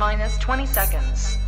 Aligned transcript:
minus 0.00 0.38
20 0.38 0.64
seconds. 0.64 1.39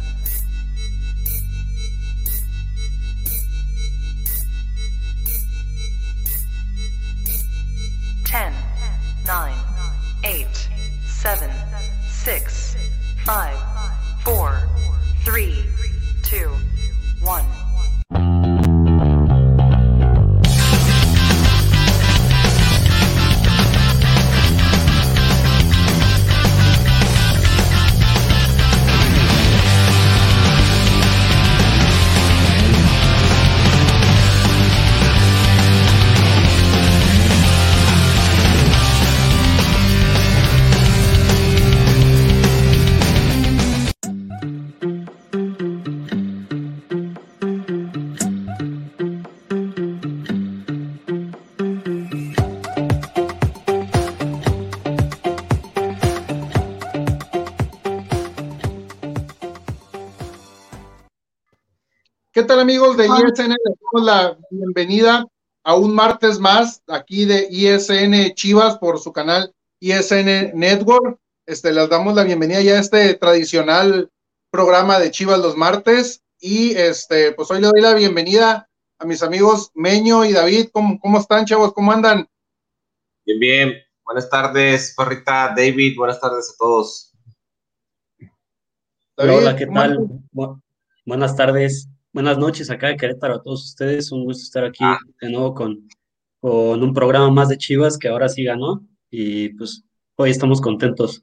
¿Qué 62.43 62.49
tal 62.49 62.59
amigos 62.59 62.97
de 62.97 63.07
ISN? 63.07 63.51
Les 63.51 63.79
damos 63.79 64.05
la 64.05 64.37
bienvenida 64.51 65.25
a 65.63 65.77
un 65.77 65.95
martes 65.95 66.41
más 66.41 66.83
aquí 66.89 67.25
de 67.25 67.47
ISN 67.49 68.35
Chivas 68.35 68.79
por 68.79 68.99
su 68.99 69.13
canal 69.13 69.55
ISN 69.79 70.51
Network. 70.53 71.21
Este, 71.47 71.73
les 71.73 71.89
damos 71.89 72.17
la 72.17 72.25
bienvenida 72.25 72.61
ya 72.61 72.73
a 72.73 72.81
este 72.81 73.15
tradicional 73.15 74.11
programa 74.51 74.99
de 74.99 75.13
Chivas 75.13 75.39
los 75.39 75.57
martes 75.57 76.25
y 76.41 76.73
este, 76.73 77.31
pues 77.31 77.49
hoy 77.53 77.61
le 77.61 77.69
doy 77.69 77.81
la 77.81 77.95
bienvenida 77.95 78.69
a 78.99 79.05
mis 79.05 79.23
amigos 79.23 79.71
Meño 79.75 80.25
y 80.25 80.33
David. 80.33 80.71
¿Cómo, 80.73 80.99
cómo 80.99 81.21
están, 81.21 81.47
chavos? 81.47 81.73
¿Cómo 81.73 81.93
andan? 81.93 82.29
Bien, 83.25 83.39
bien. 83.39 83.75
Buenas 84.05 84.29
tardes, 84.29 84.95
Parrita, 84.97 85.55
David. 85.57 85.95
Buenas 85.97 86.21
tardes 86.21 86.51
a 86.51 86.57
todos. 86.59 87.13
David, 89.17 89.33
Hola, 89.33 89.55
¿qué 89.55 89.67
tal? 89.69 89.99
Bu 90.33 90.61
buenas 91.05 91.37
tardes 91.37 91.92
buenas 92.13 92.39
noches 92.39 92.71
acá 92.71 92.89
de 92.89 92.97
Querétaro 92.97 93.35
a 93.35 93.43
todos 93.43 93.65
ustedes. 93.65 94.13
Un 94.13 94.25
gusto 94.25 94.43
estar 94.43 94.65
aquí 94.65 94.85
ah. 94.85 94.99
de 95.21 95.31
nuevo 95.31 95.55
con, 95.55 95.89
con 96.41 96.83
un 96.83 96.93
programa 96.93 97.31
más 97.31 97.49
de 97.49 97.59
Chivas 97.59 97.99
que 97.99 98.09
ahora 98.09 98.29
sí 98.29 98.45
ganó 98.45 98.85
y 99.11 99.51
pues 99.51 99.83
hoy 100.17 100.31
estamos 100.31 100.61
contentos. 100.61 101.23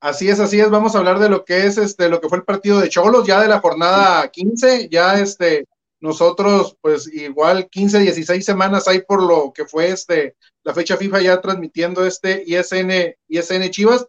Así 0.00 0.28
es, 0.28 0.40
así 0.40 0.58
es. 0.58 0.70
Vamos 0.70 0.94
a 0.94 0.98
hablar 0.98 1.18
de 1.18 1.28
lo 1.28 1.44
que 1.44 1.66
es 1.66 1.76
este, 1.76 2.08
lo 2.08 2.20
que 2.20 2.28
fue 2.28 2.38
el 2.38 2.44
partido 2.44 2.80
de 2.80 2.88
Cholos, 2.88 3.26
ya 3.26 3.40
de 3.40 3.48
la 3.48 3.60
jornada 3.60 4.26
15, 4.28 4.88
ya 4.90 5.20
este, 5.20 5.66
nosotros, 6.00 6.76
pues 6.80 7.12
igual 7.12 7.68
15, 7.68 8.00
16 8.00 8.42
semanas 8.42 8.88
hay 8.88 9.02
por 9.02 9.22
lo 9.22 9.52
que 9.52 9.66
fue 9.66 9.90
este, 9.90 10.36
la 10.62 10.72
fecha 10.72 10.96
FIFA 10.96 11.20
ya 11.20 11.40
transmitiendo 11.42 12.06
este 12.06 12.42
ISN, 12.46 13.14
ISN 13.28 13.70
Chivas. 13.70 14.06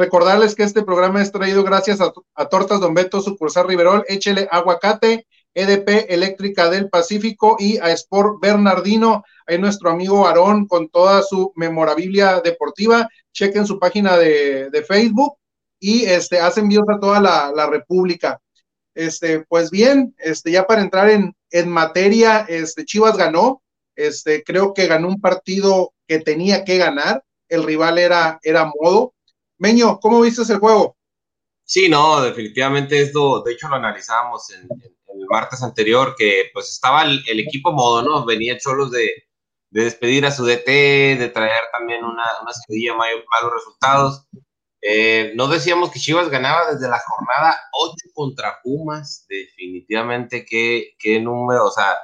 Recordarles 0.00 0.54
que 0.54 0.62
este 0.62 0.82
programa 0.82 1.20
es 1.20 1.30
traído 1.30 1.62
gracias 1.62 1.98
a, 2.00 2.48
Tortas 2.48 2.80
Don 2.80 2.94
Beto, 2.94 3.20
sucursal 3.20 3.68
Riverol, 3.68 4.02
Échele 4.08 4.48
Aguacate, 4.50 5.26
EDP 5.52 6.06
Eléctrica 6.08 6.70
del 6.70 6.88
Pacífico 6.88 7.56
y 7.58 7.76
a 7.76 7.90
Sport 7.90 8.40
Bernardino. 8.40 9.22
Ahí 9.46 9.58
nuestro 9.58 9.90
amigo 9.90 10.26
Aarón 10.26 10.66
con 10.66 10.88
toda 10.88 11.20
su 11.20 11.52
memorabilia 11.54 12.40
deportiva. 12.40 13.10
Chequen 13.34 13.66
su 13.66 13.78
página 13.78 14.16
de, 14.16 14.84
Facebook 14.88 15.34
y 15.78 16.04
este, 16.04 16.40
hace 16.40 16.60
envíos 16.60 16.88
a 16.88 16.98
toda 16.98 17.20
la, 17.20 17.66
República. 17.68 18.40
Este, 18.94 19.40
pues 19.50 19.70
bien, 19.70 20.14
este, 20.16 20.50
ya 20.50 20.66
para 20.66 20.80
entrar 20.80 21.10
en, 21.10 21.36
en 21.50 21.68
materia, 21.68 22.46
este, 22.48 22.86
Chivas 22.86 23.18
ganó. 23.18 23.62
Este, 23.96 24.44
creo 24.44 24.72
que 24.72 24.86
ganó 24.86 25.08
un 25.08 25.20
partido 25.20 25.92
que 26.08 26.20
tenía 26.20 26.64
que 26.64 26.78
ganar. 26.78 27.22
El 27.50 27.64
rival 27.64 27.98
era, 27.98 28.40
era 28.42 28.64
modo 28.80 29.12
Meño, 29.60 30.00
¿cómo 30.00 30.22
viste 30.22 30.50
el 30.50 30.58
juego? 30.58 30.96
Sí, 31.64 31.90
no, 31.90 32.22
definitivamente 32.22 33.02
esto, 33.02 33.42
de 33.42 33.52
hecho 33.52 33.68
lo 33.68 33.76
analizábamos 33.76 34.50
en, 34.52 34.62
el 34.62 35.26
martes 35.28 35.62
anterior, 35.62 36.14
que 36.16 36.44
pues 36.54 36.70
estaba 36.70 37.02
el, 37.02 37.22
equipo 37.38 37.70
modo, 37.70 38.00
¿no? 38.00 38.24
Venía 38.24 38.56
Cholos 38.56 38.90
de, 38.90 39.10
despedir 39.68 40.24
a 40.24 40.30
su 40.30 40.46
DT, 40.46 40.66
de 41.18 41.28
traer 41.28 41.64
también 41.72 42.02
una, 42.04 42.24
una 42.40 42.52
malos, 42.96 43.52
resultados. 43.54 44.26
Eh, 44.80 45.32
no 45.36 45.46
decíamos 45.46 45.90
que 45.90 46.00
Chivas 46.00 46.30
ganaba 46.30 46.72
desde 46.72 46.88
la 46.88 46.98
jornada 46.98 47.54
8 47.74 47.94
contra 48.14 48.60
Pumas, 48.62 49.26
definitivamente 49.28 50.46
qué, 50.46 50.94
qué 50.98 51.20
número, 51.20 51.66
o 51.66 51.70
sea, 51.70 51.98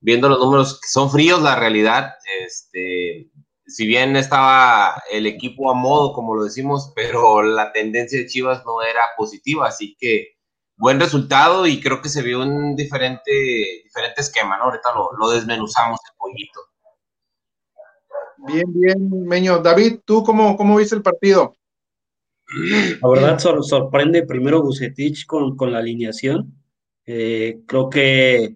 viendo 0.00 0.28
los 0.28 0.40
números, 0.40 0.80
son 0.84 1.12
fríos 1.12 1.40
la 1.42 1.54
realidad, 1.54 2.14
este, 2.40 3.30
si 3.68 3.86
bien 3.86 4.16
estaba 4.16 5.02
el 5.12 5.26
equipo 5.26 5.70
a 5.70 5.74
modo, 5.74 6.14
como 6.14 6.34
lo 6.34 6.44
decimos, 6.44 6.90
pero 6.96 7.42
la 7.42 7.70
tendencia 7.70 8.18
de 8.18 8.26
Chivas 8.26 8.64
no 8.64 8.80
era 8.82 9.02
positiva, 9.16 9.68
así 9.68 9.94
que 10.00 10.38
buen 10.74 10.98
resultado 10.98 11.66
y 11.66 11.78
creo 11.78 12.00
que 12.00 12.08
se 12.08 12.22
vio 12.22 12.40
un 12.40 12.74
diferente, 12.74 13.30
diferente 13.84 14.22
esquema, 14.22 14.56
¿no? 14.56 14.64
Ahorita 14.64 14.88
lo, 15.18 15.30
desmenuzamos 15.30 16.00
el 16.10 16.16
pollito. 16.16 16.60
Bien, 18.46 18.72
bien, 18.72 19.26
Meño. 19.26 19.58
David, 19.58 20.00
¿tú 20.04 20.22
cómo, 20.24 20.56
cómo 20.56 20.76
viste 20.76 20.94
el 20.94 21.02
partido? 21.02 21.54
La 23.02 23.08
verdad 23.08 23.38
sorprende 23.38 24.24
primero 24.24 24.62
Bucetich 24.62 25.26
con, 25.26 25.56
con 25.56 25.72
la 25.72 25.80
alineación. 25.80 26.54
Eh, 27.04 27.60
creo 27.66 27.90
que 27.90 28.54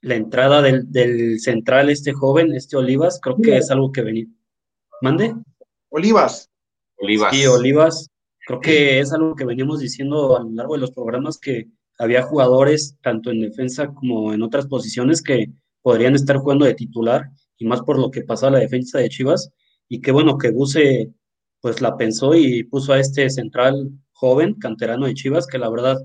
la 0.00 0.16
entrada 0.16 0.60
del, 0.62 0.90
del, 0.90 1.38
central, 1.38 1.90
este 1.90 2.12
joven, 2.12 2.52
este 2.52 2.76
Olivas, 2.76 3.20
creo 3.22 3.36
que 3.36 3.56
es 3.56 3.70
algo 3.70 3.92
que 3.92 4.02
venía, 4.02 4.26
¿Mande? 5.00 5.34
Olivas. 5.88 6.50
Olivas. 6.98 7.34
Sí, 7.34 7.46
Olivas. 7.46 8.08
Creo 8.46 8.60
que 8.60 9.00
es 9.00 9.12
algo 9.12 9.34
que 9.34 9.44
veníamos 9.44 9.80
diciendo 9.80 10.36
a 10.36 10.42
lo 10.42 10.50
largo 10.50 10.74
de 10.74 10.80
los 10.80 10.90
programas 10.90 11.38
que 11.38 11.68
había 11.98 12.22
jugadores, 12.22 12.96
tanto 13.02 13.30
en 13.30 13.40
defensa 13.40 13.92
como 13.94 14.32
en 14.32 14.42
otras 14.42 14.66
posiciones, 14.66 15.22
que 15.22 15.52
podrían 15.82 16.14
estar 16.14 16.36
jugando 16.36 16.64
de 16.64 16.74
titular, 16.74 17.30
y 17.58 17.66
más 17.66 17.82
por 17.82 17.98
lo 17.98 18.10
que 18.10 18.22
pasó 18.22 18.46
a 18.46 18.50
la 18.50 18.58
defensa 18.58 18.98
de 18.98 19.08
Chivas. 19.08 19.50
Y 19.88 20.00
qué 20.00 20.12
bueno 20.12 20.38
que 20.38 20.50
Buse 20.50 21.12
pues 21.60 21.80
la 21.80 21.96
pensó 21.96 22.34
y 22.34 22.64
puso 22.64 22.92
a 22.92 23.00
este 23.00 23.28
central 23.28 23.90
joven, 24.12 24.54
canterano 24.54 25.06
de 25.06 25.14
Chivas, 25.14 25.46
que 25.46 25.58
la 25.58 25.68
verdad 25.68 25.98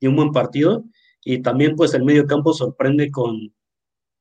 dio 0.00 0.10
un 0.10 0.16
buen 0.16 0.32
partido. 0.32 0.84
Y 1.24 1.42
también 1.42 1.76
pues 1.76 1.94
el 1.94 2.04
medio 2.04 2.26
campo 2.26 2.52
sorprende 2.52 3.10
con, 3.10 3.54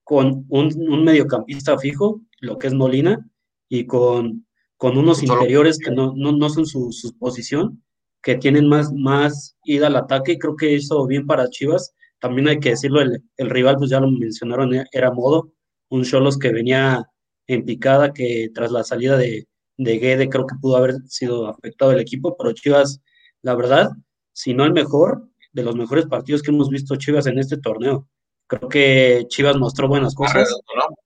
con 0.03 0.45
un, 0.49 0.73
un 0.89 1.03
mediocampista 1.03 1.77
fijo, 1.77 2.21
lo 2.39 2.57
que 2.57 2.67
es 2.67 2.73
Molina, 2.73 3.25
y 3.73 3.85
con, 3.85 4.45
con 4.75 4.97
unos 4.97 5.23
interiores 5.23 5.79
que 5.79 5.91
no, 5.91 6.13
no, 6.13 6.49
son 6.49 6.65
su, 6.65 6.91
su, 6.91 7.17
posición, 7.17 7.81
que 8.21 8.35
tienen 8.35 8.67
más, 8.67 8.91
más 8.91 9.55
ida 9.63 9.87
al 9.87 9.95
ataque, 9.95 10.33
y 10.33 10.37
creo 10.37 10.57
que 10.57 10.73
hizo 10.73 11.07
bien 11.07 11.25
para 11.25 11.49
Chivas. 11.49 11.93
También 12.19 12.49
hay 12.49 12.59
que 12.59 12.71
decirlo, 12.71 12.99
el, 12.99 13.23
el 13.37 13.49
rival, 13.49 13.77
pues 13.77 13.89
ya 13.89 14.01
lo 14.01 14.11
mencionaron, 14.11 14.73
era 14.91 15.11
Modo, 15.11 15.53
un 15.89 16.03
Cholos 16.03 16.37
que 16.37 16.51
venía 16.51 17.05
en 17.47 17.63
picada, 17.63 18.11
que 18.11 18.49
tras 18.53 18.73
la 18.73 18.83
salida 18.83 19.15
de, 19.15 19.47
de 19.77 19.99
Guede 19.99 20.27
creo 20.27 20.45
que 20.45 20.57
pudo 20.61 20.75
haber 20.75 20.95
sido 21.07 21.47
afectado 21.47 21.93
el 21.93 22.01
equipo, 22.01 22.35
pero 22.37 22.51
Chivas, 22.51 23.01
la 23.43 23.55
verdad, 23.55 23.91
si 24.33 24.53
no 24.53 24.65
el 24.65 24.73
mejor, 24.73 25.29
de 25.53 25.63
los 25.63 25.77
mejores 25.77 26.07
partidos 26.07 26.41
que 26.41 26.51
hemos 26.51 26.67
visto 26.67 26.97
Chivas 26.97 27.25
en 27.25 27.39
este 27.39 27.57
torneo. 27.57 28.09
Creo 28.47 28.67
que 28.67 29.23
Chivas 29.29 29.55
mostró 29.55 29.87
buenas 29.87 30.13
cosas. 30.13 30.53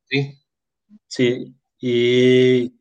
Sí. 0.09 0.33
Sí, 1.07 1.55
y 1.79 2.73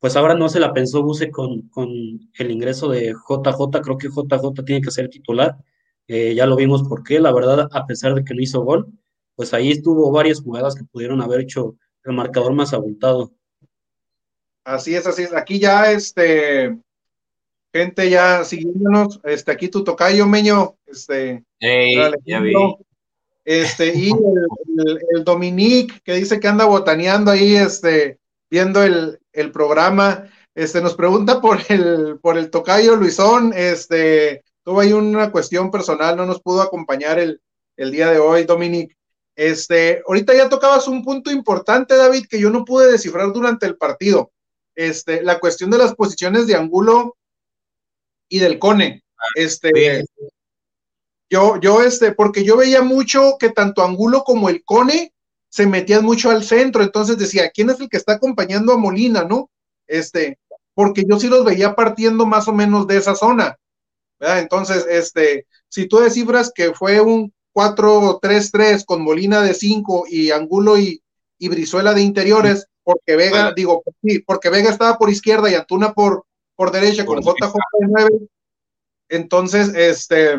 pues 0.00 0.16
ahora 0.16 0.34
no 0.34 0.48
se 0.48 0.60
la 0.60 0.72
pensó 0.72 1.02
Buse 1.02 1.30
con, 1.30 1.68
con 1.68 1.88
el 1.90 2.50
ingreso 2.50 2.88
de 2.88 3.12
JJ, 3.12 3.80
creo 3.82 3.98
que 3.98 4.08
JJ 4.08 4.64
tiene 4.64 4.80
que 4.80 4.90
ser 4.90 5.08
titular. 5.10 5.58
Eh, 6.08 6.34
ya 6.34 6.46
lo 6.46 6.56
vimos 6.56 6.82
por 6.82 7.04
qué, 7.04 7.20
la 7.20 7.32
verdad, 7.32 7.68
a 7.70 7.86
pesar 7.86 8.14
de 8.14 8.24
que 8.24 8.34
no 8.34 8.42
hizo 8.42 8.62
gol, 8.62 8.86
pues 9.36 9.54
ahí 9.54 9.70
estuvo 9.70 10.10
varias 10.10 10.40
jugadas 10.40 10.74
que 10.74 10.84
pudieron 10.84 11.20
haber 11.20 11.40
hecho 11.40 11.76
el 12.04 12.14
marcador 12.14 12.52
más 12.54 12.72
abultado. 12.72 13.30
Así 14.64 14.94
es, 14.94 15.06
así 15.06 15.22
es. 15.22 15.34
Aquí 15.34 15.58
ya, 15.58 15.92
este, 15.92 16.78
gente 17.72 18.10
ya 18.10 18.44
siguiéndonos, 18.44 19.20
este, 19.24 19.52
aquí 19.52 19.68
tu 19.68 19.84
tocayo, 19.84 20.26
Meño, 20.26 20.76
este, 20.86 21.44
ya 21.60 22.40
vi. 22.40 22.54
este, 23.44 23.94
y 23.96 24.10
el, 24.10 25.00
el, 25.14 25.24
Dominique, 25.24 26.00
que 26.04 26.14
dice 26.14 26.40
que 26.40 26.48
anda 26.48 26.64
botaneando 26.64 27.30
ahí, 27.30 27.54
este, 27.54 28.19
viendo 28.50 28.82
el, 28.82 29.18
programa. 29.52 30.28
Este, 30.54 30.80
nos 30.80 30.94
pregunta 30.94 31.40
por 31.40 31.60
el, 31.68 32.18
por 32.20 32.36
el 32.36 32.50
tocayo 32.50 32.96
Luisón, 32.96 33.52
este, 33.54 34.42
tuvo 34.64 34.80
ahí 34.80 34.92
una 34.92 35.30
cuestión 35.30 35.70
personal, 35.70 36.16
no 36.16 36.26
nos 36.26 36.42
pudo 36.42 36.60
acompañar 36.60 37.18
el, 37.18 37.40
el 37.76 37.90
día 37.90 38.10
de 38.10 38.18
hoy, 38.18 38.44
Dominic. 38.44 38.96
Este, 39.36 40.02
ahorita 40.06 40.34
ya 40.34 40.48
tocabas 40.48 40.88
un 40.88 41.02
punto 41.02 41.30
importante, 41.30 41.96
David, 41.96 42.26
que 42.28 42.40
yo 42.40 42.50
no 42.50 42.64
pude 42.64 42.90
descifrar 42.90 43.32
durante 43.32 43.66
el 43.66 43.76
partido. 43.76 44.32
Este, 44.74 45.22
la 45.22 45.38
cuestión 45.38 45.70
de 45.70 45.78
las 45.78 45.94
posiciones 45.94 46.46
de 46.46 46.56
Angulo 46.56 47.16
y 48.28 48.38
del 48.38 48.58
Cone. 48.58 49.04
Este, 49.34 50.04
yo, 51.30 51.58
yo, 51.60 51.82
este, 51.82 52.12
porque 52.12 52.44
yo 52.44 52.56
veía 52.56 52.82
mucho 52.82 53.36
que 53.38 53.50
tanto 53.50 53.82
Angulo 53.82 54.24
como 54.24 54.48
el 54.48 54.64
Cone 54.64 55.14
se 55.50 55.66
metían 55.66 56.04
mucho 56.04 56.30
al 56.30 56.44
centro, 56.44 56.82
entonces 56.82 57.18
decía, 57.18 57.50
¿quién 57.50 57.70
es 57.70 57.80
el 57.80 57.88
que 57.88 57.96
está 57.96 58.14
acompañando 58.14 58.72
a 58.72 58.78
Molina, 58.78 59.24
no? 59.24 59.50
Este, 59.86 60.38
porque 60.74 61.04
yo 61.06 61.18
sí 61.18 61.28
los 61.28 61.44
veía 61.44 61.74
partiendo 61.74 62.24
más 62.24 62.48
o 62.48 62.52
menos 62.52 62.86
de 62.86 62.96
esa 62.96 63.14
zona, 63.14 63.58
¿verdad? 64.18 64.38
Entonces, 64.38 64.86
este, 64.88 65.46
si 65.68 65.86
tú 65.86 65.98
descifras 65.98 66.52
que 66.54 66.72
fue 66.72 67.00
un 67.00 67.34
4-3-3 67.52 68.84
con 68.84 69.02
Molina 69.02 69.42
de 69.42 69.54
5 69.54 70.04
y 70.08 70.30
Angulo 70.30 70.78
y, 70.78 71.02
y 71.38 71.48
Brizuela 71.48 71.92
de 71.94 72.02
interiores, 72.02 72.68
porque 72.84 73.16
Vega, 73.16 73.52
digo, 73.54 73.82
sí, 74.02 74.20
porque 74.20 74.50
Vega 74.50 74.70
estaba 74.70 74.96
por 74.98 75.10
izquierda 75.10 75.50
y 75.50 75.54
Antuna 75.54 75.92
por, 75.92 76.24
por 76.54 76.70
derecha 76.70 77.04
con 77.04 77.20
JJ 77.20 77.52
de 77.80 77.86
9, 77.88 78.10
entonces, 79.08 79.74
este, 79.74 80.38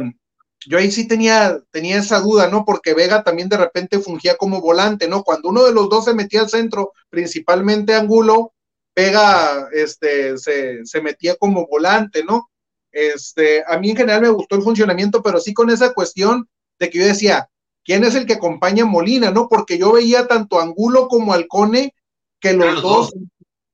yo 0.67 0.77
ahí 0.77 0.91
sí 0.91 1.07
tenía, 1.07 1.59
tenía 1.71 1.97
esa 1.97 2.19
duda, 2.19 2.47
¿no? 2.47 2.65
Porque 2.65 2.93
Vega 2.93 3.23
también 3.23 3.49
de 3.49 3.57
repente 3.57 3.99
fungía 3.99 4.35
como 4.35 4.61
volante, 4.61 5.07
¿no? 5.07 5.23
Cuando 5.23 5.49
uno 5.49 5.63
de 5.63 5.73
los 5.73 5.89
dos 5.89 6.05
se 6.05 6.13
metía 6.13 6.41
al 6.41 6.49
centro, 6.49 6.93
principalmente 7.09 7.95
Angulo, 7.95 8.53
Vega 8.95 9.69
este, 9.73 10.37
se, 10.37 10.85
se 10.85 11.01
metía 11.01 11.35
como 11.35 11.67
volante, 11.67 12.23
¿no? 12.23 12.49
Este, 12.91 13.63
a 13.65 13.77
mí 13.77 13.91
en 13.91 13.97
general 13.97 14.21
me 14.21 14.29
gustó 14.29 14.55
el 14.55 14.63
funcionamiento, 14.63 15.23
pero 15.23 15.39
sí 15.39 15.53
con 15.53 15.69
esa 15.69 15.93
cuestión 15.93 16.47
de 16.77 16.89
que 16.89 16.99
yo 16.99 17.05
decía, 17.05 17.49
¿quién 17.83 18.03
es 18.03 18.15
el 18.15 18.25
que 18.25 18.33
acompaña 18.33 18.83
a 18.83 18.87
Molina, 18.87 19.31
no? 19.31 19.47
Porque 19.47 19.77
yo 19.77 19.93
veía 19.93 20.27
tanto 20.27 20.59
Angulo 20.59 21.07
como 21.07 21.33
Alcone 21.33 21.95
que 22.39 22.53
los, 22.53 22.81
dos, 22.81 23.13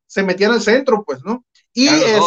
se 0.05 0.23
metían 0.23 0.51
al 0.51 0.61
centro, 0.61 1.03
pues, 1.03 1.23
¿no? 1.23 1.45
Y 1.73 1.87
este, 1.87 2.21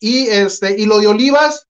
y 0.00 0.28
este, 0.28 0.80
y 0.80 0.86
lo 0.86 0.98
de 0.98 1.06
Olivas, 1.06 1.65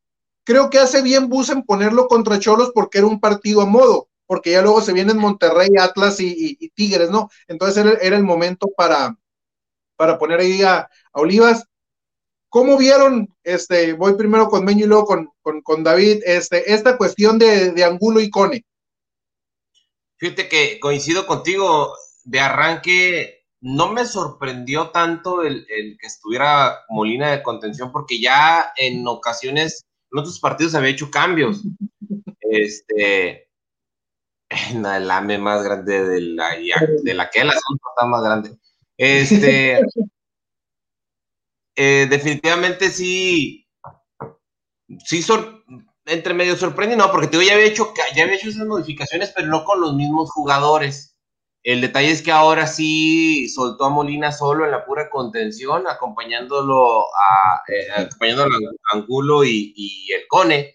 creo 0.47 0.71
que 0.71 0.79
hace 0.79 1.03
bien 1.03 1.29
Bus 1.29 1.51
en 1.51 1.65
ponerlo 1.65 2.07
contra 2.07 2.39
Cholos 2.39 2.71
porque 2.73 2.99
era 2.99 3.09
un 3.09 3.21
partido 3.21 3.61
a 3.61 3.67
modo, 3.67 4.09
porque 4.27 4.53
ya 4.53 4.63
luego 4.63 4.81
se 4.81 4.93
vienen 4.93 5.19
Monterrey, 5.19 5.71
Atlas 5.79 6.21
y, 6.21 6.57
Tigres, 6.75 7.11
¿no? 7.11 7.29
Entonces 7.49 7.85
era, 7.85 8.17
el 8.17 8.23
momento 8.23 8.69
para, 8.77 9.19
para 9.97 10.19
poner 10.19 10.41
ahí 10.41 10.63
a, 10.63 10.89
Olivas. 11.13 11.65
¿Cómo 12.49 12.79
vieron? 12.79 13.35
Este, 13.43 13.93
voy 13.93 14.15
primero 14.15 14.49
con 14.49 14.65
Meño 14.65 14.87
y 14.87 14.89
luego 14.89 15.05
con, 15.05 15.63
con, 15.63 15.83
David, 15.83 16.23
este, 16.25 16.73
esta 16.73 16.97
cuestión 16.97 17.39
de, 17.39 17.73
de, 17.73 17.85
Angulo 17.85 18.21
y 18.21 18.31
Cone. 18.31 18.65
Fíjate 20.17 20.49
que 20.49 20.79
coincido 20.79 21.27
contigo, 21.27 21.93
de 22.25 22.41
arranque 22.41 23.47
no 23.61 23.93
me 23.93 24.07
sorprendió 24.07 24.91
tanto 24.91 25.43
el, 25.43 25.67
el, 25.69 25.99
que 25.99 26.07
estuviera 26.07 26.85
Molina 26.89 27.33
de 27.33 27.43
contención, 27.43 27.91
porque 27.91 28.21
ya 28.21 28.73
en 28.77 29.07
ocasiones 29.09 29.87
en 30.17 30.21
otros 30.21 30.41
partidos 30.41 30.75
había 30.75 30.91
hecho 30.91 31.11
cambios. 31.11 31.63
Este, 32.49 33.49
en 34.49 34.87
el 34.87 35.11
AME 35.11 35.37
más 35.37 35.65
grande 35.65 36.05
de 36.05 36.21
la, 36.21 36.51
de 37.03 37.13
la 37.13 37.29
que 37.29 37.41
asunto 37.41 37.89
está 37.91 38.07
más 38.07 38.23
grande. 38.23 38.57
Este, 38.97 39.81
eh, 41.77 42.07
definitivamente 42.09 42.91
sí, 42.91 43.67
sí, 45.05 45.25
entre 46.05 46.35
medio 46.35 46.55
sorprende, 46.55 46.97
no, 46.97 47.11
porque 47.11 47.27
te 47.27 47.45
ya 47.45 47.55
había 47.55 47.67
hecho, 47.67 47.93
ya 48.15 48.23
había 48.23 48.37
hecho 48.37 48.51
esas 48.51 48.69
modificaciones, 48.69 49.33
pero 49.35 49.49
no 49.49 49.65
con 49.65 49.81
los 49.81 49.95
mismos 49.95 50.31
jugadores. 50.31 51.16
El 51.67 51.81
detalle 51.81 52.13
es 52.13 52.23
que 52.23 52.31
ahora 52.31 52.69
sí 52.69 53.49
soltó 53.49 53.87
a 53.87 53.91
Molina 53.91 54.31
solo 54.31 54.65
en 54.65 54.71
la 54.71 54.85
pura 54.85 55.11
contención, 55.11 55.89
acompañándolo 55.89 57.01
a, 57.01 57.63
eh, 57.67 57.91
a 57.91 58.09
Angulo 58.93 59.43
y, 59.45 60.07
el 60.15 60.29
Cone, 60.29 60.75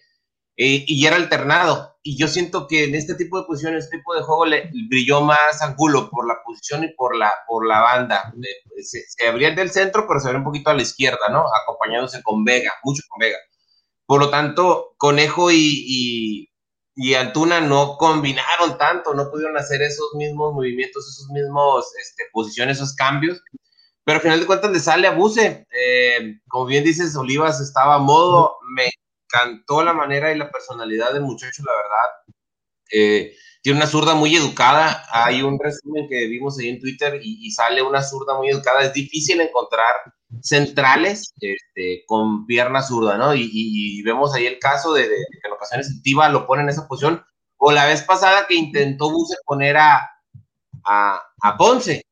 eh, 0.54 0.84
y 0.86 1.06
era 1.06 1.16
alternado. 1.16 1.96
Y 2.02 2.18
yo 2.18 2.28
siento 2.28 2.66
que 2.66 2.84
en 2.84 2.94
este 2.94 3.14
tipo 3.14 3.40
de 3.40 3.46
posiciones, 3.46 3.84
este 3.84 3.96
tipo 3.96 4.14
de 4.14 4.20
juego, 4.20 4.44
le 4.44 4.70
brilló 4.90 5.22
más 5.22 5.62
Angulo 5.62 6.10
por 6.10 6.28
la 6.28 6.42
posición 6.44 6.84
y 6.84 6.92
por 6.92 7.16
la, 7.16 7.32
por 7.48 7.66
la 7.66 7.80
banda. 7.80 8.30
Se, 8.82 9.00
se 9.08 9.26
abría 9.26 9.52
del 9.52 9.70
centro, 9.70 10.06
pero 10.06 10.20
se 10.20 10.26
abría 10.26 10.40
un 10.40 10.44
poquito 10.44 10.68
a 10.68 10.74
la 10.74 10.82
izquierda, 10.82 11.30
¿no? 11.30 11.42
Acompañándose 11.62 12.22
con 12.22 12.44
Vega, 12.44 12.70
mucho 12.84 13.02
con 13.08 13.18
Vega. 13.20 13.38
Por 14.04 14.20
lo 14.20 14.28
tanto, 14.28 14.94
Conejo 14.98 15.50
y 15.50 15.56
y 15.86 16.51
Antuna 17.14 17.60
no 17.60 17.96
combinaron 17.96 18.76
tanto, 18.78 19.14
no 19.14 19.30
pudieron 19.30 19.56
hacer 19.56 19.82
esos 19.82 20.14
mismos 20.14 20.52
movimientos, 20.52 21.08
esos 21.08 21.30
mismos 21.30 21.86
este, 21.98 22.24
posiciones, 22.32 22.76
esos 22.76 22.94
cambios. 22.94 23.40
Pero 24.04 24.16
al 24.16 24.22
final 24.22 24.40
de 24.40 24.46
cuentas 24.46 24.70
le 24.72 24.80
sale 24.80 25.06
a 25.06 25.12
Buse. 25.12 25.66
Eh, 25.70 26.40
como 26.48 26.66
bien 26.66 26.84
dices, 26.84 27.16
Olivas 27.16 27.60
estaba 27.60 27.94
a 27.94 27.98
modo. 27.98 28.56
Me 28.76 28.90
encantó 29.32 29.82
la 29.82 29.92
manera 29.92 30.32
y 30.32 30.38
la 30.38 30.50
personalidad 30.50 31.12
del 31.12 31.22
muchacho, 31.22 31.62
la 31.64 31.72
verdad. 31.72 32.36
Eh, 32.92 33.36
tiene 33.62 33.78
una 33.78 33.86
zurda 33.86 34.14
muy 34.14 34.36
educada. 34.36 35.04
Hay 35.10 35.42
un 35.42 35.58
resumen 35.58 36.08
que 36.08 36.26
vimos 36.26 36.58
ahí 36.58 36.68
en 36.68 36.80
Twitter 36.80 37.20
y, 37.22 37.46
y 37.46 37.50
sale 37.52 37.80
una 37.80 38.02
zurda 38.02 38.36
muy 38.36 38.50
educada. 38.50 38.82
Es 38.82 38.92
difícil 38.92 39.40
encontrar 39.40 39.94
centrales 40.40 41.32
este, 41.40 42.04
con 42.06 42.46
pierna 42.46 42.82
zurda, 42.82 43.18
¿no? 43.18 43.34
Y, 43.34 44.02
vemos 44.02 44.34
ahí 44.34 44.46
el 44.46 44.58
caso 44.58 44.92
de, 44.94 45.06
que 45.08 45.46
en 45.46 45.52
ocasiones 45.52 46.02
Tiva 46.02 46.28
lo 46.28 46.46
pone 46.46 46.62
en 46.62 46.70
esa 46.70 46.86
posición, 46.88 47.24
o 47.56 47.72
la 47.72 47.86
vez 47.86 48.02
pasada 48.02 48.46
que 48.46 48.54
intentó 48.54 49.10
Buse 49.10 49.36
poner 49.44 49.76
a, 49.76 50.10
a, 50.84 51.56
Ponce. 51.58 52.02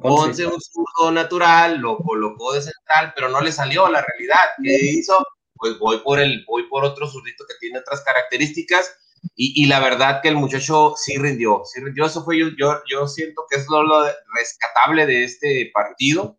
Ponce, 0.00 0.46
un 0.46 0.60
zurdo 0.60 1.10
natural, 1.10 1.78
lo 1.78 1.98
colocó 1.98 2.52
de 2.52 2.62
central, 2.62 3.12
pero 3.14 3.28
no 3.28 3.40
le 3.40 3.50
salió 3.50 3.88
la 3.88 4.02
realidad. 4.02 4.50
¿Qué 4.62 4.78
hizo? 4.92 5.18
Pues 5.54 5.78
voy 5.78 5.98
por 5.98 6.20
el, 6.20 6.44
voy 6.46 6.68
por 6.68 6.84
otro 6.84 7.08
zurdito 7.08 7.44
que 7.46 7.54
tiene 7.58 7.80
otras 7.80 8.02
características. 8.02 8.94
Y, 9.34 9.66
la 9.66 9.80
verdad 9.80 10.20
que 10.22 10.28
el 10.28 10.36
muchacho 10.36 10.94
sí 10.96 11.16
rindió, 11.16 11.62
sí 11.64 11.80
rindió. 11.80 12.06
Eso 12.06 12.24
fue 12.24 12.38
yo, 12.38 12.48
yo, 12.58 12.80
yo 12.90 13.06
siento 13.06 13.44
que 13.50 13.58
es 13.58 13.66
lo, 13.68 13.82
lo 13.82 14.04
rescatable 14.34 15.06
de 15.06 15.24
este 15.24 15.70
partido 15.74 16.38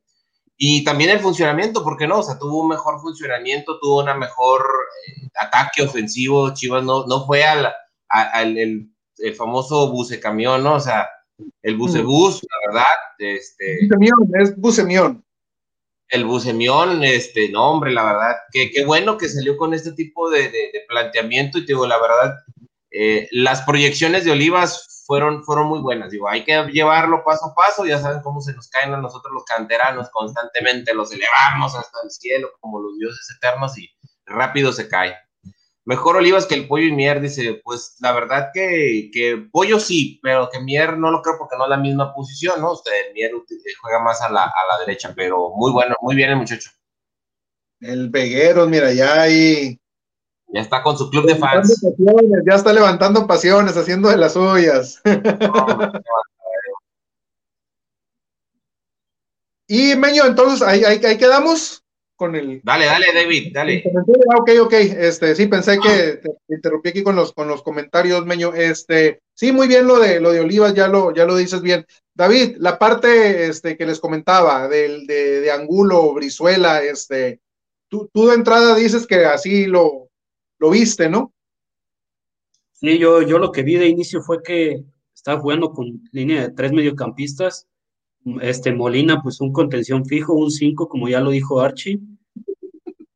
y 0.64 0.84
también 0.84 1.10
el 1.10 1.20
funcionamiento, 1.20 1.84
¿por 1.84 1.98
qué 1.98 2.06
no? 2.06 2.20
O 2.20 2.24
sea, 2.24 2.38
tuvo 2.38 2.62
un 2.62 2.68
mejor 2.68 3.02
funcionamiento, 3.02 3.80
tuvo 3.80 4.04
una 4.04 4.14
mejor 4.14 4.62
eh, 5.08 5.28
ataque 5.42 5.82
ofensivo. 5.82 6.54
Chivas 6.54 6.84
no, 6.84 7.04
no 7.08 7.26
fue 7.26 7.44
al, 7.44 7.74
al 8.10 8.58
el, 8.60 8.88
el, 9.18 9.34
famoso 9.34 9.92
bucecamión, 9.92 10.64
¿no? 10.64 10.76
O 10.76 10.80
sea, 10.80 11.10
el 11.64 11.76
bucebús, 11.78 12.44
la 12.44 12.68
verdad. 12.68 12.94
Este, 13.18 13.88
bucemión, 13.90 14.32
es 14.40 14.56
bucemión. 14.56 15.26
El 16.10 16.26
bucemión, 16.26 17.04
este, 17.04 17.50
no, 17.50 17.72
hombre, 17.72 17.92
la 17.92 18.04
verdad, 18.04 18.36
qué, 18.52 18.70
qué 18.70 18.86
bueno 18.86 19.18
que 19.18 19.30
salió 19.30 19.58
con 19.58 19.74
este 19.74 19.94
tipo 19.94 20.30
de, 20.30 20.44
de, 20.44 20.70
de 20.74 20.86
planteamiento 20.88 21.58
y 21.58 21.62
te 21.62 21.74
digo, 21.74 21.88
la 21.88 22.00
verdad, 22.00 22.36
eh, 22.92 23.28
las 23.32 23.62
proyecciones 23.62 24.26
de 24.26 24.32
Olivas 24.32 25.04
fueron, 25.06 25.44
fueron 25.44 25.68
muy 25.68 25.80
buenas. 25.80 26.12
Digo, 26.12 26.30
hay 26.30 26.44
que 26.44 26.64
llevarlo 26.72 27.24
paso 27.24 27.48
a 27.48 27.56
paso, 27.56 27.86
ya 27.86 28.00
saben 28.00 28.22
cómo 28.22 28.42
se 28.42 28.54
nos 28.54 28.70
caen 28.70 28.94
a 28.94 28.98
nosotros 28.98 29.34
los 29.34 29.46
canteranos 29.46 30.10
constantemente, 30.10 30.94
los 30.94 31.12
elevamos 31.12 31.76
hasta 31.76 32.00
el 32.04 32.12
cielo 32.12 32.50
como 32.60 32.80
los 32.80 32.98
dioses 32.98 33.36
eternos 33.36 33.78
y 33.78 33.90
rápido 34.26 34.72
se 34.72 34.88
cae. 34.88 35.16
Mejor 35.84 36.18
Olivas 36.18 36.46
que 36.46 36.54
el 36.54 36.68
pollo 36.68 36.86
y 36.86 36.92
Mier, 36.92 37.22
dice, 37.22 37.60
pues 37.64 37.96
la 38.02 38.12
verdad 38.12 38.52
que, 38.54 39.10
que 39.12 39.48
pollo 39.52 39.80
sí, 39.80 40.20
pero 40.22 40.48
que 40.52 40.60
Mier 40.60 40.98
no 40.98 41.10
lo 41.10 41.22
creo 41.24 41.38
porque 41.40 41.58
no 41.58 41.64
es 41.64 41.70
la 41.72 41.78
misma 41.78 42.14
posición, 42.14 42.62
¿no? 42.62 42.74
Usted, 42.74 42.92
Mier 43.16 43.32
juega 43.82 44.04
más 44.04 44.22
a 44.22 44.30
la, 44.30 44.44
a 44.44 44.68
la 44.72 44.80
derecha, 44.86 45.12
pero 45.16 45.50
muy 45.56 45.72
bueno, 45.72 45.96
muy 46.02 46.16
bien 46.16 46.30
el 46.30 46.36
muchacho. 46.36 46.70
El 47.80 48.10
Vegueros, 48.10 48.70
mira, 48.70 48.94
ya 48.94 49.24
hay 49.24 49.81
ya 50.54 50.62
está 50.62 50.84
con 50.84 50.98
su 50.98 51.10
club 51.10 51.26
de 51.26 51.36
fans. 51.36 51.82
ya 52.46 52.56
está 52.56 52.74
levantando 52.74 53.26
pasiones, 53.26 53.78
haciendo 53.78 54.10
de 54.10 54.18
las 54.18 54.34
suyas. 54.34 55.02
y 59.68 59.96
Meño, 59.96 60.26
entonces 60.26 60.62
ahí, 60.68 60.84
ahí, 60.84 61.00
quedamos 61.18 61.84
con 62.18 62.36
el. 62.36 62.60
Dale, 62.64 62.86
dale, 62.86 63.08
David, 63.14 63.54
dale. 63.54 63.84
Ah, 63.86 64.38
ok, 64.40 64.50
ok. 64.62 64.74
Este, 64.74 65.34
sí, 65.36 65.48
pensé 65.48 65.80
que 65.80 66.18
te 66.18 66.30
interrumpí 66.50 66.90
aquí 66.90 67.02
con 67.04 67.16
los, 67.16 67.32
con 67.32 67.48
los 67.48 67.64
comentarios, 67.64 68.26
Meño. 68.26 68.54
Este, 68.54 69.22
sí, 69.34 69.54
muy 69.54 69.68
bien 69.68 69.88
lo 69.88 70.00
de 70.00 70.20
lo 70.20 70.32
de 70.32 70.42
Olivas, 70.42 70.74
ya 70.74 70.90
lo, 70.90 71.14
ya 71.14 71.26
lo 71.26 71.38
dices 71.38 71.62
bien. 71.62 71.86
David, 72.14 72.58
la 72.60 72.78
parte 72.78 73.48
este, 73.48 73.78
que 73.78 73.86
les 73.86 74.02
comentaba 74.02 74.68
del, 74.68 75.08
de, 75.08 75.40
de 75.40 75.50
Angulo, 75.52 76.14
Brizuela, 76.14 76.84
este, 76.84 77.40
tú, 77.88 78.10
tú 78.14 78.28
de 78.28 78.36
entrada 78.36 78.76
dices 78.76 79.08
que 79.08 79.26
así 79.26 79.66
lo, 79.66 80.11
lo 80.62 80.70
viste, 80.70 81.10
¿no? 81.10 81.34
Sí, 82.72 83.00
yo, 83.00 83.24
yo 83.24 83.40
lo 83.40 83.52
que 83.52 83.64
vi 83.64 83.78
de 83.78 83.88
inicio 83.88 84.22
fue 84.22 84.44
que 84.44 84.84
estaba 85.14 85.42
jugando 85.42 85.72
con 85.72 86.04
línea 86.12 86.44
de 86.44 86.54
tres 86.54 86.72
mediocampistas. 86.72 87.68
Este 88.42 88.72
Molina, 88.72 89.24
pues 89.24 89.42
un 89.42 89.52
contención 89.52 90.06
fijo, 90.06 90.34
un 90.34 90.52
5, 90.52 90.88
como 90.88 91.10
ya 91.10 91.20
lo 91.20 91.32
dijo 91.32 91.62
Archie. 91.62 92.00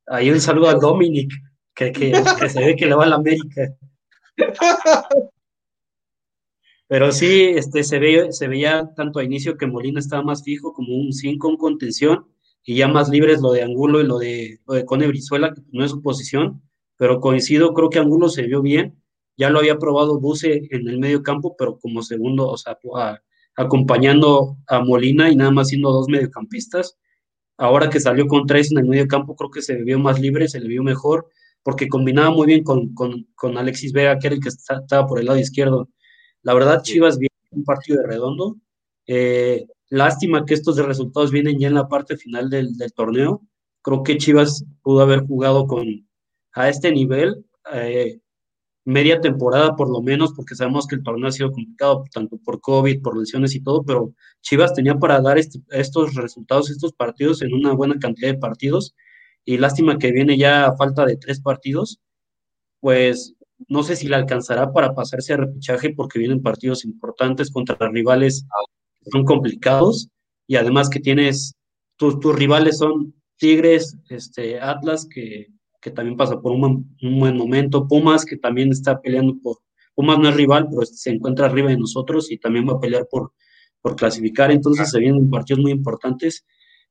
Ahí 0.07 0.31
un 0.31 0.41
saludo 0.41 0.69
a 0.69 0.73
Dominic, 0.73 1.31
que, 1.75 1.91
que, 1.91 2.15
se 2.49 2.59
ve 2.65 2.75
que 2.75 2.87
le 2.87 2.95
va 2.95 3.03
a 3.03 3.09
la 3.09 3.15
América. 3.17 3.75
Pero 6.87 7.11
sí, 7.11 7.43
este, 7.55 7.83
se, 7.83 7.99
ve, 7.99 8.31
se 8.31 8.47
veía 8.47 8.91
tanto 8.95 9.19
a 9.19 9.23
inicio 9.23 9.55
que 9.55 9.67
Molina 9.67 9.99
estaba 9.99 10.23
más 10.23 10.43
fijo 10.43 10.73
como 10.73 10.95
un 10.95 11.13
5 11.13 11.49
en 11.49 11.57
contención 11.57 12.27
y 12.63 12.75
ya 12.75 12.87
más 12.87 13.09
libres 13.09 13.39
lo 13.39 13.51
de 13.51 13.61
Angulo 13.61 14.01
y 14.01 14.07
lo 14.07 14.17
de, 14.17 14.59
lo 14.65 14.73
de 14.73 14.85
Cone 14.85 15.07
Brizuela, 15.07 15.53
que 15.53 15.61
no 15.71 15.85
es 15.85 15.91
su 15.91 16.01
posición, 16.01 16.63
pero 16.97 17.19
coincido, 17.19 17.73
creo 17.73 17.89
que 17.89 17.99
Angulo 17.99 18.29
se 18.29 18.43
vio 18.43 18.61
bien, 18.61 19.01
ya 19.37 19.49
lo 19.49 19.59
había 19.59 19.77
probado 19.77 20.19
Buse 20.19 20.67
en 20.71 20.87
el 20.87 20.99
medio 20.99 21.23
campo, 21.23 21.55
pero 21.57 21.77
como 21.79 22.01
segundo, 22.01 22.47
o 22.47 22.57
sea, 22.57 22.77
acompañando 23.55 24.57
a 24.67 24.79
Molina 24.79 25.29
y 25.29 25.35
nada 25.35 25.51
más 25.51 25.69
siendo 25.69 25.91
dos 25.91 26.07
mediocampistas. 26.07 26.97
Ahora 27.57 27.89
que 27.89 27.99
salió 27.99 28.27
con 28.27 28.45
tres 28.45 28.71
en 28.71 28.79
el 28.79 28.85
medio 28.85 29.07
campo, 29.07 29.35
creo 29.35 29.49
que 29.51 29.61
se 29.61 29.75
vio 29.83 29.99
más 29.99 30.19
libre, 30.19 30.47
se 30.47 30.59
le 30.59 30.67
vio 30.67 30.83
mejor, 30.83 31.29
porque 31.63 31.87
combinaba 31.87 32.31
muy 32.31 32.47
bien 32.47 32.63
con, 32.63 32.93
con, 32.93 33.27
con 33.35 33.57
Alexis 33.57 33.93
Vega, 33.93 34.19
que 34.19 34.27
era 34.27 34.35
el 34.35 34.41
que 34.41 34.49
estaba 34.49 35.07
por 35.07 35.19
el 35.19 35.25
lado 35.25 35.39
izquierdo. 35.39 35.89
La 36.41 36.53
verdad, 36.53 36.81
Chivas 36.83 37.17
viene 37.17 37.33
un 37.51 37.63
partido 37.63 38.01
de 38.01 38.07
redondo. 38.07 38.57
Eh, 39.07 39.65
lástima 39.89 40.45
que 40.45 40.53
estos 40.53 40.77
resultados 40.77 41.31
vienen 41.31 41.59
ya 41.59 41.67
en 41.67 41.75
la 41.75 41.87
parte 41.87 42.17
final 42.17 42.49
del, 42.49 42.77
del, 42.77 42.93
torneo. 42.93 43.41
Creo 43.81 44.03
que 44.03 44.17
Chivas 44.17 44.65
pudo 44.81 45.01
haber 45.01 45.21
jugado 45.25 45.67
con 45.67 46.07
a 46.55 46.69
este 46.69 46.91
nivel 46.91 47.45
eh, 47.73 48.19
media 48.85 49.19
temporada 49.19 49.75
por 49.75 49.89
lo 49.91 50.01
menos, 50.01 50.33
porque 50.33 50.55
sabemos 50.55 50.87
que 50.87 50.95
el 50.95 51.03
torneo 51.03 51.27
ha 51.27 51.31
sido 51.31 51.51
complicado 51.51 52.05
tanto 52.11 52.37
por 52.37 52.61
COVID, 52.61 53.01
por 53.01 53.17
lesiones 53.17 53.55
y 53.55 53.61
todo, 53.61 53.83
pero 53.83 54.13
Chivas 54.41 54.73
tenía 54.73 54.95
para 54.95 55.19
dar 55.21 55.37
este, 55.37 55.59
estos 55.71 56.15
resultados, 56.15 56.69
estos 56.69 56.93
partidos 56.93 57.41
en 57.41 57.53
una 57.53 57.73
buena 57.73 57.97
cantidad 57.99 58.29
de 58.31 58.37
partidos. 58.37 58.95
Y 59.43 59.57
lástima 59.57 59.97
que 59.99 60.11
viene 60.11 60.37
ya 60.37 60.65
a 60.65 60.75
falta 60.75 61.05
de 61.05 61.17
tres 61.17 61.39
partidos, 61.41 61.99
pues 62.79 63.35
no 63.67 63.83
sé 63.83 63.95
si 63.95 64.07
le 64.07 64.15
alcanzará 64.15 64.71
para 64.73 64.93
pasarse 64.95 65.33
a 65.33 65.37
repechaje 65.37 65.93
porque 65.95 66.19
vienen 66.19 66.41
partidos 66.41 66.85
importantes 66.85 67.51
contra 67.51 67.89
rivales 67.89 68.45
que 69.03 69.11
son 69.11 69.25
complicados 69.25 70.09
y 70.47 70.57
además 70.57 70.89
que 70.89 70.99
tienes, 70.99 71.55
tus, 71.97 72.19
tus 72.19 72.35
rivales 72.35 72.77
son 72.79 73.13
Tigres, 73.37 73.97
este, 74.09 74.59
Atlas, 74.59 75.07
que, 75.09 75.47
que 75.85 75.91
también 75.91 76.17
pasa 76.17 76.41
por 76.41 76.51
un, 76.51 76.97
un, 76.99 77.19
buen 77.19 77.37
momento, 77.37 77.87
Pumas, 77.87 78.25
que 78.25 78.37
también 78.37 78.71
está 78.71 78.99
peleando 78.99 79.37
por, 79.39 79.59
Pumas 79.93 80.17
no 80.17 80.29
es 80.29 80.35
rival, 80.35 80.67
pero 80.67 80.83
se 80.83 81.11
encuentra 81.11 81.45
arriba 81.45 81.69
de 81.69 81.77
nosotros 81.77 82.31
y 82.31 82.39
también 82.39 82.67
va 82.67 82.73
a 82.73 82.79
pelear 82.79 83.07
por, 83.07 83.33
por 83.83 83.95
clasificar, 83.95 84.49
entonces 84.49 84.89
se 84.89 84.97
vienen 84.97 85.29
partidos 85.29 85.61
muy 85.61 85.71
importantes. 85.71 86.43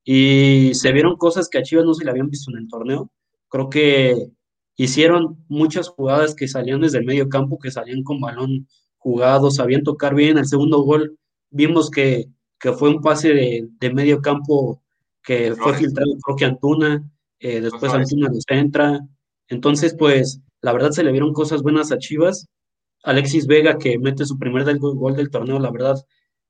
Y 0.04 0.70
se 0.74 0.92
vieron 0.92 1.16
cosas 1.16 1.48
que 1.48 1.58
a 1.58 1.64
Chivas 1.64 1.84
no 1.84 1.92
se 1.94 2.04
le 2.04 2.12
habían 2.12 2.30
visto 2.30 2.52
en 2.52 2.58
el 2.58 2.68
torneo. 2.68 3.10
Creo 3.48 3.68
que 3.68 4.28
hicieron 4.76 5.44
muchas 5.48 5.88
jugadas 5.88 6.36
que 6.36 6.46
salían 6.46 6.80
desde 6.80 6.98
el 6.98 7.04
medio 7.04 7.28
campo, 7.28 7.58
que 7.58 7.72
salían 7.72 8.04
con 8.04 8.20
balón 8.20 8.68
jugado, 8.98 9.50
sabían 9.50 9.82
tocar 9.82 10.14
bien. 10.14 10.38
El 10.38 10.46
segundo 10.46 10.82
gol 10.82 11.18
vimos 11.50 11.90
que, 11.90 12.26
que 12.60 12.72
fue 12.72 12.90
un 12.90 13.00
pase 13.00 13.30
de, 13.30 13.68
de, 13.80 13.92
medio 13.92 14.22
campo 14.22 14.80
que 15.20 15.52
fue 15.56 15.74
filtrado 15.74 16.12
creo 16.22 16.36
que 16.36 16.44
Antuna, 16.44 17.10
eh, 17.40 17.60
después 17.60 17.92
Antuna 17.92 18.28
lo 18.28 18.38
centra. 18.46 19.00
Entonces, 19.48 19.94
pues, 19.98 20.40
la 20.60 20.72
verdad 20.72 20.90
se 20.90 21.04
le 21.04 21.12
vieron 21.12 21.32
cosas 21.32 21.62
buenas 21.62 21.92
a 21.92 21.98
Chivas. 21.98 22.48
Alexis 23.02 23.46
Vega, 23.46 23.78
que 23.78 23.98
mete 23.98 24.24
su 24.24 24.38
primer 24.38 24.64
del 24.64 24.78
gol 24.78 25.14
del 25.14 25.30
torneo, 25.30 25.58
la 25.58 25.70
verdad, 25.70 25.96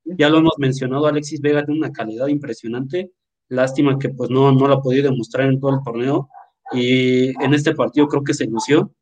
ya 0.05 0.29
lo 0.29 0.39
hemos 0.39 0.55
mencionado, 0.59 1.07
Alexis 1.07 1.41
Vega 1.41 1.65
tiene 1.65 1.81
una 1.81 1.93
calidad 1.93 2.29
impresionante. 2.29 3.11
Lástima 3.49 3.99
que 3.99 4.11
pues 4.11 4.31
no, 4.31 4.53
no 4.53 4.69
la 4.69 4.77
ha 4.77 4.81
podido 4.81 5.11
demostrar 5.11 5.49
en 5.49 5.61
todo 5.61 5.73
el 5.75 5.83
torneo 5.85 6.29
y 6.73 7.29
en 7.43 7.55
este 7.55 7.75
partido 7.75 8.09
creo 8.09 8.25
que 8.25 8.35
se 8.35 8.47
lució. 8.47 8.93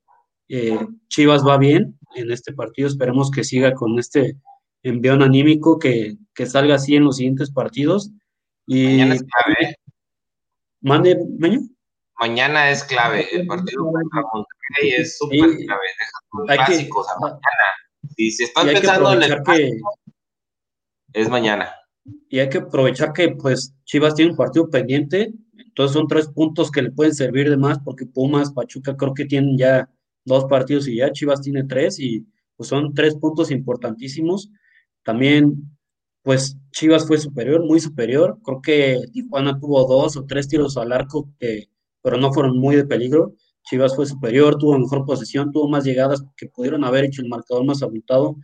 Eh, 0.48 0.78
Chivas 1.08 1.46
va 1.46 1.58
bien 1.58 1.98
en 2.16 2.30
este 2.30 2.52
partido, 2.52 2.88
esperemos 2.88 3.30
que 3.30 3.44
siga 3.44 3.72
con 3.72 3.98
este 3.98 4.36
envión 4.82 5.22
anímico, 5.22 5.78
que, 5.78 6.16
que 6.34 6.46
salga 6.46 6.74
así 6.74 6.96
en 6.96 7.04
los 7.04 7.16
siguientes 7.16 7.50
partidos. 7.50 8.10
Y, 8.66 8.86
Mañana 8.86 9.14
es 9.14 9.22
clave. 9.22 9.71
Mande, 10.82 11.16
Meño. 11.38 11.60
Mañana 12.20 12.70
es 12.70 12.84
clave, 12.84 13.26
el 13.32 13.46
partido 13.46 13.84
contra 13.90 14.22
Monterrey 14.32 15.00
es 15.00 15.18
súper 15.18 15.50
sí, 15.50 15.66
clave, 15.66 15.82
deja 16.46 16.64
clásicos 16.64 17.06
que, 17.06 17.12
a 17.12 17.18
mañana. 17.20 17.40
Y 18.16 18.30
si 18.30 18.44
están 18.44 18.66
pensando 18.66 19.12
en 19.14 19.22
el 19.22 19.42
que, 19.42 19.70
es 21.14 21.28
mañana. 21.28 21.74
Y 22.28 22.38
hay 22.38 22.48
que 22.48 22.58
aprovechar 22.58 23.12
que 23.12 23.30
pues 23.30 23.74
Chivas 23.84 24.14
tiene 24.14 24.32
un 24.32 24.36
partido 24.36 24.68
pendiente 24.70 25.32
entonces 25.72 25.94
son 25.94 26.06
tres 26.06 26.28
puntos 26.28 26.70
que 26.70 26.82
le 26.82 26.90
pueden 26.90 27.14
servir 27.14 27.48
de 27.48 27.56
más 27.56 27.78
porque 27.78 28.04
Pumas, 28.04 28.52
Pachuca 28.52 28.94
creo 28.94 29.14
que 29.14 29.24
tienen 29.24 29.56
ya 29.56 29.88
dos 30.22 30.44
partidos 30.44 30.86
y 30.86 30.96
ya 30.96 31.10
Chivas 31.10 31.40
tiene 31.40 31.64
tres 31.64 31.98
y 31.98 32.26
pues 32.56 32.68
son 32.68 32.92
tres 32.92 33.16
puntos 33.16 33.50
importantísimos. 33.50 34.50
También 35.02 35.74
pues 36.22 36.56
Chivas 36.72 37.06
fue 37.06 37.18
superior, 37.18 37.64
muy 37.64 37.80
superior. 37.80 38.38
Creo 38.44 38.62
que 38.62 39.00
Tijuana 39.12 39.58
tuvo 39.58 39.86
dos 39.86 40.16
o 40.16 40.24
tres 40.24 40.48
tiros 40.48 40.76
al 40.76 40.92
arco 40.92 41.28
que 41.38 41.68
pero 42.02 42.16
no 42.18 42.32
fueron 42.32 42.58
muy 42.58 42.76
de 42.76 42.84
peligro. 42.84 43.34
Chivas 43.64 43.94
fue 43.94 44.06
superior, 44.06 44.58
tuvo 44.58 44.78
mejor 44.78 45.04
posesión, 45.06 45.52
tuvo 45.52 45.68
más 45.68 45.84
llegadas 45.84 46.24
que 46.36 46.48
pudieron 46.48 46.84
haber 46.84 47.04
hecho 47.04 47.22
el 47.22 47.28
marcador 47.28 47.64
más 47.64 47.82
abultado. 47.82 48.36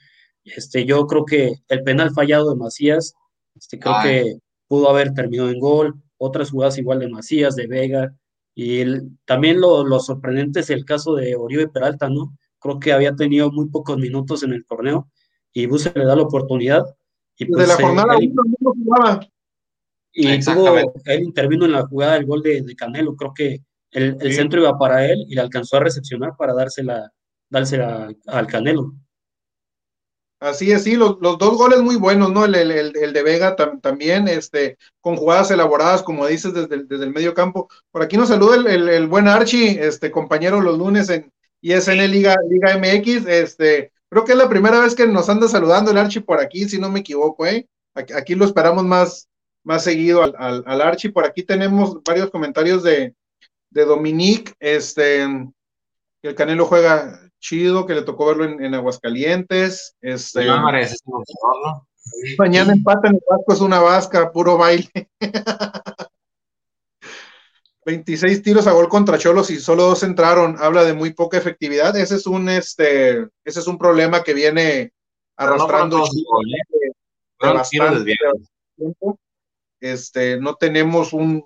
Este, 0.44 0.84
yo 0.84 1.06
creo 1.06 1.24
que 1.24 1.54
el 1.68 1.82
penal 1.82 2.12
fallado 2.12 2.50
de 2.50 2.56
Macías, 2.56 3.14
este, 3.56 3.78
creo 3.78 3.94
Ay. 3.96 4.08
que 4.08 4.38
pudo 4.68 4.88
haber 4.88 5.12
terminado 5.12 5.50
en 5.50 5.58
gol 5.58 6.00
otras 6.18 6.50
jugadas 6.50 6.78
igual 6.78 7.00
de 7.00 7.08
Macías, 7.08 7.56
de 7.56 7.66
Vega, 7.66 8.14
y 8.54 8.80
el, 8.80 9.18
también 9.24 9.60
lo, 9.60 9.84
lo, 9.84 10.00
sorprendente 10.00 10.60
es 10.60 10.70
el 10.70 10.84
caso 10.84 11.14
de 11.14 11.36
Oribe 11.36 11.68
Peralta, 11.68 12.08
¿no? 12.08 12.36
Creo 12.58 12.80
que 12.80 12.92
había 12.92 13.14
tenido 13.14 13.52
muy 13.52 13.68
pocos 13.68 13.98
minutos 13.98 14.42
en 14.42 14.52
el 14.52 14.66
torneo 14.66 15.08
y 15.52 15.66
Buse 15.66 15.92
le 15.94 16.04
da 16.04 16.16
la 16.16 16.22
oportunidad. 16.22 16.84
Y 17.38 17.46
pues, 17.46 17.62
de 17.62 17.74
la 17.74 17.80
jornada 17.80 18.16
él, 18.20 18.34
jugaba. 18.60 19.20
Y 20.12 20.40
tuvo, 20.40 20.76
él 21.04 21.22
intervino 21.22 21.64
en 21.64 21.72
la 21.72 21.86
jugada 21.86 22.14
del 22.14 22.26
gol 22.26 22.42
de, 22.42 22.62
de 22.62 22.74
Canelo, 22.74 23.14
creo 23.14 23.32
que 23.32 23.62
el, 23.92 24.16
el 24.20 24.30
sí. 24.30 24.34
centro 24.34 24.60
iba 24.60 24.76
para 24.76 25.06
él 25.06 25.24
y 25.28 25.34
le 25.34 25.40
alcanzó 25.40 25.76
a 25.76 25.80
recepcionar 25.80 26.36
para 26.36 26.54
dársela, 26.54 27.12
dársela 27.48 28.12
al 28.26 28.46
Canelo. 28.46 28.94
Así 30.40 30.70
es, 30.70 30.84
sí, 30.84 30.94
los, 30.94 31.16
los, 31.20 31.36
dos 31.36 31.56
goles 31.56 31.80
muy 31.80 31.96
buenos, 31.96 32.30
¿no? 32.30 32.44
El, 32.44 32.54
el, 32.54 32.92
el 32.96 33.12
de 33.12 33.22
Vega 33.24 33.56
tam, 33.56 33.80
también, 33.80 34.28
este, 34.28 34.78
con 35.00 35.16
jugadas 35.16 35.50
elaboradas, 35.50 36.04
como 36.04 36.26
dices, 36.28 36.54
desde 36.54 36.76
el, 36.76 36.86
desde 36.86 37.04
el 37.04 37.12
medio 37.12 37.34
campo. 37.34 37.68
Por 37.90 38.02
aquí 38.02 38.16
nos 38.16 38.28
saluda 38.28 38.54
el, 38.56 38.88
el, 38.88 39.06
buen 39.08 39.26
Archie, 39.26 39.84
este, 39.84 40.12
compañero 40.12 40.60
los 40.60 40.78
lunes 40.78 41.10
en 41.10 41.32
ISN 41.60 42.08
Liga, 42.08 42.36
Liga 42.48 42.78
MX, 42.78 43.26
este, 43.26 43.90
creo 44.10 44.24
que 44.24 44.32
es 44.32 44.38
la 44.38 44.48
primera 44.48 44.80
vez 44.80 44.94
que 44.94 45.06
nos 45.06 45.28
anda 45.28 45.48
saludando 45.48 45.90
el 45.90 45.98
Archie 45.98 46.22
por 46.22 46.40
aquí, 46.40 46.68
si 46.68 46.78
no 46.78 46.90
me 46.90 47.00
equivoco, 47.00 47.46
¿eh? 47.46 47.68
Aquí, 47.94 48.12
aquí 48.12 48.34
lo 48.34 48.44
esperamos 48.44 48.84
más, 48.84 49.28
más 49.64 49.84
seguido 49.84 50.22
al, 50.22 50.34
al, 50.38 50.62
al, 50.66 50.80
Archie. 50.80 51.12
Por 51.12 51.24
aquí 51.24 51.42
tenemos 51.42 52.02
varios 52.04 52.30
comentarios 52.30 52.82
de, 52.82 53.14
de 53.70 53.84
Dominique, 53.84 54.52
este, 54.60 55.26
el 56.22 56.34
Canelo 56.34 56.66
juega 56.66 57.20
chido, 57.40 57.86
que 57.86 57.94
le 57.94 58.02
tocó 58.02 58.26
verlo 58.26 58.44
en, 58.44 58.62
en 58.64 58.74
Aguascalientes. 58.74 59.96
Este, 60.00 60.44
no 60.44 60.64
merece, 60.64 60.96
¿no? 61.06 61.22
Mañana 62.38 62.72
empata 62.72 63.08
en 63.08 63.14
el 63.14 63.20
Vasco, 63.28 63.52
es 63.52 63.60
una 63.60 63.80
vasca, 63.80 64.32
puro 64.32 64.56
baile. 64.56 64.90
26 67.88 68.42
tiros 68.42 68.66
a 68.66 68.72
gol 68.72 68.86
contra 68.90 69.16
Cholos 69.16 69.50
y 69.50 69.58
solo 69.58 69.84
dos 69.84 70.02
entraron. 70.02 70.56
Habla 70.58 70.84
de 70.84 70.92
muy 70.92 71.14
poca 71.14 71.38
efectividad. 71.38 71.96
Ese 71.96 72.16
es 72.16 72.26
un, 72.26 72.50
este, 72.50 73.20
ese 73.46 73.60
es 73.60 73.66
un 73.66 73.78
problema 73.78 74.22
que 74.22 74.34
viene 74.34 74.92
arrastrando. 75.38 75.96
No, 75.96 76.04
no, 77.54 77.62
tiempo. 78.76 79.18
Este, 79.80 80.38
no 80.38 80.56
tenemos 80.56 81.14
un, 81.14 81.42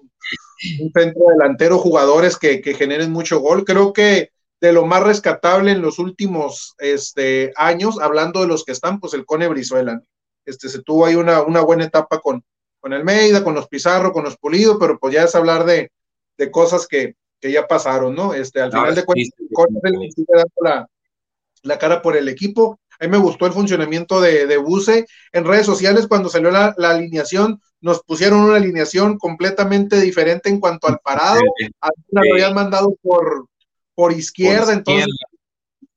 un 0.81 0.93
centro 0.93 1.23
delantero, 1.31 1.79
jugadores 1.79 2.37
que, 2.37 2.61
que 2.61 2.75
generen 2.75 3.13
mucho 3.13 3.39
gol. 3.39 3.65
Creo 3.65 3.93
que 3.93 4.31
de 4.61 4.73
lo 4.73 4.85
más 4.85 5.05
rescatable 5.05 5.71
en 5.71 5.81
los 5.81 6.01
últimos 6.01 6.75
este, 6.79 7.53
años, 7.55 8.01
hablando 8.01 8.41
de 8.41 8.49
los 8.49 8.65
que 8.65 8.73
están, 8.73 8.99
pues 8.99 9.15
el 9.15 9.25
Cone 9.27 9.47
Brizuela. 9.47 10.03
Este, 10.45 10.69
se 10.69 10.83
tuvo 10.83 11.07
ahí 11.07 11.15
una, 11.15 11.43
una 11.43 11.61
buena 11.61 11.85
etapa 11.85 12.19
con, 12.19 12.43
con 12.81 12.93
Almeida, 12.93 13.45
con 13.45 13.55
los 13.55 13.69
Pizarro, 13.69 14.13
con 14.13 14.25
los 14.25 14.37
Pulido, 14.37 14.77
pero 14.77 14.99
pues 14.99 15.15
ya 15.15 15.23
es 15.23 15.37
hablar 15.37 15.65
de, 15.65 15.93
de 16.45 16.51
cosas 16.51 16.87
que, 16.87 17.17
que, 17.41 17.53
ya 17.53 17.67
pasaron, 17.67 18.15
¿no? 18.15 18.35
Este, 18.35 18.61
al 18.61 18.71
no, 18.71 18.81
final 18.81 18.95
de 18.95 19.05
cuentas, 19.05 19.33
sí, 19.39 19.45
sí, 19.49 20.11
sigue 20.15 20.33
dando 20.35 20.55
la, 20.61 20.89
la, 21.63 21.79
cara 21.79 22.03
por 22.03 22.17
el 22.17 22.29
equipo. 22.29 22.81
A 22.99 23.05
mí 23.05 23.11
me 23.11 23.19
gustó 23.19 23.47
el 23.47 23.53
funcionamiento 23.53 24.21
de, 24.21 24.47
de 24.47 24.57
Buse. 24.57 25.07
En 25.33 25.45
redes 25.45 25.67
sociales, 25.67 26.07
cuando 26.07 26.29
salió 26.29 26.51
la, 26.51 26.75
la, 26.77 26.91
alineación, 26.91 27.61
nos 27.81 28.03
pusieron 28.03 28.41
una 28.41 28.57
alineación 28.57 29.19
completamente 29.19 30.01
diferente 30.01 30.49
en 30.49 30.61
cuanto 30.61 30.89
al 30.89 30.99
parado. 30.99 31.41
A 31.81 31.89
la 32.11 32.21
habían 32.33 32.55
mandado 32.55 32.97
por, 33.03 33.47
por 33.95 34.13
izquierda, 34.13 34.67
por 34.67 34.75
entonces 34.75 35.09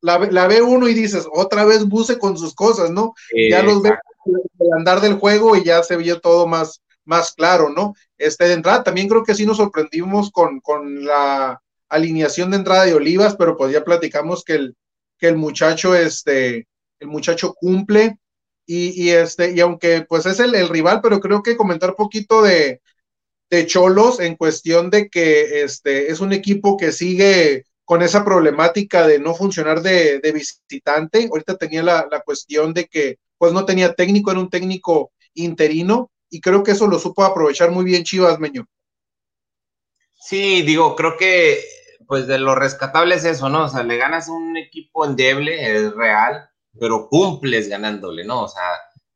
la, 0.06 0.20
la, 0.20 0.48
ve 0.48 0.62
uno 0.62 0.88
y 0.88 0.94
dices, 0.94 1.28
otra 1.32 1.66
vez 1.66 1.86
Buse 1.86 2.20
con 2.20 2.38
sus 2.38 2.54
cosas, 2.54 2.92
¿no? 2.92 3.16
Ya 3.50 3.64
los 3.64 3.82
ve 3.82 3.90
el 4.60 4.74
andar 4.78 5.02
del 5.02 5.16
juego 5.16 5.56
y 5.56 5.64
ya 5.64 5.82
se 5.84 5.98
vio 5.98 6.20
todo 6.22 6.48
más, 6.48 6.82
más 7.06 7.34
claro, 7.34 7.70
¿no? 7.70 7.94
Este, 8.18 8.46
de 8.46 8.54
entrada 8.54 8.84
también 8.84 9.08
creo 9.08 9.24
que 9.24 9.36
sí 9.36 9.46
nos 9.46 9.58
sorprendimos 9.58 10.32
con, 10.32 10.60
con 10.60 11.06
la 11.06 11.62
alineación 11.90 12.52
de 12.52 12.58
entrada 12.58 12.86
de 12.86 12.94
Olivas, 12.94 13.36
pero 13.36 13.56
pues 13.58 13.72
ya 13.72 13.84
platicamos 13.84 14.44
que 14.44 14.54
el, 14.54 14.76
que 15.18 15.28
el 15.28 15.38
muchacho, 15.38 15.96
este, 15.96 16.68
el 17.00 17.08
muchacho 17.08 17.54
cumple. 17.54 18.18
Y, 18.68 19.10
este, 19.12 19.52
y 19.52 19.60
aunque 19.60 20.08
pues 20.10 20.26
es 20.26 20.40
el, 20.40 20.68
rival, 20.70 21.00
pero 21.02 21.20
creo 21.20 21.44
que 21.44 21.56
comentar 21.56 21.94
poquito 21.96 22.42
de, 22.42 22.82
de 23.48 23.68
Cholos 23.68 24.20
en 24.20 24.36
cuestión 24.36 24.90
de 24.90 25.08
que 25.08 25.62
este 25.62 26.12
es 26.12 26.20
un 26.20 26.34
equipo 26.34 26.76
que 26.76 26.92
sigue 26.92 27.66
con 27.84 28.02
esa 28.02 28.26
problemática 28.26 29.06
de 29.06 29.20
no 29.20 29.36
funcionar 29.36 29.82
de, 29.84 30.20
visitante. 30.34 31.28
Ahorita 31.30 31.58
tenía 31.58 31.84
la, 31.84 32.08
la, 32.10 32.22
cuestión 32.22 32.74
de 32.74 32.86
que 32.86 33.20
pues 33.38 33.54
no 33.54 33.66
tenía 33.66 33.94
técnico, 33.94 34.32
era 34.32 34.40
un 34.40 34.50
técnico 34.50 35.12
interino 35.36 36.10
y 36.36 36.42
creo 36.42 36.64
que 36.64 36.72
eso 36.72 36.86
lo 36.88 37.00
supo 37.00 37.24
aprovechar 37.24 37.72
muy 37.72 37.86
bien 37.86 38.04
Chivas 38.04 38.40
Meño. 38.40 38.68
Sí, 40.16 40.64
digo, 40.64 40.96
creo 40.98 41.16
que 41.16 41.64
pues 42.08 42.28
de 42.28 42.38
lo 42.40 42.56
rescatable 42.56 43.16
es 43.16 43.24
eso, 43.24 43.48
¿no? 43.48 43.66
O 43.66 43.70
sea, 43.70 43.84
le 43.84 43.96
ganas 43.96 44.28
un 44.28 44.58
equipo 44.58 45.06
endeble, 45.06 45.72
es 45.72 45.94
real, 45.94 46.50
pero 46.78 47.08
cumples 47.08 47.70
ganándole, 47.70 48.26
¿no? 48.26 48.44
O 48.44 48.48
sea, 48.50 48.64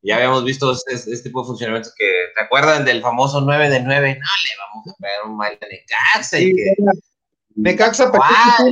ya 0.01 0.15
habíamos 0.15 0.45
visto 0.45 0.71
este, 0.71 1.17
tipo 1.17 1.41
de 1.41 1.47
funcionamientos 1.47 1.93
que, 1.93 2.09
¿te 2.33 2.41
acuerdan 2.41 2.85
del 2.85 3.01
famoso 3.01 3.41
9 3.41 3.69
de 3.69 3.81
9? 3.81 4.13
No, 4.13 4.25
le 4.25 4.57
vamos 4.57 4.87
a 4.87 5.01
pegar 5.01 5.25
un 5.25 5.35
mal 5.35 5.57
de 5.59 5.67
Necaxa. 5.67 6.39
y 6.39 6.55
que, 6.55 6.75
Necaxa, 7.55 8.11
Pachuca. 8.11 8.63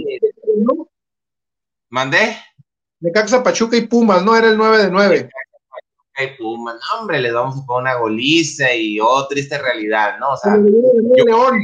¿Mandé? 1.89 2.37
Necaxa, 3.01 3.43
Pachuca 3.43 3.75
y 3.75 3.87
Pumas, 3.87 4.23
¿no? 4.23 4.37
Era 4.37 4.47
el 4.47 4.57
9 4.57 4.77
de 4.77 4.89
9. 4.89 5.29
Y 6.19 6.27
Pumas, 6.37 6.75
no, 6.75 6.99
hombre, 6.99 7.21
les 7.21 7.33
vamos 7.33 7.57
a 7.57 7.65
poner 7.65 7.93
una 7.93 7.99
goliza 7.99 8.73
y 8.73 8.99
oh, 8.99 9.27
triste 9.27 9.57
realidad, 9.57 10.17
¿no? 10.19 10.31
O 10.31 10.37
sea, 10.37 10.57
León. 10.57 11.61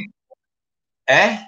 ¿Eh? 1.07 1.39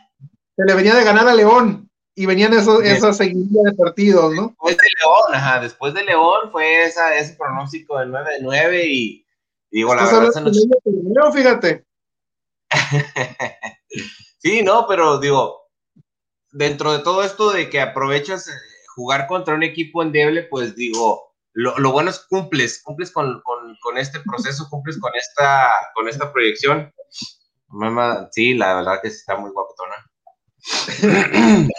Se 0.56 0.66
le 0.66 0.74
venía 0.74 0.96
de 0.96 1.04
ganar 1.04 1.28
a 1.28 1.36
León 1.36 1.90
y 2.16 2.26
venían 2.26 2.54
esos, 2.54 2.84
esa 2.84 3.14
seguidilla 3.14 3.62
de 3.66 3.74
partidos, 3.74 4.34
¿no? 4.34 4.48
Después 4.48 4.78
de 4.78 4.88
León, 5.02 5.36
ajá, 5.36 5.60
después 5.60 5.94
de 5.94 6.04
León 6.04 6.52
fue 6.52 6.86
esa, 6.86 7.16
ese 7.16 7.36
pronóstico 7.36 8.00
de 8.00 8.08
9 8.08 8.32
de 8.32 8.40
9 8.42 8.86
y, 8.88 9.28
digo, 9.70 9.94
la 9.94 10.06
verdad 10.06 10.42
no, 10.86 11.32
fíjate. 11.32 11.86
sí, 14.40 14.64
no, 14.64 14.88
pero 14.88 15.20
digo, 15.20 15.70
dentro 16.52 16.94
de 16.94 17.00
todo 17.00 17.24
esto 17.24 17.52
de 17.52 17.70
que 17.70 17.82
aprovechas 17.82 18.48
eh, 18.48 18.52
jugar 18.96 19.28
contra 19.28 19.54
un 19.54 19.64
equipo 19.64 20.02
endeble, 20.02 20.44
pues 20.44 20.76
digo, 20.76 21.35
lo, 21.56 21.78
lo 21.80 21.94
bueno 21.94 22.10
es 22.10 22.20
cumples, 22.20 22.82
cumples 22.84 23.12
con, 23.12 23.42
con, 23.42 23.78
con, 23.82 23.98
este 23.98 24.20
proceso, 24.20 24.68
cumples 24.70 25.00
con 25.00 25.12
esta, 25.16 25.72
con 25.94 26.10
esta 26.10 26.32
proyección. 26.34 26.94
Sí, 28.32 28.54
la 28.54 28.76
verdad 28.76 29.00
que 29.02 29.08
está 29.08 29.38
muy 29.38 29.52
guapotona. 29.52 29.96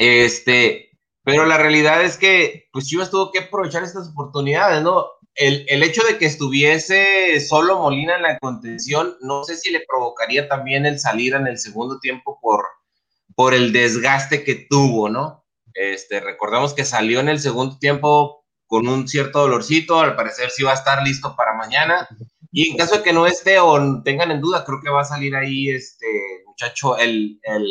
Este, 0.00 0.96
pero 1.24 1.44
la 1.44 1.58
realidad 1.58 2.04
es 2.04 2.16
que, 2.16 2.68
pues 2.72 2.86
Chivas 2.86 3.10
tuvo 3.10 3.32
que 3.32 3.40
aprovechar 3.40 3.82
estas 3.82 4.10
oportunidades, 4.10 4.80
¿no? 4.80 5.06
El, 5.34 5.66
el, 5.68 5.82
hecho 5.82 6.04
de 6.04 6.18
que 6.18 6.26
estuviese 6.26 7.40
solo 7.40 7.80
Molina 7.80 8.14
en 8.14 8.22
la 8.22 8.38
contención, 8.38 9.16
no 9.22 9.42
sé 9.42 9.56
si 9.56 9.72
le 9.72 9.84
provocaría 9.88 10.48
también 10.48 10.86
el 10.86 11.00
salir 11.00 11.34
en 11.34 11.48
el 11.48 11.58
segundo 11.58 11.98
tiempo 11.98 12.38
por, 12.40 12.64
por 13.34 13.54
el 13.54 13.72
desgaste 13.72 14.44
que 14.44 14.66
tuvo, 14.70 15.08
¿no? 15.08 15.44
Este, 15.74 16.20
recordemos 16.20 16.74
que 16.74 16.84
salió 16.84 17.18
en 17.18 17.28
el 17.28 17.40
segundo 17.40 17.76
tiempo 17.78 18.37
con 18.68 18.86
un 18.86 19.08
cierto 19.08 19.40
dolorcito, 19.40 19.98
al 19.98 20.14
parecer 20.14 20.50
sí 20.50 20.62
va 20.62 20.72
a 20.72 20.74
estar 20.74 21.02
listo 21.02 21.34
para 21.34 21.54
mañana. 21.54 22.06
Y 22.52 22.70
en 22.70 22.76
caso 22.76 22.98
de 22.98 23.02
que 23.02 23.12
no 23.12 23.26
esté 23.26 23.58
o 23.58 24.02
tengan 24.02 24.30
en 24.30 24.40
duda, 24.40 24.64
creo 24.64 24.80
que 24.82 24.90
va 24.90 25.00
a 25.00 25.04
salir 25.04 25.34
ahí 25.34 25.70
este 25.70 26.06
muchacho, 26.46 26.96
el, 26.98 27.40
el 27.42 27.66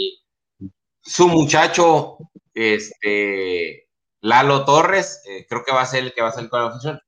su 1.02 1.28
muchacho, 1.28 2.18
este, 2.54 3.88
Lalo 4.22 4.66
Torres, 4.66 5.22
eh, 5.26 5.46
creo 5.48 5.64
que 5.64 5.72
va 5.72 5.82
a 5.82 5.86
ser 5.86 6.04
el 6.04 6.14
que 6.14 6.22
va 6.22 6.30
a 6.30 6.34
salir 6.34 6.50
con 6.50 6.64
la 6.64 6.72
función. 6.72 7.00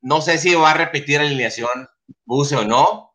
No 0.00 0.20
sé 0.20 0.38
si 0.38 0.54
va 0.54 0.72
a 0.72 0.74
repetir 0.74 1.20
la 1.20 1.26
alineación 1.26 1.88
Buse 2.24 2.56
o 2.56 2.64
no, 2.64 3.14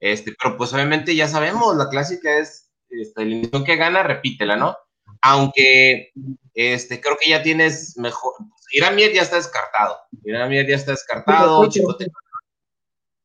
este, 0.00 0.34
pero 0.38 0.56
pues 0.56 0.72
obviamente 0.72 1.14
ya 1.14 1.28
sabemos, 1.28 1.76
la 1.76 1.88
clásica 1.88 2.38
es 2.38 2.70
la 2.88 3.22
alineación 3.22 3.64
que 3.64 3.76
gana, 3.76 4.02
repítela, 4.02 4.56
¿no? 4.56 4.76
Aunque 5.22 6.12
este, 6.54 7.00
creo 7.00 7.16
que 7.20 7.30
ya 7.30 7.42
tienes 7.42 7.96
mejor. 7.96 8.34
Irán 8.72 8.94
Mier 8.94 9.12
ya 9.12 9.22
está 9.22 9.36
descartado. 9.36 9.98
Irán 10.24 10.48
Mier 10.48 10.66
ya 10.66 10.76
está 10.76 10.92
descartado. 10.92 11.68
Chicote. 11.68 12.06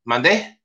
¿Mandé? 0.04 0.62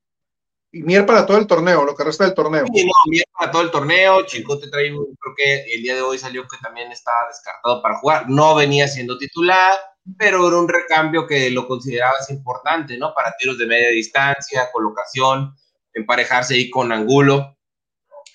Y 0.71 0.83
Mier 0.83 1.05
para 1.05 1.25
todo 1.25 1.37
el 1.37 1.47
torneo, 1.47 1.83
lo 1.83 1.95
que 1.95 2.03
resta 2.03 2.23
del 2.23 2.33
torneo. 2.33 2.65
Sí, 2.73 2.85
no, 2.85 2.91
Mier 3.07 3.25
para 3.37 3.51
todo 3.51 3.61
el 3.61 3.71
torneo. 3.71 4.25
Chicote 4.25 4.69
trae, 4.69 4.89
creo 4.89 5.35
que 5.35 5.73
el 5.73 5.81
día 5.81 5.95
de 5.95 6.01
hoy 6.01 6.17
salió 6.17 6.47
que 6.47 6.57
también 6.61 6.91
estaba 6.91 7.27
descartado 7.27 7.81
para 7.81 7.99
jugar. 7.99 8.29
No 8.29 8.55
venía 8.55 8.87
siendo 8.87 9.17
titular, 9.17 9.77
pero 10.17 10.47
era 10.47 10.57
un 10.57 10.69
recambio 10.69 11.27
que 11.27 11.49
lo 11.49 11.67
considerabas 11.67 12.29
importante, 12.29 12.97
¿no? 12.97 13.13
Para 13.13 13.35
tiros 13.37 13.57
de 13.57 13.65
media 13.65 13.89
distancia, 13.89 14.69
colocación, 14.71 15.55
emparejarse 15.93 16.55
ahí 16.55 16.69
con 16.69 16.91
Angulo. 16.91 17.57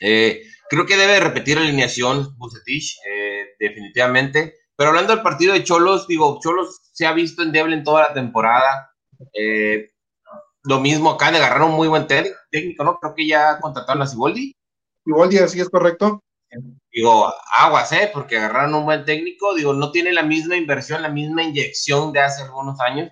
Eh, 0.00 0.42
creo 0.68 0.86
que 0.86 0.96
debe 0.96 1.20
repetir 1.20 1.56
la 1.56 1.64
alineación 1.64 2.36
Bucetich, 2.36 2.96
eh, 3.08 3.46
definitivamente. 3.58 4.54
Pero 4.76 4.90
hablando 4.90 5.14
del 5.14 5.22
partido 5.22 5.54
de 5.54 5.64
Cholos, 5.64 6.06
digo, 6.06 6.38
Cholos 6.42 6.80
se 6.92 7.06
ha 7.06 7.12
visto 7.12 7.42
endeble 7.42 7.74
en 7.74 7.84
toda 7.84 8.08
la 8.08 8.14
temporada. 8.14 8.90
Eh, 9.32 9.90
lo 10.64 10.80
mismo 10.80 11.10
acá, 11.10 11.30
le 11.30 11.38
agarraron 11.38 11.70
un 11.70 11.76
muy 11.76 11.88
buen 11.88 12.06
técnico, 12.06 12.84
¿no? 12.84 12.98
Creo 12.98 13.14
que 13.14 13.26
ya 13.26 13.58
contrataron 13.60 14.02
a 14.02 14.06
Siboldi. 14.06 14.54
Siboldi, 15.04 15.38
así 15.38 15.60
es 15.60 15.70
correcto. 15.70 16.22
Digo, 16.92 17.32
aguas, 17.56 17.92
¿eh? 17.92 18.10
Porque 18.12 18.36
agarraron 18.36 18.74
un 18.74 18.84
buen 18.84 19.04
técnico. 19.04 19.54
Digo, 19.54 19.72
no 19.72 19.90
tiene 19.92 20.12
la 20.12 20.22
misma 20.22 20.56
inversión, 20.56 21.02
la 21.02 21.08
misma 21.08 21.42
inyección 21.42 22.12
de 22.12 22.20
hace 22.20 22.42
algunos 22.42 22.80
años. 22.80 23.10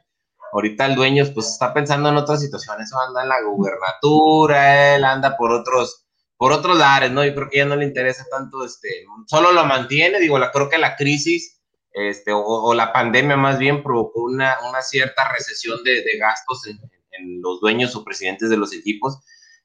Ahorita 0.52 0.86
el 0.86 0.94
dueño, 0.94 1.24
pues, 1.34 1.48
está 1.48 1.72
pensando 1.74 2.08
en 2.08 2.16
otras 2.16 2.40
situaciones. 2.40 2.90
anda 2.92 3.22
en 3.22 3.28
la 3.28 3.42
gubernatura, 3.42 4.96
él 4.96 5.04
anda 5.04 5.36
por 5.36 5.52
otros, 5.52 6.03
por 6.44 6.52
otros 6.52 6.76
lares, 6.76 7.10
¿no? 7.10 7.24
Yo 7.24 7.34
creo 7.34 7.48
que 7.48 7.56
ya 7.56 7.64
no 7.64 7.74
le 7.74 7.86
interesa 7.86 8.26
tanto, 8.30 8.66
este, 8.66 9.06
solo 9.26 9.50
lo 9.50 9.64
mantiene. 9.64 10.20
Digo, 10.20 10.38
la, 10.38 10.52
creo 10.52 10.68
que 10.68 10.76
la 10.76 10.94
crisis, 10.94 11.58
este, 11.90 12.32
o, 12.34 12.74
la 12.74 12.92
pandemia 12.92 13.34
más 13.38 13.58
bien 13.58 13.82
provocó 13.82 14.24
una, 14.24 14.58
una 14.68 14.82
cierta 14.82 15.32
recesión 15.32 15.82
de, 15.84 16.02
de 16.02 16.18
gastos 16.18 16.66
en, 16.66 16.78
en 17.12 17.40
los 17.40 17.62
dueños 17.62 17.96
o 17.96 18.04
presidentes 18.04 18.50
de 18.50 18.58
los 18.58 18.74
equipos. 18.74 19.20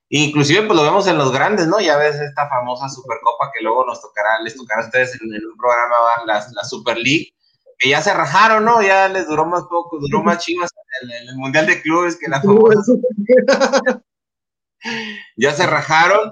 Inclusive, 0.08 0.68
pues 0.68 0.78
lo 0.80 0.84
vemos 0.86 1.06
en 1.08 1.18
los 1.18 1.34
grandes, 1.34 1.68
¿no? 1.68 1.82
Ya 1.82 1.98
ves 1.98 2.16
esta 2.16 2.48
famosa 2.48 2.88
Supercopa 2.88 3.52
que 3.54 3.62
luego 3.62 3.86
nos 3.86 4.02
tocará, 4.02 4.40
les 4.42 4.56
tocará 4.56 4.84
a 4.84 4.86
ustedes 4.86 5.20
en, 5.22 5.28
un 5.34 5.58
programa, 5.58 5.96
la, 6.26 6.48
la, 6.50 6.64
Super 6.64 6.96
League, 6.96 7.34
que 7.78 7.90
ya 7.90 8.02
se 8.02 8.14
rajaron, 8.14 8.64
¿no? 8.64 8.82
Ya 8.82 9.10
les 9.10 9.28
duró 9.28 9.46
más 9.46 9.64
poco, 9.64 10.00
duró 10.00 10.24
más 10.24 10.38
chivas 10.46 10.70
en 11.02 11.28
el, 11.28 11.36
Mundial 11.36 11.66
de 11.66 11.82
Clubes 11.82 12.18
que 12.18 12.30
la 12.30 12.42
famosa. 12.42 12.94
ya 15.36 15.54
se 15.54 15.68
rajaron, 15.68 16.32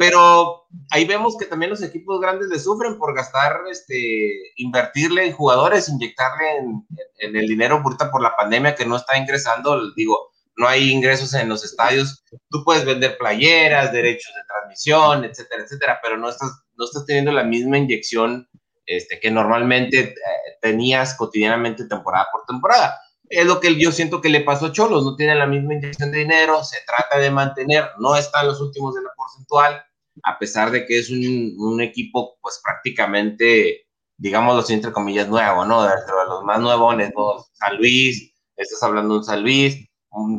pero 0.00 0.66
ahí 0.92 1.04
vemos 1.04 1.36
que 1.36 1.44
también 1.44 1.68
los 1.68 1.82
equipos 1.82 2.22
grandes 2.22 2.48
le 2.48 2.58
sufren 2.58 2.96
por 2.96 3.14
gastar, 3.14 3.60
este, 3.70 4.54
invertirle 4.56 5.26
en 5.26 5.34
jugadores, 5.34 5.90
inyectarle 5.90 6.56
en, 6.56 6.86
en 7.18 7.36
el 7.36 7.46
dinero 7.46 7.82
ahorita 7.84 8.10
por 8.10 8.22
la 8.22 8.34
pandemia 8.34 8.74
que 8.74 8.86
no 8.86 8.96
está 8.96 9.18
ingresando, 9.18 9.92
digo, 9.92 10.30
no 10.56 10.66
hay 10.66 10.90
ingresos 10.90 11.34
en 11.34 11.50
los 11.50 11.66
estadios, 11.66 12.24
tú 12.48 12.64
puedes 12.64 12.86
vender 12.86 13.18
playeras, 13.18 13.92
derechos 13.92 14.32
de 14.34 14.40
transmisión, 14.48 15.26
etcétera, 15.26 15.64
etcétera, 15.64 15.98
pero 16.02 16.16
no 16.16 16.30
estás, 16.30 16.50
no 16.78 16.86
estás 16.86 17.04
teniendo 17.04 17.32
la 17.32 17.44
misma 17.44 17.76
inyección 17.76 18.48
este, 18.86 19.20
que 19.20 19.30
normalmente 19.30 19.98
eh, 19.98 20.14
tenías 20.62 21.14
cotidianamente 21.14 21.86
temporada 21.86 22.26
por 22.32 22.46
temporada. 22.46 22.98
Es 23.28 23.44
lo 23.44 23.60
que 23.60 23.78
yo 23.78 23.92
siento 23.92 24.22
que 24.22 24.30
le 24.30 24.40
pasó 24.40 24.64
a 24.64 24.72
Cholos, 24.72 25.04
no 25.04 25.14
tiene 25.14 25.34
la 25.34 25.46
misma 25.46 25.74
inyección 25.74 26.10
de 26.10 26.20
dinero, 26.20 26.64
se 26.64 26.78
trata 26.86 27.18
de 27.18 27.30
mantener, 27.30 27.84
no 27.98 28.16
está 28.16 28.40
en 28.40 28.46
los 28.46 28.62
últimos 28.62 28.94
de 28.94 29.02
la 29.02 29.10
porcentual, 29.14 29.84
a 30.22 30.38
pesar 30.38 30.70
de 30.70 30.86
que 30.86 30.98
es 30.98 31.10
un, 31.10 31.80
equipo 31.80 32.38
pues 32.42 32.60
prácticamente, 32.62 33.86
digámoslo 34.16 34.64
entre 34.74 34.92
comillas, 34.92 35.28
nuevo, 35.28 35.64
¿no? 35.64 35.82
De 35.82 35.90
los 36.28 36.44
más 36.44 36.60
nuevos, 36.60 36.96
¿no? 36.96 37.46
San 37.52 37.76
Luis, 37.76 38.32
estás 38.56 38.82
hablando 38.82 39.14
de 39.14 39.18
un 39.20 39.24
San 39.24 39.42
Luis, 39.42 39.88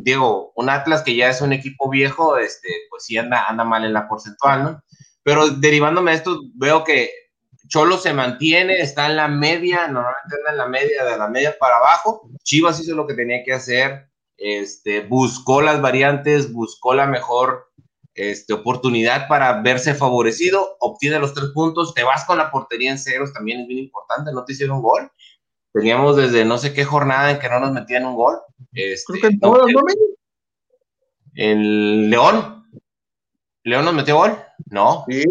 Diego, 0.02 0.52
un 0.54 0.68
Atlas 0.68 1.02
que 1.02 1.16
ya 1.16 1.30
es 1.30 1.40
un 1.40 1.52
equipo 1.52 1.88
viejo, 1.88 2.36
este, 2.36 2.68
pues 2.90 3.04
sí 3.04 3.16
anda, 3.16 3.44
anda 3.46 3.64
mal 3.64 3.84
en 3.84 3.92
la 3.92 4.08
porcentual, 4.08 4.64
¿no? 4.64 4.82
Pero 5.22 5.48
derivándome 5.48 6.10
de 6.10 6.16
esto, 6.18 6.40
veo 6.54 6.84
que 6.84 7.10
Cholo 7.68 7.96
se 7.96 8.12
mantiene, 8.12 8.80
está 8.80 9.06
en 9.06 9.16
la 9.16 9.28
media, 9.28 9.88
normalmente 9.88 10.36
anda 10.36 10.50
en 10.50 10.58
la 10.58 10.66
media, 10.66 11.04
de 11.04 11.16
la 11.16 11.28
media 11.28 11.56
para 11.58 11.76
abajo. 11.76 12.28
Chivas 12.42 12.80
hizo 12.80 12.94
lo 12.94 13.06
que 13.06 13.14
tenía 13.14 13.42
que 13.44 13.52
hacer, 13.52 14.08
este, 14.36 15.00
buscó 15.00 15.62
las 15.62 15.80
variantes, 15.80 16.52
buscó 16.52 16.94
la 16.94 17.06
mejor 17.06 17.71
este, 18.14 18.52
oportunidad 18.52 19.28
para 19.28 19.62
verse 19.62 19.94
favorecido, 19.94 20.76
obtiene 20.80 21.18
los 21.18 21.34
tres 21.34 21.50
puntos, 21.54 21.94
te 21.94 22.04
vas 22.04 22.24
con 22.24 22.38
la 22.38 22.50
portería 22.50 22.90
en 22.90 22.98
ceros, 22.98 23.32
también 23.32 23.60
es 23.60 23.66
bien 23.66 23.80
importante, 23.80 24.32
no 24.32 24.44
te 24.44 24.52
hicieron 24.52 24.82
gol. 24.82 25.10
Teníamos 25.72 26.16
desde 26.16 26.44
no 26.44 26.58
sé 26.58 26.74
qué 26.74 26.84
jornada 26.84 27.30
en 27.30 27.38
que 27.38 27.48
no 27.48 27.60
nos 27.60 27.72
metían 27.72 28.04
un 28.04 28.14
gol. 28.14 28.38
Este, 28.72 29.14
Creo 29.20 29.30
que 29.32 29.94
en 31.34 32.10
León. 32.10 32.70
¿León 33.64 33.84
nos 33.84 33.94
metió 33.94 34.16
gol? 34.16 34.36
No. 34.66 35.04
Sí. 35.08 35.24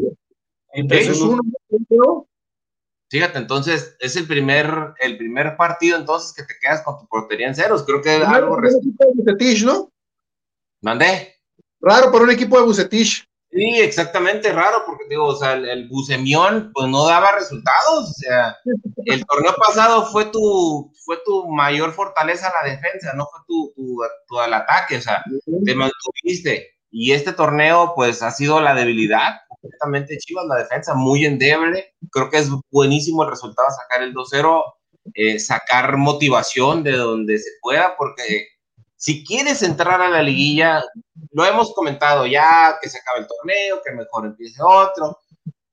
Fíjate, 3.10 3.38
entonces 3.40 3.98
es 4.00 4.16
el 4.16 4.26
primer, 4.26 4.94
el 5.00 5.18
primer 5.18 5.58
partido 5.58 5.98
entonces 5.98 6.34
que 6.34 6.44
te 6.44 6.58
quedas 6.60 6.82
con 6.82 6.98
tu 6.98 7.08
portería 7.08 7.48
en 7.48 7.56
ceros. 7.56 7.84
Creo 7.84 8.02
que 8.02 8.10
algo. 8.12 8.58
Bucetich, 9.14 9.66
¿no? 9.66 9.92
¿Mandé? 10.82 11.36
Raro 11.82 12.12
por 12.12 12.22
un 12.22 12.32
equipo 12.32 12.58
de 12.58 12.66
Bucetich. 12.66 13.28
Sí, 13.52 13.80
exactamente, 13.80 14.54
raro, 14.54 14.84
porque 14.86 15.04
digo, 15.10 15.26
o 15.26 15.36
sea, 15.36 15.54
el, 15.54 15.68
el, 15.68 15.90
Bucemión 15.90 16.72
pues 16.74 16.88
no 16.88 17.06
daba 17.06 17.34
resultados, 17.34 18.10
o 18.10 18.14
sea, 18.14 18.56
el 19.06 19.26
torneo 19.26 19.54
pasado 19.56 20.06
fue 20.06 20.26
tu, 20.28 20.94
fue 21.04 21.18
tu 21.26 21.50
mayor 21.50 21.92
fortaleza 21.92 22.54
la 22.62 22.70
defensa, 22.70 23.12
no 23.14 23.28
fue 23.30 23.42
tu, 23.46 23.74
tu, 23.76 24.00
tu 24.26 24.42
el 24.42 24.54
ataque, 24.54 24.96
o 24.98 25.02
sea, 25.02 25.22
te 25.66 25.76
mantuviste, 25.76 26.70
y 26.92 27.12
este 27.12 27.34
torneo 27.34 27.92
pues 27.94 28.22
ha 28.22 28.32
sido 28.32 28.62
la 28.62 28.74
debilidad, 28.74 29.42
completamente 29.50 30.18
Chivas, 30.18 30.46
la 30.48 30.56
defensa 30.56 30.94
muy 30.94 31.26
endeble, 31.26 31.94
creo 32.10 32.30
que 32.30 32.38
es 32.38 32.50
buenísimo 32.72 33.24
el 33.24 33.32
resultado 33.32 33.68
sacar 33.70 34.02
el 34.02 34.14
2-0, 34.14 34.64
eh, 35.14 35.40
sacar 35.40 35.98
motivación 35.98 36.84
de 36.84 36.94
donde 36.94 37.38
se 37.38 37.50
pueda, 37.62 37.96
porque 37.98 38.48
si 39.02 39.26
quieres 39.26 39.64
entrar 39.64 40.00
a 40.00 40.10
la 40.10 40.22
liguilla, 40.22 40.84
lo 41.32 41.44
hemos 41.44 41.74
comentado 41.74 42.28
ya, 42.28 42.78
que 42.80 42.88
se 42.88 43.00
acabe 43.00 43.22
el 43.22 43.28
torneo, 43.28 43.82
que 43.84 43.94
mejor 43.94 44.28
empiece 44.28 44.62
otro. 44.62 45.18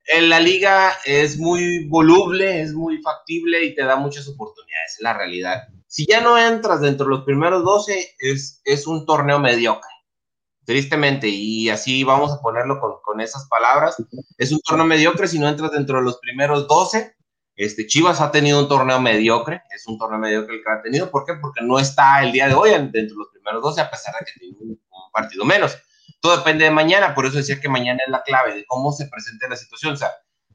En 0.07 0.31
la 0.31 0.41
liga 0.41 0.95
es 1.05 1.37
muy 1.37 1.87
voluble, 1.89 2.63
es 2.63 2.73
muy 2.73 3.03
factible 3.03 3.63
y 3.65 3.75
te 3.75 3.85
da 3.85 3.97
muchas 3.97 4.27
oportunidades, 4.29 4.95
es 4.95 5.03
la 5.03 5.13
realidad. 5.13 5.65
Si 5.87 6.07
ya 6.07 6.23
no 6.23 6.39
entras 6.39 6.81
dentro 6.81 7.05
de 7.05 7.17
los 7.17 7.25
primeros 7.27 7.63
12, 7.65 8.15
es, 8.19 8.63
es 8.65 8.87
un 8.87 9.05
torneo 9.05 9.39
mediocre, 9.39 9.91
tristemente, 10.65 11.29
y 11.29 11.69
así 11.69 12.05
vamos 12.05 12.33
a 12.33 12.41
ponerlo 12.41 12.81
con, 12.81 12.95
con 13.03 13.21
esas 13.21 13.47
palabras. 13.49 14.03
Es 14.39 14.53
un 14.53 14.61
torneo 14.61 14.87
mediocre 14.87 15.29
si 15.29 15.39
no 15.39 15.47
entras 15.47 15.73
dentro 15.73 15.99
de 15.99 16.05
los 16.05 16.19
primeros 16.19 16.67
12, 16.67 17.15
este, 17.59 17.89
Chivas 17.89 18.21
ha 18.21 18.31
tenido 18.31 18.61
un 18.61 18.69
torneo 18.69 19.01
mediocre, 19.01 19.63
es 19.75 19.85
un 19.89 19.99
torneo 19.99 20.21
mediocre 20.21 20.55
el 20.55 20.63
que 20.63 20.71
ha 20.71 20.81
tenido. 20.81 21.11
¿Por 21.11 21.25
qué? 21.25 21.35
Porque 21.35 21.61
no 21.61 21.81
está 21.81 22.23
el 22.23 22.31
día 22.31 22.47
de 22.47 22.55
hoy 22.55 22.71
dentro 22.71 22.93
de 22.93 23.15
los 23.17 23.29
primeros 23.33 23.61
12, 23.61 23.81
a 23.81 23.91
pesar 23.91 24.15
de 24.15 24.25
que 24.25 24.39
tiene 24.39 24.57
un, 24.61 24.81
partido 25.13 25.45
menos. 25.45 25.77
Todo 26.21 26.37
depende 26.37 26.65
de 26.65 26.71
mañana, 26.71 27.17
por 27.17 27.27
eso 27.27 27.39
decía 27.39 27.61
que 27.61 27.69
mañana 27.69 27.99
es 28.07 28.13
la 28.13 28.23
clave 28.23 28.55
de 28.55 28.65
cómo 28.65 28.93
se 28.93 29.09
presente 29.09 29.49
la 29.49 29.57
situación. 29.57 29.95
O 29.95 29.97
sea, 29.97 30.13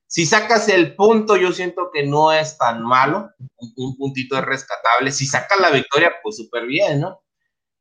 si 0.08 0.26
sacas 0.26 0.70
el 0.70 0.96
punto, 0.96 1.36
yo 1.36 1.52
siento 1.52 1.90
que 1.94 2.06
no 2.06 2.32
es 2.32 2.58
tan 2.58 2.82
malo, 2.84 3.32
un, 3.76 3.98
puntito 3.98 4.38
es 4.38 4.46
rescatable. 4.46 5.12
Si 5.12 5.26
sacas 5.26 5.60
la 5.60 5.72
victoria, 5.72 6.14
pues 6.24 6.38
súper 6.38 6.66
bien, 6.66 7.02
¿no? 7.02 7.22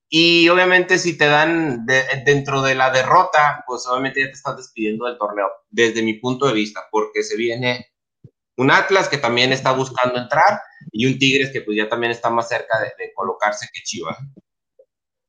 Y 0.08 0.48
obviamente 0.48 0.98
si 0.98 1.16
te 1.16 1.26
dan 1.26 1.86
dentro 2.24 2.60
de 2.60 2.74
la 2.74 2.90
derrota, 2.90 3.62
pues 3.68 3.86
obviamente 3.86 4.20
ya 4.20 4.26
te 4.26 4.32
estás 4.32 4.56
despidiendo 4.56 5.06
del 5.06 5.16
torneo, 5.16 5.46
desde 5.70 6.02
mi 6.02 6.14
punto 6.14 6.48
de 6.48 6.54
vista, 6.54 6.88
porque 6.90 7.22
se 7.22 7.36
viene 7.36 7.91
un 8.56 8.70
Atlas 8.70 9.08
que 9.08 9.18
también 9.18 9.52
está 9.52 9.72
buscando 9.72 10.18
entrar 10.18 10.60
y 10.90 11.06
un 11.06 11.18
Tigres 11.18 11.50
que 11.52 11.62
pues 11.62 11.76
ya 11.76 11.88
también 11.88 12.12
está 12.12 12.30
más 12.30 12.48
cerca 12.48 12.80
de, 12.80 13.12
colocarse 13.14 13.68
que 13.72 13.82
Chivas. 13.82 14.18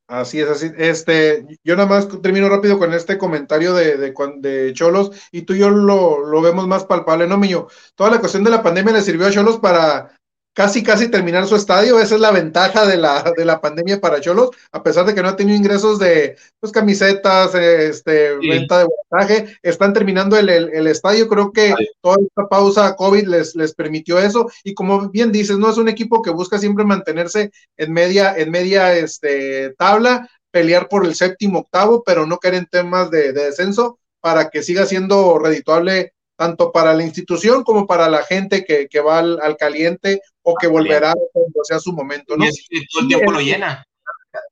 Así 0.08 0.40
es, 0.42 0.50
así. 0.50 0.72
Este, 0.78 1.46
yo 1.64 1.76
nada 1.76 1.88
más 1.88 2.08
termino 2.22 2.50
rápido 2.50 2.78
con 2.78 2.94
este 2.94 3.18
comentario 3.18 3.74
de, 3.74 3.98
de, 3.98 4.74
Cholos 4.74 5.12
y 5.32 5.44
tú 5.44 5.54
y 5.54 5.60
yo 5.60 5.70
lo, 5.70 6.20
lo, 6.20 6.42
vemos 6.42 6.68
más 6.68 6.86
palpable, 6.86 7.26
¿no, 7.26 7.38
Miño? 7.38 7.68
Toda 7.96 8.12
la 8.12 8.20
cuestión 8.20 8.44
de 8.44 8.52
la 8.52 8.62
pandemia 8.62 8.94
le 8.94 9.02
sirvió 9.02 9.28
a 9.28 9.32
Cholos 9.32 9.60
para 9.60 10.16
casi, 10.54 10.84
casi 10.84 11.10
terminar 11.10 11.48
su 11.48 11.56
estadio. 11.56 12.00
Esa 12.00 12.16
es 12.16 12.22
la 12.22 12.32
ventaja 12.32 12.86
de 12.86 12.98
la, 12.98 13.34
de 13.36 13.46
la 13.46 13.60
pandemia 13.60 14.00
para 14.00 14.22
Cholos, 14.22 14.52
a 14.72 14.84
pesar 14.84 15.06
de 15.06 15.14
que 15.14 15.22
no 15.22 15.30
ha 15.30 15.36
tenido 15.36 15.58
ingresos 15.58 16.00
de 16.00 16.38
pues, 16.60 16.72
camisetas, 16.72 17.54
este, 17.56 18.36
venta 18.38 18.80
de 18.80 18.86
voltaje, 18.86 19.58
están 19.62 19.94
terminando 19.94 20.38
el, 20.38 20.50
el, 20.50 20.88
estadio. 20.88 21.28
Creo 21.28 21.52
que 21.52 21.74
toda 22.02 22.18
esta 22.22 22.48
pausa 22.48 22.96
COVID 22.96 23.28
les, 23.28 23.56
les 23.56 23.74
permitió 23.74 24.20
eso. 24.20 24.50
Y 24.64 24.74
como 24.74 25.10
bien 25.10 25.32
dices, 25.32 25.58
no 25.58 25.70
es 25.70 25.78
un 25.78 25.90
equipo 25.90 26.22
que 26.22 26.32
busca 26.32 26.58
siempre 26.58 26.86
mantenerse 26.86 27.52
en 27.78 27.92
media, 27.92 28.36
en 28.38 28.52
media 28.52 28.96
este, 28.96 29.74
tabla, 29.78 30.30
pelear 30.52 30.88
por 30.88 31.06
el 31.06 31.16
séptimo, 31.16 31.60
octavo, 31.60 32.04
pero 32.06 32.26
no 32.28 32.38
caer 32.38 32.56
en 32.56 32.68
temas 32.68 33.10
de, 33.10 33.34
de 33.34 33.46
descenso 33.46 34.00
para 34.22 34.50
que 34.50 34.64
siga 34.64 34.86
siendo 34.86 35.38
redituable 35.40 36.14
tanto 36.36 36.72
para 36.72 36.94
la 36.94 37.04
institución 37.04 37.64
como 37.64 37.86
para 37.86 38.10
la 38.10 38.24
gente 38.24 38.66
que, 38.66 38.88
que 38.88 39.00
va 39.00 39.20
al, 39.20 39.40
al, 39.42 39.58
caliente 39.58 40.22
o 40.44 40.56
que 40.56 40.68
volverá 40.68 41.14
cuando 41.32 41.64
sea 41.64 41.80
su 41.80 41.94
momento, 41.94 42.38
¿no? 42.38 42.46
Y 42.46 42.88
todo 42.88 43.02
el 43.02 43.08
tiempo 43.08 43.32
lo 43.32 43.40
llena. 43.40 43.86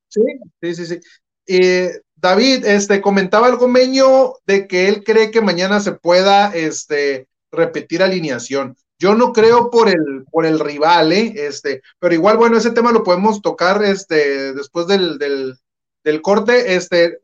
Sí, 0.08 0.22
sí, 0.62 0.76
sí, 0.76 0.86
sí. 0.86 1.00
Eh, 1.48 1.92
David, 2.16 2.66
este, 2.66 3.02
comentaba 3.02 3.48
algo 3.48 3.68
meño 3.68 4.34
de 4.46 4.68
que 4.68 4.88
él 4.88 5.04
cree 5.04 5.32
que 5.32 5.42
mañana 5.42 5.80
se 5.80 5.94
pueda, 5.94 6.54
este, 6.54 7.28
repetir 7.52 8.04
alineación. 8.04 8.76
Yo 9.00 9.16
no 9.16 9.34
creo 9.34 9.70
por 9.72 9.90
el, 9.90 10.26
por 10.32 10.46
el 10.46 10.60
rival, 10.60 11.12
¿eh? 11.12 11.34
Este, 11.36 11.82
pero 12.00 12.14
igual, 12.14 12.38
bueno, 12.38 12.58
ese 12.58 12.72
tema 12.72 12.92
lo 12.92 13.04
podemos 13.04 13.42
tocar, 13.42 13.84
este, 13.84 14.54
después 14.54 14.88
del, 14.88 15.18
del, 15.18 15.58
del 16.04 16.22
corte, 16.22 16.76
este, 16.76 17.20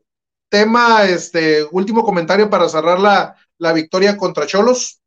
tema, 0.48 1.04
este, 1.04 1.64
último 1.70 2.04
comentario 2.04 2.50
para 2.50 2.68
cerrar 2.68 2.98
la, 2.98 3.36
la 3.58 3.72
victoria 3.72 4.16
contra 4.16 4.46
Cholos? 4.46 4.97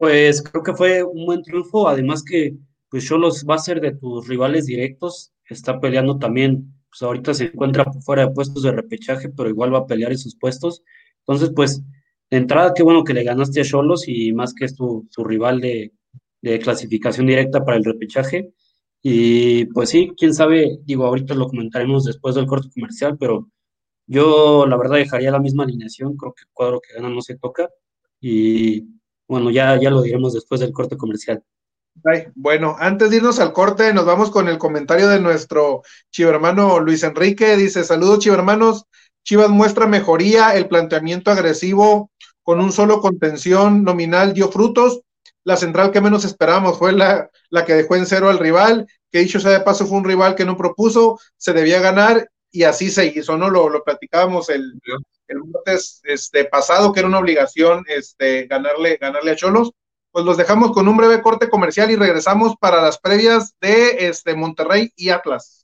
Pues 0.00 0.42
creo 0.42 0.62
que 0.62 0.72
fue 0.74 1.02
un 1.04 1.26
buen 1.26 1.42
triunfo, 1.42 1.86
además 1.86 2.24
que 2.24 2.56
pues 2.88 3.04
Cholos 3.06 3.44
va 3.48 3.56
a 3.56 3.58
ser 3.58 3.82
de 3.82 3.92
tus 3.94 4.26
rivales 4.26 4.64
directos, 4.64 5.30
está 5.50 5.78
peleando 5.78 6.18
también, 6.18 6.72
pues 6.88 7.02
ahorita 7.02 7.34
se 7.34 7.44
encuentra 7.48 7.84
fuera 8.02 8.26
de 8.26 8.32
puestos 8.32 8.62
de 8.62 8.72
repechaje, 8.72 9.28
pero 9.28 9.50
igual 9.50 9.74
va 9.74 9.80
a 9.80 9.86
pelear 9.86 10.10
esos 10.12 10.36
puestos. 10.36 10.82
Entonces, 11.18 11.52
pues, 11.54 11.82
de 12.30 12.38
entrada, 12.38 12.72
qué 12.74 12.82
bueno 12.82 13.04
que 13.04 13.12
le 13.12 13.24
ganaste 13.24 13.60
a 13.60 13.64
Cholos 13.64 14.08
y 14.08 14.32
más 14.32 14.54
que 14.54 14.64
es 14.64 14.74
tu, 14.74 15.06
tu 15.14 15.22
rival 15.22 15.60
de, 15.60 15.92
de 16.40 16.58
clasificación 16.60 17.26
directa 17.26 17.62
para 17.64 17.76
el 17.76 17.84
repechaje. 17.84 18.54
Y 19.02 19.66
pues 19.66 19.90
sí, 19.90 20.12
quién 20.16 20.32
sabe, 20.34 20.78
digo, 20.84 21.04
ahorita 21.06 21.34
lo 21.34 21.46
comentaremos 21.48 22.04
después 22.06 22.34
del 22.36 22.46
corte 22.46 22.70
comercial, 22.74 23.18
pero 23.18 23.50
yo, 24.06 24.66
la 24.66 24.76
verdad, 24.78 24.96
dejaría 24.98 25.30
la 25.32 25.40
misma 25.40 25.64
alineación. 25.64 26.16
Creo 26.16 26.32
que 26.34 26.42
el 26.44 26.50
cuadro 26.52 26.80
que 26.80 26.94
gana 26.94 27.10
no 27.10 27.22
se 27.22 27.36
toca. 27.38 27.68
Y 28.20 28.86
bueno, 29.30 29.48
ya, 29.50 29.78
ya 29.80 29.90
lo 29.90 30.02
diremos 30.02 30.32
después 30.32 30.60
del 30.60 30.72
corte 30.72 30.96
comercial. 30.96 31.44
Bueno, 32.34 32.74
antes 32.80 33.10
de 33.10 33.18
irnos 33.18 33.38
al 33.38 33.52
corte, 33.52 33.94
nos 33.94 34.04
vamos 34.04 34.28
con 34.30 34.48
el 34.48 34.58
comentario 34.58 35.08
de 35.08 35.20
nuestro 35.20 35.82
chivermano 36.10 36.80
Luis 36.80 37.04
Enrique. 37.04 37.56
Dice: 37.56 37.84
Saludos, 37.84 38.18
chivermanos. 38.18 38.86
Chivas 39.22 39.50
muestra 39.50 39.86
mejoría, 39.86 40.56
el 40.56 40.66
planteamiento 40.66 41.30
agresivo 41.30 42.10
con 42.42 42.58
un 42.58 42.72
solo 42.72 43.00
contención 43.00 43.84
nominal 43.84 44.32
dio 44.32 44.50
frutos. 44.50 45.02
La 45.44 45.56
central 45.56 45.92
que 45.92 46.00
menos 46.00 46.24
esperamos 46.24 46.76
fue 46.76 46.92
la, 46.92 47.30
la 47.50 47.64
que 47.64 47.74
dejó 47.74 47.94
en 47.94 48.06
cero 48.06 48.30
al 48.30 48.38
rival, 48.38 48.88
que 49.12 49.20
dicho 49.20 49.38
sea 49.38 49.52
de 49.52 49.60
paso 49.60 49.86
fue 49.86 49.98
un 49.98 50.04
rival 50.04 50.34
que 50.34 50.44
no 50.44 50.56
propuso, 50.56 51.20
se 51.36 51.52
debía 51.52 51.80
ganar 51.80 52.28
y 52.50 52.64
así 52.64 52.90
se 52.90 53.06
hizo, 53.06 53.36
¿no? 53.36 53.48
Lo, 53.48 53.68
lo 53.68 53.84
platicábamos 53.84 54.50
el, 54.50 54.80
el 55.30 55.38
martes 55.44 56.00
este, 56.04 56.44
pasado, 56.44 56.92
que 56.92 57.00
era 57.00 57.08
una 57.08 57.18
obligación 57.18 57.84
este, 57.88 58.46
ganarle, 58.46 58.98
ganarle 59.00 59.32
a 59.32 59.36
Cholos. 59.36 59.72
Pues 60.12 60.24
los 60.24 60.36
dejamos 60.36 60.72
con 60.72 60.88
un 60.88 60.96
breve 60.96 61.22
corte 61.22 61.48
comercial 61.48 61.90
y 61.90 61.96
regresamos 61.96 62.56
para 62.60 62.82
las 62.82 62.98
previas 62.98 63.54
de 63.60 64.08
este, 64.08 64.34
Monterrey 64.34 64.92
y 64.96 65.10
Atlas. 65.10 65.59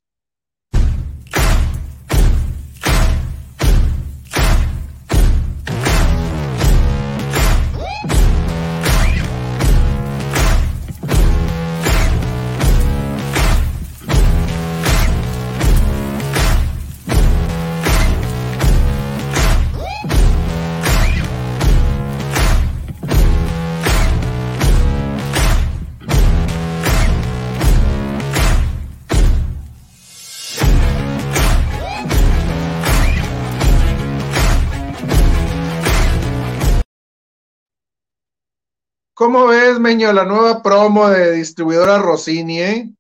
¿Cómo 39.16 39.46
ves, 39.46 39.80
Meño, 39.80 40.12
la 40.12 40.26
nueva 40.26 40.62
promo 40.62 41.08
de 41.08 41.32
distribuidora 41.32 41.96
Rossini, 41.96 42.60
eh? 42.60 42.92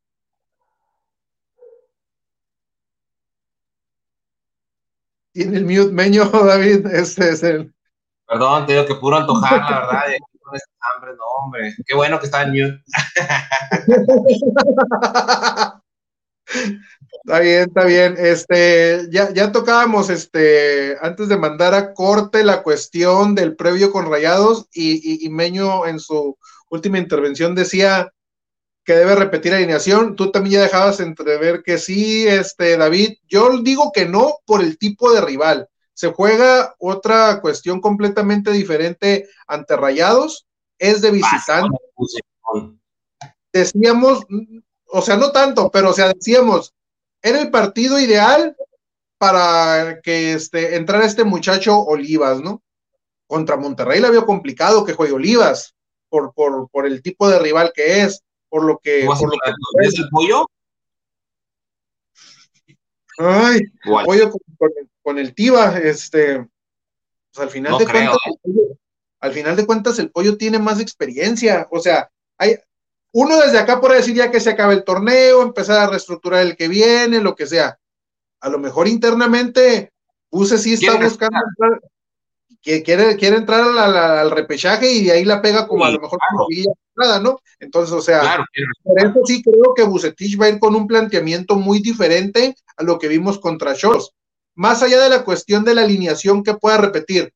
En 5.34 5.54
el 5.54 5.66
mute, 5.66 5.92
Meño, 5.92 6.24
David, 6.30 6.86
este 6.86 7.28
es 7.28 7.42
el. 7.42 7.74
Perdón, 8.26 8.64
te 8.64 8.72
digo 8.72 8.86
que 8.86 8.94
puro 8.94 9.18
antojar, 9.18 9.60
la 9.60 9.80
verdad, 9.80 10.04
con 10.40 10.58
hambre, 10.94 11.12
no, 11.18 11.24
hombre. 11.38 11.74
Qué 11.84 11.94
bueno 11.94 12.18
que 12.18 12.24
está 12.24 12.44
en 12.44 12.52
mute. 12.52 12.82
Está 17.24 17.40
bien, 17.40 17.60
está 17.68 17.84
bien. 17.84 18.14
Este, 18.18 19.08
ya, 19.10 19.32
ya 19.32 19.52
tocábamos, 19.52 20.10
este, 20.10 20.96
antes 21.00 21.28
de 21.28 21.36
mandar 21.36 21.74
a 21.74 21.92
corte 21.94 22.44
la 22.44 22.62
cuestión 22.62 23.34
del 23.34 23.56
previo 23.56 23.90
con 23.90 24.10
Rayados 24.10 24.66
y, 24.72 25.24
y, 25.24 25.28
Meño 25.30 25.86
en 25.86 25.98
su 25.98 26.38
última 26.70 26.98
intervención 26.98 27.54
decía 27.54 28.12
que 28.84 28.94
debe 28.94 29.16
repetir 29.16 29.52
alineación. 29.52 30.14
Tú 30.14 30.30
también 30.30 30.54
ya 30.54 30.62
dejabas 30.62 31.00
entrever 31.00 31.62
que 31.62 31.78
sí, 31.78 32.26
este, 32.26 32.76
David. 32.76 33.18
Yo 33.28 33.58
digo 33.62 33.90
que 33.92 34.06
no 34.06 34.36
por 34.44 34.62
el 34.62 34.78
tipo 34.78 35.12
de 35.12 35.20
rival. 35.20 35.68
Se 35.92 36.12
juega 36.12 36.74
otra 36.78 37.40
cuestión 37.40 37.80
completamente 37.80 38.52
diferente 38.52 39.28
ante 39.46 39.76
Rayados. 39.76 40.46
Es 40.78 41.00
de 41.00 41.10
visitante. 41.10 41.76
Decíamos, 43.52 44.24
o 44.88 45.02
sea, 45.02 45.16
no 45.16 45.32
tanto, 45.32 45.70
pero 45.70 45.90
o 45.90 45.92
sea, 45.92 46.12
decíamos, 46.12 46.75
era 47.26 47.40
el 47.40 47.50
partido 47.50 47.98
ideal 47.98 48.56
para 49.18 50.00
que 50.00 50.32
este, 50.32 50.76
entrara 50.76 51.04
este 51.04 51.24
muchacho 51.24 51.78
Olivas, 51.80 52.40
¿no? 52.40 52.62
Contra 53.26 53.56
Monterrey 53.56 54.00
la 54.00 54.10
vio 54.10 54.24
complicado 54.24 54.84
que 54.84 54.92
juegue 54.92 55.12
Olivas, 55.12 55.74
por, 56.08 56.32
por, 56.34 56.70
por 56.70 56.86
el 56.86 57.02
tipo 57.02 57.28
de 57.28 57.40
rival 57.40 57.72
que 57.74 58.02
es, 58.02 58.22
por 58.48 58.62
lo 58.62 58.78
que. 58.78 59.04
Por 59.06 59.20
lo 59.20 59.30
que 59.30 59.86
¿Es 59.88 59.98
el 59.98 60.08
pollo? 60.08 60.46
Ay, 63.18 63.60
pollo 63.82 64.30
con, 65.02 65.18
el 65.18 65.34
Tiba, 65.34 65.78
este. 65.78 66.46
Pues 67.32 67.42
al 67.42 67.50
final 67.50 67.78
de 67.78 67.86
cuentas, 67.86 68.16
¿eh? 68.26 68.76
al 69.20 69.32
final 69.32 69.56
de 69.56 69.66
cuentas, 69.66 69.98
el 69.98 70.10
pollo 70.12 70.36
tiene 70.36 70.60
más 70.60 70.78
experiencia. 70.78 71.66
O 71.72 71.80
sea, 71.80 72.08
hay, 72.38 72.56
uno 73.18 73.38
desde 73.40 73.58
acá 73.58 73.80
puede 73.80 73.96
decir 73.96 74.14
ya 74.14 74.30
que 74.30 74.40
se 74.40 74.50
acabe 74.50 74.74
el 74.74 74.84
torneo, 74.84 75.40
empezar 75.40 75.78
a 75.78 75.86
reestructurar 75.86 76.42
el 76.42 76.54
que 76.54 76.68
viene, 76.68 77.18
lo 77.22 77.34
que 77.34 77.46
sea. 77.46 77.78
A 78.40 78.50
lo 78.50 78.58
mejor 78.58 78.88
internamente, 78.88 79.90
Puse 80.28 80.58
sí 80.58 80.74
está 80.74 80.96
buscando 80.96 81.38
entrar, 81.48 81.80
que 82.60 82.82
quiere, 82.82 83.16
quiere 83.16 83.36
entrar 83.36 83.62
al 83.62 84.30
repechaje 84.30 84.92
y 84.92 85.04
de 85.04 85.12
ahí 85.12 85.24
la 85.24 85.40
pega 85.40 85.66
como 85.66 85.86
a 85.86 85.90
lo 85.92 85.98
mejor 85.98 86.18
nada, 86.94 87.18
¿no? 87.18 87.40
Entonces, 87.58 87.94
o 87.94 88.02
sea, 88.02 88.44
por 88.82 88.98
eso 88.98 89.20
sí 89.24 89.42
creo 89.42 89.72
que 89.74 89.84
Bucetich 89.84 90.38
va 90.38 90.44
a 90.44 90.50
ir 90.50 90.58
con 90.58 90.74
un 90.74 90.86
planteamiento 90.86 91.56
muy 91.56 91.80
diferente 91.80 92.54
a 92.76 92.82
lo 92.82 92.98
que 92.98 93.08
vimos 93.08 93.38
contra 93.38 93.74
Cholos. 93.74 94.12
Más 94.54 94.82
allá 94.82 95.00
de 95.00 95.08
la 95.08 95.24
cuestión 95.24 95.64
de 95.64 95.74
la 95.74 95.84
alineación 95.84 96.42
que 96.42 96.52
pueda 96.52 96.76
repetir, 96.76 97.32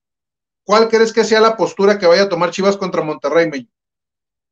¿cuál 0.62 0.88
crees 0.88 1.14
que 1.14 1.24
sea 1.24 1.40
la 1.40 1.56
postura 1.56 1.98
que 1.98 2.06
vaya 2.06 2.24
a 2.24 2.28
tomar 2.28 2.50
Chivas 2.50 2.76
contra 2.76 3.00
Monterrey, 3.00 3.48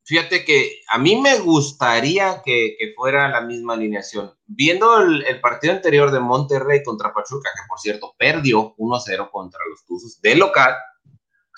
Fíjate 0.09 0.43
que 0.43 0.81
a 0.87 0.97
mí 0.97 1.21
me 1.21 1.37
gustaría 1.37 2.41
que, 2.43 2.75
fuera 2.95 3.29
la 3.29 3.41
misma 3.41 3.75
alineación. 3.75 4.33
Viendo 4.47 4.99
el, 4.99 5.39
partido 5.39 5.71
anterior 5.71 6.09
de 6.09 6.19
Monterrey 6.19 6.81
contra 6.81 7.13
Pachuca, 7.13 7.51
que 7.53 7.67
por 7.69 7.77
cierto 7.77 8.15
perdió 8.17 8.75
1-0 8.77 9.29
contra 9.29 9.59
los 9.69 9.85
Tuzos 9.85 10.19
de 10.19 10.33
local, 10.33 10.73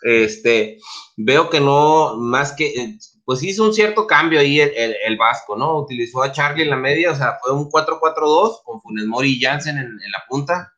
este, 0.01 0.79
veo 1.15 1.49
que 1.49 1.61
no, 1.61 2.17
más 2.17 2.51
que, 2.51 2.97
pues 3.23 3.41
hizo 3.41 3.63
un 3.63 3.73
cierto 3.73 4.05
cambio 4.05 4.41
ahí 4.41 4.59
el, 4.59 5.15
Vasco, 5.15 5.55
¿no? 5.55 5.77
Utilizó 5.77 6.21
a 6.21 6.33
Charlie 6.33 6.63
en 6.63 6.71
la 6.71 6.75
media, 6.75 7.11
o 7.11 7.15
sea, 7.15 7.37
fue 7.41 7.53
un 7.53 7.71
4-4-2 7.71 8.63
con 8.65 8.81
Funes 8.81 9.05
Mori 9.05 9.37
y 9.37 9.39
Jansen 9.39 9.77
en, 9.77 10.11
la 10.11 10.23
punta. 10.27 10.73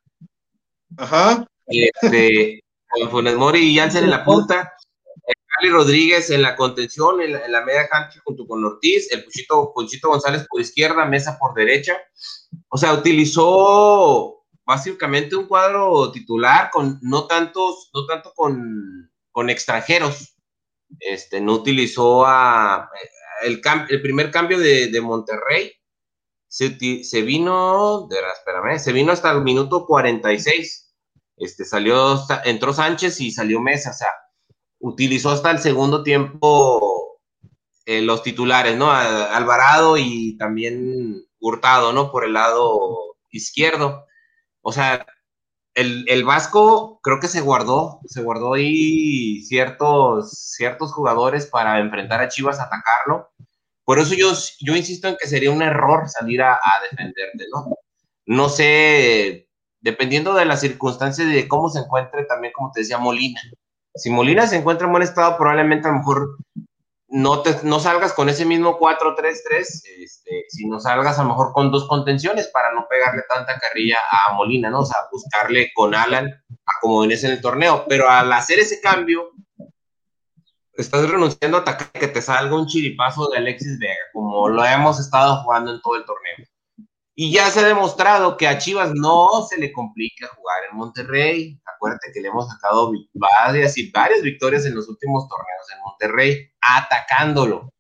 Ajá. 0.96 1.44
Este, 1.66 2.64
con 2.92 3.10
Funes 3.10 3.36
Mori 3.36 3.62
y 3.62 3.76
Jansen 3.76 4.04
en 4.04 4.12
la 4.12 4.24
punta 4.24 4.74
Cali 5.60 5.72
Rodríguez 5.72 6.30
en 6.30 6.42
la 6.42 6.56
contención, 6.56 7.22
en 7.22 7.52
la, 7.52 7.64
media 7.64 7.88
cancha 7.88 8.20
junto 8.24 8.48
con 8.48 8.64
Ortiz, 8.64 9.12
el 9.12 9.24
Puchito, 9.24 9.72
Puchito 9.74 10.10
González 10.10 10.46
por 10.50 10.62
izquierda, 10.62 11.06
Mesa 11.06 11.38
por 11.40 11.54
derecha. 11.54 11.98
O 12.70 12.78
sea, 12.78 12.94
utilizó 12.94 14.44
básicamente 14.66 15.36
un 15.36 15.48
cuadro 15.48 16.12
titular 16.12 16.70
con 16.72 16.98
no 17.02 17.28
tantos, 17.28 17.92
no 17.94 18.06
tanto 18.06 18.34
con, 18.36 19.12
con 19.32 19.50
extranjeros. 19.50 20.36
Este, 21.00 21.42
no 21.42 21.54
utilizó 21.54 22.26
a 22.26 22.90
el, 23.44 23.62
el 23.90 24.02
primer 24.02 24.32
cambio 24.32 24.60
de, 24.60 25.02
Monterrey. 25.02 25.72
Se, 26.48 27.04
se, 27.04 27.22
vino, 27.24 28.08
de, 28.10 28.18
espérame, 28.36 28.80
se 28.80 28.94
vino 28.94 29.12
hasta 29.12 29.32
el 29.32 29.42
minuto 29.42 29.86
46. 29.86 30.96
Este, 31.38 31.66
salió, 31.66 32.20
entró 32.46 32.74
Sánchez 32.74 33.20
y 33.22 33.32
salió 33.32 33.60
Mesa, 33.60 33.90
o 33.90 33.94
sea, 33.94 34.10
utilizó 34.84 35.32
hasta 35.32 35.50
el 35.50 35.60
segundo 35.60 36.04
tiempo 36.04 37.18
eh, 37.86 38.02
los 38.02 38.22
titulares, 38.22 38.76
¿no? 38.78 38.92
Alvarado 38.92 39.98
y 39.98 40.38
también 40.38 41.26
Hurtado, 41.40 41.94
¿no? 41.94 42.12
Por 42.12 42.26
el 42.26 42.34
lado 42.34 43.16
izquierdo. 43.32 44.06
O 44.62 44.74
sea, 44.74 45.06
el, 45.74 46.24
Vasco 46.26 47.00
creo 47.02 47.20
que 47.22 47.30
se 47.30 47.40
guardó, 47.40 48.02
se 48.06 48.22
guardó 48.22 48.56
ahí 48.56 49.42
ciertos, 49.44 50.32
ciertos 50.32 50.92
jugadores 50.94 51.48
para 51.48 51.80
enfrentar 51.80 52.22
a 52.22 52.28
Chivas, 52.28 52.60
atacarlo. 52.60 53.32
Por 53.86 54.00
eso 54.00 54.16
yo, 54.16 54.34
yo 54.60 54.76
insisto 54.76 55.08
en 55.08 55.16
que 55.20 55.30
sería 55.30 55.52
un 55.52 55.62
error 55.62 56.10
salir 56.10 56.42
a, 56.42 56.56
a 56.56 56.82
defenderte, 56.90 57.46
¿no? 57.54 57.78
No 58.26 58.50
sé, 58.50 59.48
dependiendo 59.80 60.34
de 60.34 60.46
las 60.46 60.60
circunstancias 60.62 61.28
y 61.28 61.34
de 61.34 61.48
cómo 61.48 61.70
se 61.70 61.80
encuentre 61.80 62.26
también, 62.26 62.54
como 62.54 62.72
te 62.72 62.82
decía, 62.82 62.98
Molina 62.98 63.42
si 63.96 64.10
Molina 64.10 64.48
se 64.48 64.58
encuentra 64.58 64.88
en 64.88 64.92
buen 64.92 65.04
estado, 65.04 65.38
probablemente 65.38 65.88
a 65.88 65.92
lo 65.92 65.98
mejor 66.00 66.38
no, 67.10 67.44
te, 67.44 67.56
no 67.64 67.80
salgas 67.80 68.14
con 68.14 68.28
ese 68.28 68.44
mismo 68.44 68.80
4-3-3, 68.80 69.38
este, 70.00 70.46
sino 70.50 70.80
salgas 70.80 71.20
a 71.20 71.24
lo 71.24 71.30
mejor 71.30 71.54
con 71.54 71.72
dos 71.72 71.88
contenciones 71.88 72.48
para 72.48 72.74
no 72.74 72.88
pegarle 72.90 73.22
tanta 73.30 73.60
carrilla 73.60 74.00
a 74.10 74.34
Molina, 74.34 74.72
¿no? 74.72 74.80
O 74.80 74.86
sea, 74.86 74.98
buscarle 75.12 75.72
con 75.76 75.94
Alan 75.94 76.28
a 76.28 76.72
como 76.82 77.02
venís 77.02 77.24
en 77.24 77.32
el 77.32 77.42
torneo. 77.42 77.86
Pero 77.88 78.10
al 78.10 78.32
hacer 78.34 78.60
ese 78.60 78.82
cambio, 78.82 79.30
estás 80.74 81.08
renunciando 81.08 81.58
a 81.58 81.78
que 81.78 82.08
te 82.08 82.22
salga 82.22 82.56
un 82.56 82.66
chiripazo 82.66 83.30
de 83.30 83.38
Alexis 83.38 83.78
Vega, 83.78 83.94
como 84.12 84.50
lo 84.50 84.66
hemos 84.66 85.00
estado 85.00 85.44
jugando 85.44 85.72
en 85.72 85.82
todo 85.82 85.98
el 85.98 86.06
torneo. 86.06 86.48
Y 87.16 87.32
ya 87.32 87.50
se 87.52 87.60
ha 87.60 87.68
demostrado 87.68 88.38
que 88.38 88.48
a 88.48 88.58
Chivas 88.58 88.92
no 88.96 89.46
se 89.48 89.60
le 89.60 89.72
complica 89.72 90.28
jugar 90.36 90.64
en 90.72 90.78
Monterrey. 90.78 91.62
Acuérdate 91.76 92.12
que 92.12 92.22
le 92.22 92.30
hemos 92.30 92.50
sacado 92.50 92.92
varias 93.14 93.78
y 93.78 93.92
varias 93.92 94.22
victorias 94.24 94.66
en 94.66 94.74
los 94.74 94.90
últimos 94.90 95.28
torneos 95.28 95.72
en 95.72 95.80
Monterrey, 95.82 96.52
atacándolo, 96.60 97.72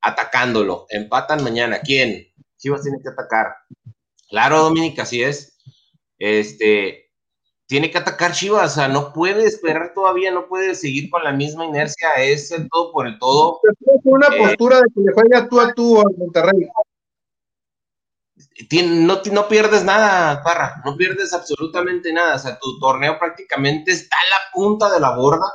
atacándolo. 0.00 0.86
Empatan 0.88 1.44
mañana. 1.44 1.80
¿Quién? 1.80 2.26
Chivas 2.56 2.82
tiene 2.82 2.98
que 3.02 3.10
atacar. 3.10 3.54
Claro, 4.30 4.60
Dominica, 4.60 5.02
así 5.02 5.22
es. 5.22 5.58
Este, 6.18 7.10
tiene 7.66 7.90
que 7.90 7.98
atacar 7.98 8.32
Chivas, 8.32 8.72
o 8.72 8.74
sea, 8.74 8.88
no 8.88 9.12
puede 9.12 9.44
esperar 9.44 9.92
todavía, 9.94 10.30
no 10.30 10.48
puede 10.48 10.74
seguir 10.74 11.10
con 11.10 11.24
la 11.24 11.32
misma 11.32 11.66
inercia, 11.66 12.08
es 12.18 12.50
el 12.52 12.68
todo 12.70 12.92
por 12.92 13.06
el 13.06 13.18
todo. 13.18 13.60
Una 14.04 14.28
eh, 14.28 14.38
postura 14.38 14.76
de 14.76 14.84
que 14.94 15.00
le 15.00 15.12
juega 15.12 15.48
tú 15.48 15.60
a 15.60 15.74
tú 15.74 16.00
a 16.00 16.04
Monterrey 16.16 16.68
no, 19.32 19.48
pierdes 19.48 19.84
nada, 19.84 20.42
Parra, 20.42 20.82
no 20.84 20.96
pierdes 20.96 21.32
absolutamente 21.32 22.12
nada. 22.12 22.36
O 22.36 22.38
sea, 22.38 22.58
tu 22.58 22.78
torneo 22.78 23.18
prácticamente 23.18 23.92
está 23.92 24.16
a 24.16 24.30
la 24.30 24.52
punta 24.52 24.92
de 24.92 25.00
la 25.00 25.16
borda. 25.16 25.46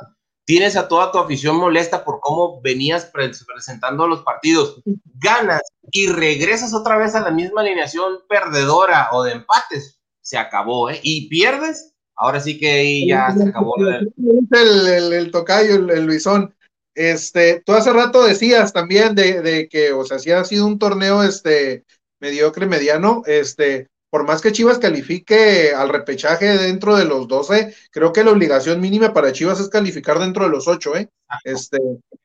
Tienes 0.44 0.76
a 0.76 0.88
toda 0.88 1.12
tu 1.12 1.18
afición 1.18 1.56
molesta 1.56 2.04
por 2.04 2.20
cómo 2.20 2.60
venías 2.62 3.04
presentando 3.04 4.06
los 4.06 4.22
partidos. 4.22 4.82
Ganas 5.04 5.60
y 5.90 6.06
regresas 6.06 6.72
otra 6.72 6.96
vez 6.96 7.14
a 7.14 7.20
la 7.20 7.30
misma 7.30 7.60
alineación 7.60 8.20
perdedora 8.28 9.08
o 9.12 9.22
de 9.24 9.32
empates. 9.32 10.00
Se 10.22 10.38
acabó, 10.38 10.90
¿eh? 10.90 11.00
Y 11.02 11.28
pierdes, 11.28 11.94
ahora 12.16 12.40
sí 12.40 12.58
que 12.58 12.70
ahí 12.70 13.08
ya 13.08 13.30
se 13.34 13.48
acabó. 13.48 13.74
El, 13.78 15.12
el, 15.12 15.30
tocayo, 15.30 15.74
el, 15.74 16.04
Luisón. 16.04 16.54
Este, 16.94 17.62
tú 17.64 17.74
hace 17.74 17.92
rato 17.92 18.24
decías 18.24 18.72
también 18.72 19.14
de, 19.14 19.40
de 19.40 19.68
que, 19.68 19.92
o 19.92 20.04
sea, 20.04 20.18
si 20.18 20.32
ha 20.32 20.44
sido 20.44 20.66
un 20.66 20.78
torneo, 20.78 21.22
este, 21.22 21.84
mediocre, 22.20 22.66
mediano, 22.66 23.22
este, 23.26 23.88
por 24.10 24.26
más 24.26 24.40
que 24.40 24.52
Chivas 24.52 24.78
califique 24.78 25.72
al 25.74 25.90
repechaje 25.90 26.46
dentro 26.58 26.96
de 26.96 27.04
los 27.04 27.28
12, 27.28 27.74
creo 27.90 28.12
que 28.12 28.24
la 28.24 28.30
obligación 28.30 28.80
mínima 28.80 29.12
para 29.12 29.32
Chivas 29.32 29.60
es 29.60 29.68
calificar 29.68 30.18
dentro 30.18 30.44
de 30.44 30.50
los 30.50 30.66
8, 30.66 30.96
¿eh? 30.96 31.08
Este, 31.44 31.78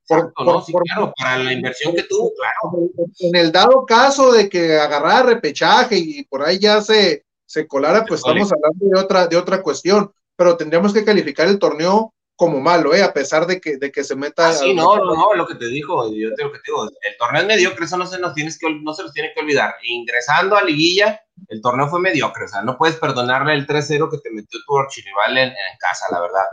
por, 0.08 0.34
claro, 0.34 1.13
para 1.17 1.38
la 1.38 1.51
inversión 1.51 1.93
que 1.93 2.03
tuvo, 2.03 2.32
claro. 2.36 2.89
En 3.19 3.36
el 3.36 3.51
dado 3.51 3.86
caso 3.86 4.32
de 4.32 4.47
que 4.47 4.77
agarrara 4.77 5.23
repechaje 5.23 5.97
y 5.97 6.23
por 6.23 6.43
ahí 6.43 6.58
ya 6.58 6.82
se, 6.82 7.25
se 7.45 7.67
colara, 7.67 8.06
pues 8.06 8.19
estamos 8.19 8.51
hablando 8.51 8.86
de 8.86 8.99
otra, 8.99 9.27
de 9.27 9.36
otra 9.36 9.62
cuestión, 9.62 10.12
pero 10.38 10.56
tendríamos 10.56 10.93
que 10.93 11.03
calificar 11.03 11.47
el 11.47 11.60
torneo 11.60 12.13
como 12.36 12.60
malo, 12.60 12.93
¿eh? 12.93 13.04
A 13.04 13.13
pesar 13.13 13.46
de 13.46 13.62
que, 13.62 13.78
de 13.78 13.91
que 13.91 14.04
se 14.04 14.15
meta. 14.15 14.50
Ah, 14.50 14.54
sí, 14.54 14.74
no, 14.74 14.96
no, 14.98 15.15
no, 15.15 15.34
lo 15.34 15.48
que 15.48 15.56
te 15.56 15.67
dijo, 15.67 16.12
yo 16.13 16.34
te 16.34 16.43
lo 16.43 16.52
que 16.52 16.60
te 16.60 16.72
digo, 16.72 16.84
el 16.84 17.17
torneo 17.17 17.41
es 17.41 17.48
mediocre, 17.48 17.86
eso 17.86 17.98
no 17.98 18.08
se 18.08 18.19
nos 18.19 18.34
tienes 18.34 18.58
que, 18.58 18.67
no 18.82 18.93
se 18.93 19.04
los 19.04 19.13
tiene 19.13 19.32
que 19.34 19.41
olvidar. 19.41 19.76
Ingresando 19.84 20.56
a 20.56 20.63
liguilla, 20.63 21.22
el 21.48 21.62
torneo 21.62 21.88
fue 21.88 22.00
mediocre, 22.00 22.46
o 22.46 22.48
sea, 22.48 22.62
no 22.63 22.78
puedes 22.78 22.96
perdonarle 22.98 23.54
el 23.54 23.67
3-0 23.67 24.10
que 24.10 24.17
te 24.17 24.32
metió 24.32 24.60
tu 24.65 24.78
archirival 24.78 25.38
en, 25.38 25.50
en, 25.50 25.78
casa, 25.80 26.06
la 26.12 26.22
verdad. 26.22 26.46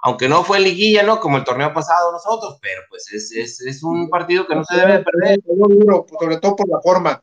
Aunque 0.00 0.28
no 0.28 0.44
fue 0.44 0.60
liguilla, 0.60 1.02
¿no? 1.02 1.18
Como 1.18 1.38
el 1.38 1.44
torneo 1.44 1.72
pasado 1.72 2.12
nosotros, 2.12 2.58
pero 2.60 2.82
pues 2.88 3.12
es, 3.12 3.32
es, 3.32 3.60
es 3.62 3.82
un 3.82 4.08
partido 4.08 4.46
que 4.46 4.54
no 4.54 4.64
se 4.64 4.76
debe 4.76 5.02
perder. 5.02 5.40
Sobre 6.20 6.36
todo 6.38 6.54
por 6.56 6.68
la 6.68 6.80
forma. 6.80 7.22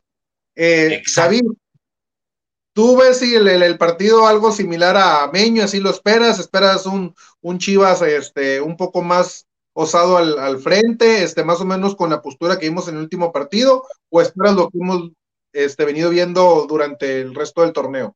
Eh, 0.56 1.02
¿tú 2.74 2.98
ves 2.98 3.20
si 3.20 3.34
el, 3.34 3.78
partido 3.78 4.26
algo 4.26 4.52
similar 4.52 4.96
a 4.96 5.30
Meño, 5.32 5.64
así 5.64 5.80
lo 5.80 5.88
esperas? 5.88 6.38
¿Esperas 6.38 6.84
un, 6.84 7.14
un 7.40 7.58
Chivas 7.58 8.02
este, 8.02 8.60
un 8.60 8.76
poco 8.76 9.00
más 9.00 9.46
osado 9.72 10.18
al, 10.18 10.58
frente, 10.58 11.22
este, 11.22 11.42
más 11.42 11.60
o 11.62 11.64
menos 11.64 11.96
con 11.96 12.10
la 12.10 12.20
postura 12.20 12.58
que 12.58 12.68
vimos 12.68 12.86
en 12.88 12.96
el 12.96 13.02
último 13.02 13.32
partido? 13.32 13.84
¿O 14.10 14.20
esperas 14.20 14.54
lo 14.54 14.68
que 14.68 14.78
hemos 14.78 15.10
este, 15.54 15.86
venido 15.86 16.10
viendo 16.10 16.66
durante 16.68 17.22
el 17.22 17.34
resto 17.34 17.62
del 17.62 17.72
torneo? 17.72 18.14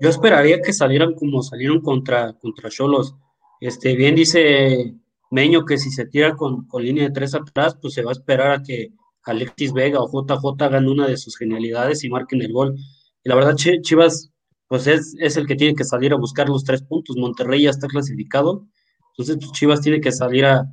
Yo 0.00 0.08
esperaría 0.08 0.60
que 0.60 0.72
salieran 0.72 1.14
como 1.14 1.42
salieron 1.42 1.80
contra 1.80 2.32
contra 2.34 2.68
Cholos. 2.68 3.14
Este, 3.60 3.94
bien 3.96 4.14
dice 4.14 4.94
Meño 5.30 5.64
que 5.64 5.78
si 5.78 5.90
se 5.90 6.06
tira 6.06 6.36
con, 6.36 6.68
línea 6.78 7.04
de 7.04 7.10
tres 7.10 7.34
atrás, 7.34 7.76
pues 7.80 7.94
se 7.94 8.02
va 8.02 8.10
a 8.10 8.12
esperar 8.12 8.50
a 8.52 8.62
que 8.62 8.92
Alexis 9.24 9.72
Vega 9.72 9.98
o 10.00 10.08
JJ 10.08 10.62
hagan 10.62 10.88
una 10.88 11.06
de 11.06 11.16
sus 11.16 11.36
genialidades 11.36 12.04
y 12.04 12.08
marquen 12.08 12.42
el 12.42 12.52
gol. 12.52 12.76
Y 13.24 13.28
la 13.28 13.34
verdad, 13.34 13.56
Chivas, 13.56 14.30
pues 14.68 14.86
es, 14.86 15.16
es 15.18 15.36
el 15.36 15.46
que 15.46 15.56
tiene 15.56 15.74
que 15.74 15.84
salir 15.84 16.12
a 16.12 16.16
buscar 16.16 16.48
los 16.48 16.64
tres 16.64 16.82
puntos. 16.82 17.16
Monterrey 17.16 17.62
ya 17.62 17.70
está 17.70 17.88
clasificado, 17.88 18.66
entonces 19.12 19.38
pues, 19.38 19.52
Chivas 19.52 19.80
tiene 19.80 20.00
que 20.00 20.12
salir 20.12 20.44
a, 20.44 20.66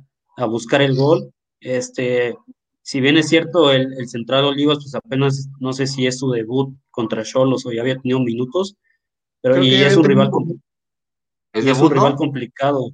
buscar 0.46 0.82
el 0.82 0.96
gol. 0.96 1.32
Este, 1.60 2.36
si 2.82 3.00
bien 3.00 3.16
es 3.16 3.28
cierto, 3.28 3.70
el, 3.70 3.92
el, 3.94 4.08
Central 4.08 4.44
Olivas, 4.44 4.78
pues 4.78 4.94
apenas 4.94 5.48
no 5.60 5.72
sé 5.72 5.86
si 5.86 6.06
es 6.06 6.18
su 6.18 6.30
debut 6.30 6.74
contra 6.90 7.22
Cholos 7.22 7.64
o 7.64 7.72
ya 7.72 7.82
había 7.82 7.98
tenido 7.98 8.20
minutos, 8.20 8.76
pero 9.40 9.62
y 9.62 9.74
es 9.74 9.96
un 9.96 10.04
rival 10.04 10.30
es, 11.52 11.80
un 11.80 11.90
rival 11.90 12.16
complicado. 12.16 12.90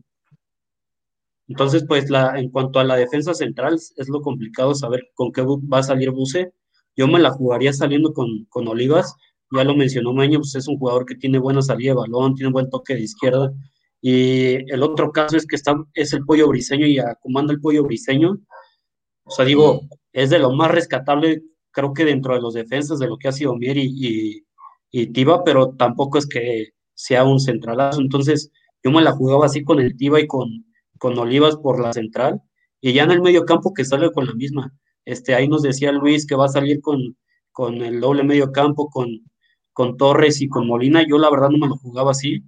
Entonces, 1.47 1.85
pues 1.87 2.11
la, 2.11 2.39
en 2.39 2.51
cuanto 2.51 2.79
a 2.79 2.85
la 2.85 2.97
defensa 2.97 3.33
central, 3.33 3.75
es 3.75 4.09
lo 4.09 4.21
complicado 4.21 4.75
saber 4.75 5.09
con 5.15 5.33
qué 5.33 5.43
va 5.43 5.79
a 5.79 5.83
salir 5.83 6.11
Buse. 6.11 6.53
Yo 6.97 7.07
me 7.07 7.21
la 7.21 7.31
jugaría 7.31 7.73
saliendo 7.73 8.13
con, 8.13 8.45
con 8.51 8.69
Olivas. 8.69 9.15
Ya 9.51 9.65
lo 9.65 9.75
mencionó 9.75 10.13
Maño, 10.13 10.39
pues 10.41 10.55
es 10.55 10.69
un 10.69 10.79
jugador 10.79 11.07
que 11.07 11.15
tiene 11.15 11.39
buena 11.39 11.63
salida 11.63 11.93
de 11.93 11.97
balón, 11.97 12.35
tiene 12.35 12.53
buen 12.53 12.69
toque 12.71 12.95
de 12.95 13.03
izquierda. 13.03 13.53
Y 14.01 14.71
el 14.73 14.83
otro 14.83 15.11
caso 15.11 15.37
es 15.37 15.47
que 15.47 15.57
está, 15.57 15.77
es 15.95 16.13
el 16.13 16.25
pollo 16.25 16.49
briseño 16.49 16.87
y 16.87 16.99
comanda 17.21 17.53
el 17.53 17.61
pollo 17.61 17.83
briseño. 17.85 18.39
O 19.25 19.31
sea, 19.31 19.45
digo, 19.45 19.83
es 20.13 20.31
de 20.31 20.39
lo 20.39 20.53
más 20.53 20.71
rescatable, 20.71 21.43
creo 21.71 21.93
que 21.93 22.05
dentro 22.05 22.35
de 22.35 22.41
los 22.41 22.55
defensas 22.55 22.99
de 22.99 23.09
lo 23.09 23.19
que 23.19 23.29
ha 23.29 23.33
sido 23.33 23.57
Mier 23.57 23.77
y, 23.79 24.47
y 24.91 25.07
Tiba, 25.13 25.45
pero 25.45 25.75
tampoco 25.77 26.19
es 26.19 26.27
que 26.27 26.71
sea 26.95 27.25
un 27.25 27.41
centralazo. 27.41 28.01
Entonces, 28.01 28.51
yo 28.83 28.91
me 28.91 29.03
la 29.03 29.13
jugaba 29.13 29.47
así 29.47 29.65
con 29.65 29.81
el 29.81 29.97
Tiba 29.97 30.21
y 30.21 30.27
con, 30.27 30.49
con 30.99 31.19
Olivas 31.19 31.57
por 31.57 31.81
la 31.81 31.93
central, 31.93 32.43
y 32.81 32.93
ya 32.93 33.05
en 33.05 33.13
el 33.13 33.23
medio 33.23 33.45
campo 33.45 33.75
que 33.75 33.85
sale 33.85 34.11
con 34.13 34.27
la 34.27 34.35
misma. 34.35 34.73
Este, 35.05 35.35
ahí 35.35 35.49
nos 35.49 35.63
decía 35.63 35.93
Luis 35.93 36.27
que 36.27 36.35
va 36.35 36.47
a 36.47 36.49
salir 36.49 36.81
con, 36.81 37.17
con 37.53 37.83
el 37.83 38.01
doble 38.01 38.25
medio 38.25 38.53
campo, 38.53 38.89
con, 38.89 39.09
con 39.79 39.97
Torres 39.97 40.41
y 40.41 40.49
con 40.49 40.67
Molina. 40.67 41.07
Yo 41.09 41.19
la 41.19 41.31
verdad 41.31 41.51
no 41.51 41.59
me 41.59 41.69
lo 41.69 41.77
jugaba 41.77 42.11
así. 42.11 42.43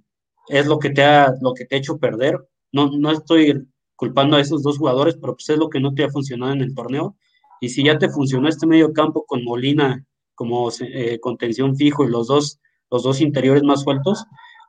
Es 0.49 0.65
lo 0.65 0.79
que 0.79 0.89
te 0.89 1.01
ha, 1.01 1.33
lo 1.39 1.53
que 1.53 1.63
te 1.63 1.75
ha 1.75 1.77
hecho 1.77 1.97
perder. 1.97 2.37
No, 2.73 2.91
no 2.91 3.09
estoy 3.09 3.69
culpando 3.95 4.35
a 4.35 4.41
esos 4.41 4.63
dos 4.63 4.77
jugadores, 4.77 5.15
pero 5.15 5.35
pues 5.35 5.47
es 5.47 5.57
lo 5.57 5.69
que 5.69 5.79
no 5.79 5.93
te 5.93 6.03
ha 6.03 6.09
funcionado 6.09 6.51
en 6.51 6.59
el 6.59 6.75
torneo. 6.75 7.15
Y 7.61 7.69
si 7.69 7.85
ya 7.85 7.97
te 7.97 8.09
funcionó 8.09 8.49
este 8.49 8.67
medio 8.67 8.91
campo 8.91 9.23
con 9.25 9.45
Molina 9.45 10.05
como 10.35 10.69
eh, 10.81 11.21
contención 11.21 11.77
fijo 11.77 12.03
y 12.03 12.09
los 12.09 12.27
dos, 12.27 12.59
los 12.89 13.03
dos 13.03 13.21
interiores 13.21 13.63
más 13.63 13.83
sueltos, 13.83 14.25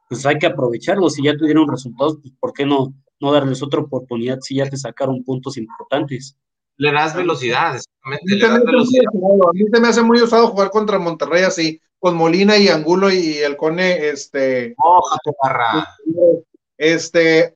pues 0.08 0.24
hay 0.24 0.38
que 0.38 0.46
aprovecharlo. 0.46 1.10
Si 1.10 1.24
ya 1.24 1.36
tuvieron 1.36 1.68
resultados, 1.68 2.18
pues 2.22 2.32
¿por 2.38 2.52
qué 2.52 2.64
no, 2.64 2.94
no 3.18 3.32
darles 3.32 3.60
otra 3.64 3.80
oportunidad 3.80 4.38
si 4.40 4.54
ya 4.54 4.70
te 4.70 4.76
sacaron 4.76 5.24
puntos 5.24 5.56
importantes? 5.56 6.38
Le 6.76 6.92
das 6.92 7.16
velocidad, 7.16 7.74
exactamente. 7.74 8.36
Le 8.36 8.38
das 8.38 8.64
velocidad. 8.64 9.04
A 9.12 9.52
mí 9.52 9.64
se 9.68 9.80
me 9.80 9.88
hace 9.88 10.02
muy 10.02 10.22
usado 10.22 10.46
jugar 10.46 10.70
contra 10.70 11.00
Monterrey 11.00 11.42
así, 11.42 11.80
con 12.02 12.16
Molina 12.16 12.58
y 12.58 12.66
Angulo 12.66 13.12
y 13.12 13.38
el 13.38 13.56
Cone, 13.56 14.08
este. 14.08 14.74
Este, 16.76 17.54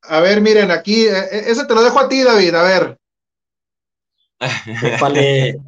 a 0.00 0.20
ver, 0.20 0.40
miren, 0.40 0.70
aquí, 0.70 1.04
e, 1.04 1.10
e, 1.10 1.50
ese 1.50 1.66
te 1.66 1.74
lo 1.74 1.82
dejo 1.82 2.00
a 2.00 2.08
ti, 2.08 2.22
David, 2.22 2.54
a 2.54 2.62
ver. 2.62 2.96
Vale. 4.98 5.60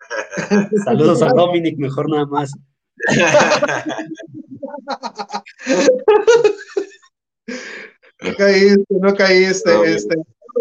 Saludos 0.84 1.22
a 1.22 1.30
Dominic, 1.30 1.78
mejor 1.78 2.10
nada 2.10 2.26
más. 2.26 2.52
no 8.20 8.34
caíste, 8.36 8.84
no 9.00 9.14
caíste. 9.14 9.94
Este, 9.94 10.14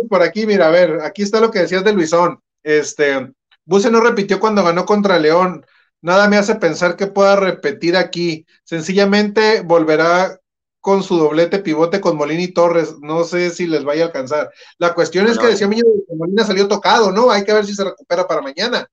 por 0.10 0.22
aquí, 0.22 0.46
mira, 0.46 0.68
a 0.68 0.72
ver, 0.72 1.02
aquí 1.02 1.24
está 1.24 1.42
lo 1.42 1.52
que 1.52 1.60
decías 1.60 1.84
de 1.84 1.92
Luisón. 1.92 2.40
Este, 2.64 3.34
Buse 3.66 3.92
no 3.92 4.00
repitió 4.00 4.40
cuando 4.40 4.64
ganó 4.64 4.86
contra 4.86 5.20
León. 5.20 5.66
Nada 6.02 6.28
me 6.28 6.38
hace 6.38 6.56
pensar 6.56 6.96
que 6.96 7.08
pueda 7.08 7.36
repetir 7.36 7.98
aquí. 7.98 8.46
Sencillamente 8.64 9.62
volverá 9.62 10.40
con 10.80 11.02
su 11.02 11.18
doblete 11.18 11.60
pivote 11.60 12.00
con 12.00 12.16
Molina 12.16 12.44
y 12.44 12.54
Torres. 12.54 12.96
No 13.02 13.24
sé 13.24 13.50
si 13.50 13.66
les 13.66 13.84
vaya 13.84 14.04
a 14.04 14.08
alcanzar. 14.08 14.52
La 14.78 14.94
cuestión 14.94 15.26
es 15.28 15.40
que 15.40 15.48
decía 15.48 15.68
que 15.68 16.16
Molina 16.16 16.44
salió 16.44 16.68
tocado, 16.68 17.12
¿no? 17.12 17.32
Hay 17.32 17.44
que 17.44 17.54
ver 17.54 17.66
si 17.66 17.74
se 17.74 17.84
recupera 17.84 18.28
para 18.28 18.42
mañana. 18.42 18.88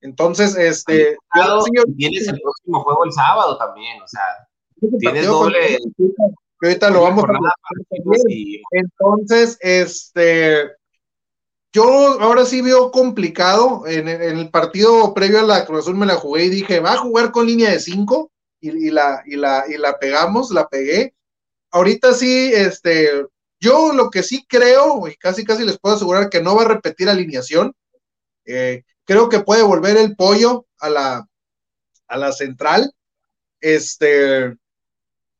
Entonces, 0.00 0.56
este. 0.56 1.16
tienes 1.96 2.28
el 2.28 2.40
próximo 2.40 2.84
juego 2.84 3.04
el 3.04 3.12
sábado 3.12 3.58
también, 3.58 4.00
o 4.00 4.06
sea, 4.06 4.22
tienes 5.00 5.26
doble. 5.26 5.78
Que 6.60 6.68
ahorita 6.68 6.90
lo 6.90 7.02
vamos 7.02 7.24
a 7.24 7.38
Entonces, 8.70 9.58
este. 9.60 10.70
Yo 11.76 11.84
ahora 12.22 12.46
sí 12.46 12.62
veo 12.62 12.90
complicado. 12.90 13.86
En, 13.86 14.08
el 14.08 14.48
partido 14.48 15.12
previo 15.12 15.40
a 15.40 15.42
la 15.42 15.66
Cruz 15.66 15.86
me 15.88 16.06
la 16.06 16.14
jugué 16.14 16.44
y 16.44 16.48
dije, 16.48 16.80
va 16.80 16.94
a 16.94 16.96
jugar 16.96 17.32
con 17.32 17.46
línea 17.46 17.70
de 17.70 17.80
5 17.80 18.32
y, 18.62 18.90
la, 18.90 19.22
y, 19.26 19.36
la, 19.36 19.66
y 19.68 19.76
la 19.76 19.98
pegamos, 19.98 20.50
la 20.52 20.68
pegué. 20.68 21.14
Ahorita 21.70 22.14
sí, 22.14 22.50
este, 22.54 23.26
yo 23.60 23.92
lo 23.92 24.08
que 24.08 24.22
sí 24.22 24.46
creo, 24.48 25.06
y 25.06 25.16
casi 25.16 25.44
casi 25.44 25.66
les 25.66 25.78
puedo 25.78 25.96
asegurar 25.96 26.30
que 26.30 26.40
no 26.40 26.56
va 26.56 26.62
a 26.62 26.68
repetir 26.68 27.10
alineación. 27.10 27.74
Eh, 28.46 28.82
Creo 29.04 29.28
que 29.28 29.40
puede 29.40 29.62
volver 29.62 29.98
el 29.98 30.16
pollo 30.16 30.64
a 30.78 30.88
la, 30.88 31.28
a 32.08 32.16
la 32.16 32.32
central. 32.32 32.90
Este, 33.60 34.56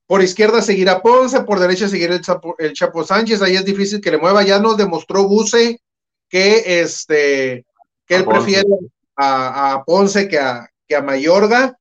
por 0.07 0.23
izquierda 0.23 0.61
seguirá 0.61 1.01
Ponce, 1.01 1.41
por 1.41 1.61
derecha 1.61 1.89
seguirá 1.89 2.15
el 2.15 2.21
Chapo, 2.21 2.55
el 2.59 2.75
Chapo 2.75 3.05
Sánchez, 3.05 3.41
ahí 3.41 3.57
es 3.57 3.65
difícil 3.65 4.03
que 4.03 4.11
le 4.13 4.19
mueva. 4.19 4.45
Ya 4.45 4.61
nos 4.61 4.77
demostró 4.77 5.25
Buse 5.25 5.81
que 6.29 6.81
este 6.81 7.65
que 8.07 8.17
él 8.17 8.25
prefiere 8.25 8.69
a, 9.17 9.83
Ponce 9.87 10.29
que 10.29 10.39
a, 10.39 10.71
que 10.87 10.97
a 10.97 11.03
Mayorga. 11.03 11.79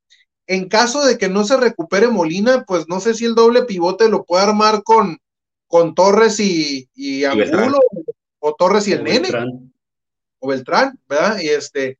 En 0.47 0.69
caso 0.69 1.03
de 1.05 1.17
que 1.17 1.27
no 1.27 1.43
se 1.43 1.57
recupere 1.57 2.07
Molina, 2.07 2.63
pues 2.65 2.87
no 2.87 2.99
sé 2.99 3.13
si 3.13 3.25
el 3.25 3.35
doble 3.35 3.63
pivote 3.63 4.09
lo 4.09 4.23
puede 4.23 4.43
armar 4.43 4.83
con, 4.83 5.17
con 5.67 5.95
Torres 5.95 6.39
y, 6.39 6.87
y 6.93 7.25
Angulo 7.25 7.79
o 8.39 8.53
Torres 8.53 8.87
y 8.87 8.93
el 8.93 9.03
Nene. 9.03 9.29
Beltrán, 10.47 10.99
¿verdad? 11.07 11.39
Y 11.39 11.49
este, 11.49 11.97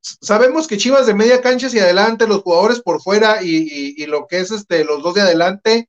sabemos 0.00 0.66
que 0.66 0.76
Chivas 0.76 1.06
de 1.06 1.14
media 1.14 1.40
cancha 1.40 1.68
hacia 1.68 1.84
adelante, 1.84 2.26
los 2.26 2.42
jugadores 2.42 2.80
por 2.80 3.00
fuera 3.00 3.42
y, 3.42 4.04
lo 4.06 4.26
que 4.26 4.40
es 4.40 4.50
este, 4.50 4.84
los 4.84 5.02
dos 5.02 5.14
de 5.14 5.22
adelante, 5.22 5.88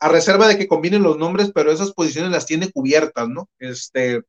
a 0.00 0.08
reserva 0.08 0.46
de 0.46 0.58
que 0.58 0.68
combinen 0.68 1.02
los 1.02 1.16
nombres, 1.16 1.50
pero 1.54 1.72
esas 1.72 1.92
posiciones 1.92 2.30
las 2.30 2.46
tiene 2.46 2.70
cubiertas, 2.70 3.28
¿no? 3.28 3.48
Este, 3.58 4.22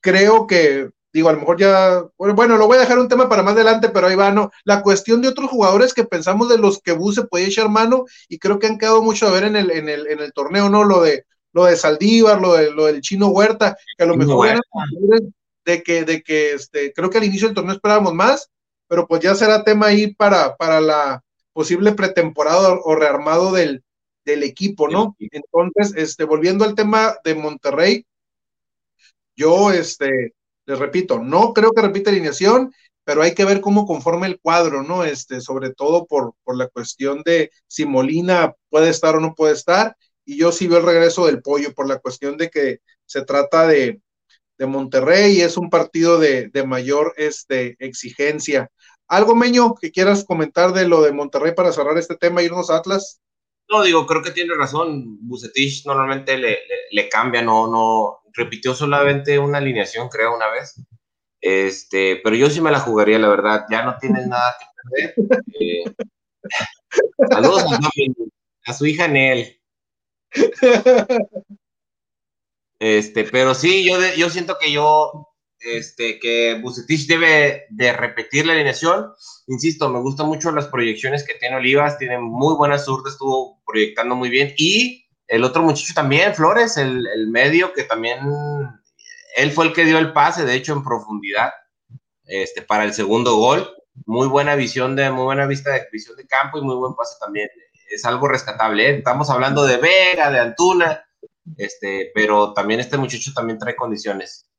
creo 0.00 0.46
que, 0.46 0.90
digo, 1.12 1.28
a 1.28 1.32
lo 1.32 1.40
mejor 1.40 1.58
ya, 1.58 2.04
bueno, 2.16 2.56
lo 2.56 2.66
voy 2.66 2.78
a 2.78 2.80
dejar 2.80 2.98
un 2.98 3.08
tema 3.08 3.28
para 3.28 3.42
más 3.42 3.54
adelante, 3.54 3.88
pero 3.88 4.06
ahí 4.06 4.16
va, 4.16 4.30
¿no? 4.30 4.50
La 4.64 4.82
cuestión 4.82 5.22
de 5.22 5.28
otros 5.28 5.50
jugadores 5.50 5.94
que 5.94 6.04
pensamos 6.04 6.48
de 6.48 6.58
los 6.58 6.80
que 6.80 6.92
Bus 6.92 7.16
se 7.16 7.24
podía 7.24 7.46
echar 7.46 7.68
mano 7.68 8.04
y 8.28 8.38
creo 8.38 8.58
que 8.58 8.66
han 8.66 8.78
quedado 8.78 9.02
mucho 9.02 9.26
a 9.26 9.30
ver 9.30 9.44
en 9.44 9.56
el, 9.56 9.70
en 9.70 9.88
el, 9.88 10.06
en 10.06 10.20
el 10.20 10.32
torneo, 10.32 10.68
¿no? 10.68 10.84
Lo 10.84 11.02
de, 11.02 11.24
lo 11.52 11.64
de 11.64 11.76
Saldívar, 11.76 12.40
lo, 12.40 12.54
de, 12.54 12.70
lo 12.70 12.86
del 12.86 13.00
Chino 13.00 13.28
Huerta, 13.28 13.76
que 13.96 14.04
a 14.04 14.06
lo 14.06 14.16
mejor 14.16 14.48
eran 14.48 14.60
de 15.64 15.82
que, 15.82 16.04
de 16.04 16.22
que 16.22 16.52
este, 16.52 16.92
creo 16.92 17.10
que 17.10 17.18
al 17.18 17.24
inicio 17.24 17.48
del 17.48 17.54
torneo 17.54 17.74
esperábamos 17.74 18.14
más, 18.14 18.50
pero 18.88 19.06
pues 19.06 19.20
ya 19.20 19.34
será 19.34 19.62
tema 19.62 19.86
ahí 19.86 20.14
para, 20.14 20.56
para 20.56 20.80
la 20.80 21.22
posible 21.52 21.92
pretemporada 21.92 22.78
o 22.82 22.94
rearmado 22.94 23.52
del, 23.52 23.82
del 24.24 24.42
equipo, 24.42 24.88
¿no? 24.88 25.16
Entonces, 25.18 25.94
este, 25.96 26.24
volviendo 26.24 26.64
al 26.64 26.74
tema 26.74 27.16
de 27.24 27.34
Monterrey, 27.34 28.06
yo, 29.40 29.72
este, 29.72 30.34
les 30.66 30.78
repito, 30.78 31.18
no 31.18 31.52
creo 31.54 31.72
que 31.72 31.82
repita 31.82 32.10
alineación, 32.10 32.72
pero 33.04 33.22
hay 33.22 33.34
que 33.34 33.46
ver 33.46 33.60
cómo 33.60 33.86
conforma 33.86 34.26
el 34.26 34.38
cuadro, 34.38 34.82
¿no? 34.82 35.04
Este, 35.04 35.40
sobre 35.40 35.72
todo 35.72 36.06
por, 36.06 36.34
por 36.44 36.56
la 36.56 36.68
cuestión 36.68 37.22
de 37.24 37.50
si 37.66 37.86
Molina 37.86 38.54
puede 38.68 38.90
estar 38.90 39.16
o 39.16 39.20
no 39.20 39.34
puede 39.34 39.54
estar, 39.54 39.96
y 40.24 40.38
yo 40.38 40.52
sí 40.52 40.68
veo 40.68 40.78
el 40.78 40.86
regreso 40.86 41.26
del 41.26 41.42
pollo 41.42 41.74
por 41.74 41.88
la 41.88 41.98
cuestión 41.98 42.36
de 42.36 42.50
que 42.50 42.80
se 43.06 43.22
trata 43.22 43.66
de, 43.66 44.00
de 44.58 44.66
Monterrey 44.66 45.40
es 45.40 45.56
un 45.56 45.70
partido 45.70 46.18
de, 46.18 46.50
mayor 46.66 47.14
este, 47.16 47.76
exigencia. 47.78 48.70
¿Algo, 49.08 49.34
Meño, 49.34 49.74
que 49.74 49.90
quieras 49.90 50.22
comentar 50.24 50.74
de 50.74 50.86
lo 50.86 51.00
de 51.02 51.12
Monterrey 51.12 51.54
para 51.54 51.72
cerrar 51.72 51.96
este 51.96 52.14
tema 52.14 52.42
e 52.42 52.44
irnos 52.44 52.68
a 52.68 52.76
Atlas? 52.76 53.20
No, 53.70 53.82
digo, 53.84 54.04
creo 54.04 54.20
que 54.20 54.32
tiene 54.32 54.54
razón. 54.54 55.18
Bucetich 55.20 55.86
normalmente 55.86 56.36
le, 56.36 57.08
cambia, 57.08 57.40
no, 57.40 57.68
no, 57.68 58.20
repitió 58.32 58.74
solamente 58.74 59.38
una 59.38 59.58
alineación, 59.58 60.08
creo, 60.08 60.34
una 60.34 60.48
vez. 60.48 60.74
Este, 61.40 62.20
pero 62.22 62.34
yo 62.34 62.50
sí 62.50 62.60
me 62.60 62.72
la 62.72 62.80
jugaría, 62.80 63.18
la 63.20 63.28
verdad. 63.28 63.66
Ya 63.70 63.84
no 63.84 63.96
tienes 63.98 64.26
nada 64.26 64.56
que 64.58 64.66
perder. 64.82 65.14
Eh, 65.60 65.84
saludos 67.30 67.64
a, 68.66 68.72
su 68.72 68.86
hija 68.86 69.06
Nel. 69.08 69.60
Este, 72.82 73.24
pero 73.24 73.54
sí, 73.54 73.86
yo, 73.86 73.98
yo 74.16 74.30
siento 74.30 74.56
que 74.58 74.72
yo, 74.72 75.29
este, 75.60 76.18
que 76.18 76.58
Bucetich 76.60 77.06
debe 77.06 77.66
de 77.70 77.92
repetir 77.92 78.46
la 78.46 78.54
alineación. 78.54 79.12
Insisto, 79.46 79.88
me 79.88 80.00
gustan 80.00 80.26
mucho 80.26 80.50
las 80.52 80.66
proyecciones 80.66 81.24
que 81.24 81.34
tiene 81.34 81.56
Olivas, 81.56 81.98
tiene 81.98 82.18
muy 82.18 82.54
buena 82.54 82.78
suerte, 82.78 83.10
estuvo 83.10 83.60
proyectando 83.66 84.16
muy 84.16 84.30
bien. 84.30 84.52
Y 84.56 85.06
el 85.26 85.44
otro 85.44 85.62
muchacho 85.62 85.92
también, 85.94 86.34
Flores, 86.34 86.76
el, 86.76 87.06
el 87.06 87.28
medio, 87.28 87.72
que 87.72 87.84
también 87.84 88.18
él 89.36 89.52
fue 89.52 89.66
el 89.66 89.72
que 89.72 89.84
dio 89.84 89.98
el 89.98 90.12
pase, 90.12 90.44
de 90.44 90.54
hecho, 90.54 90.72
en 90.72 90.84
profundidad, 90.84 91.52
este, 92.24 92.62
para 92.62 92.84
el 92.84 92.92
segundo 92.92 93.36
gol. 93.36 93.70
Muy 94.06 94.28
buena 94.28 94.54
visión 94.54 94.96
de, 94.96 95.10
muy 95.10 95.24
buena 95.24 95.46
vista 95.46 95.72
de 95.72 95.86
visión 95.92 96.16
de 96.16 96.26
campo 96.26 96.58
y 96.58 96.62
muy 96.62 96.76
buen 96.76 96.94
pase 96.94 97.16
también. 97.20 97.48
Es 97.90 98.04
algo 98.04 98.28
rescatable. 98.28 98.88
¿eh? 98.88 98.98
Estamos 98.98 99.30
hablando 99.30 99.64
de 99.64 99.76
Vega, 99.76 100.30
de 100.30 100.40
Antuna, 100.40 101.04
este, 101.56 102.10
pero 102.14 102.52
también 102.52 102.80
este 102.80 102.96
muchacho 102.96 103.32
también 103.34 103.58
trae 103.58 103.76
condiciones. 103.76 104.49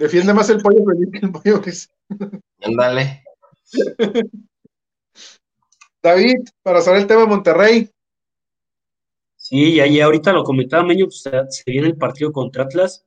Defiende 0.00 0.32
más 0.32 0.48
el 0.48 0.62
pollo 0.62 0.82
que 1.12 1.18
el 1.18 1.30
pollo 1.30 1.60
que 1.60 1.72
Ándale. 2.62 3.22
David, 6.02 6.38
para 6.62 6.80
saber 6.80 7.02
el 7.02 7.06
tema 7.06 7.20
de 7.20 7.26
Monterrey. 7.26 7.90
Sí, 9.36 9.74
y 9.74 10.00
ahorita 10.00 10.32
lo 10.32 10.42
comentaba 10.42 10.84
Meño, 10.84 11.04
pues, 11.04 11.22
se 11.22 11.70
viene 11.70 11.88
el 11.88 11.98
partido 11.98 12.32
contra 12.32 12.64
Atlas. 12.64 13.04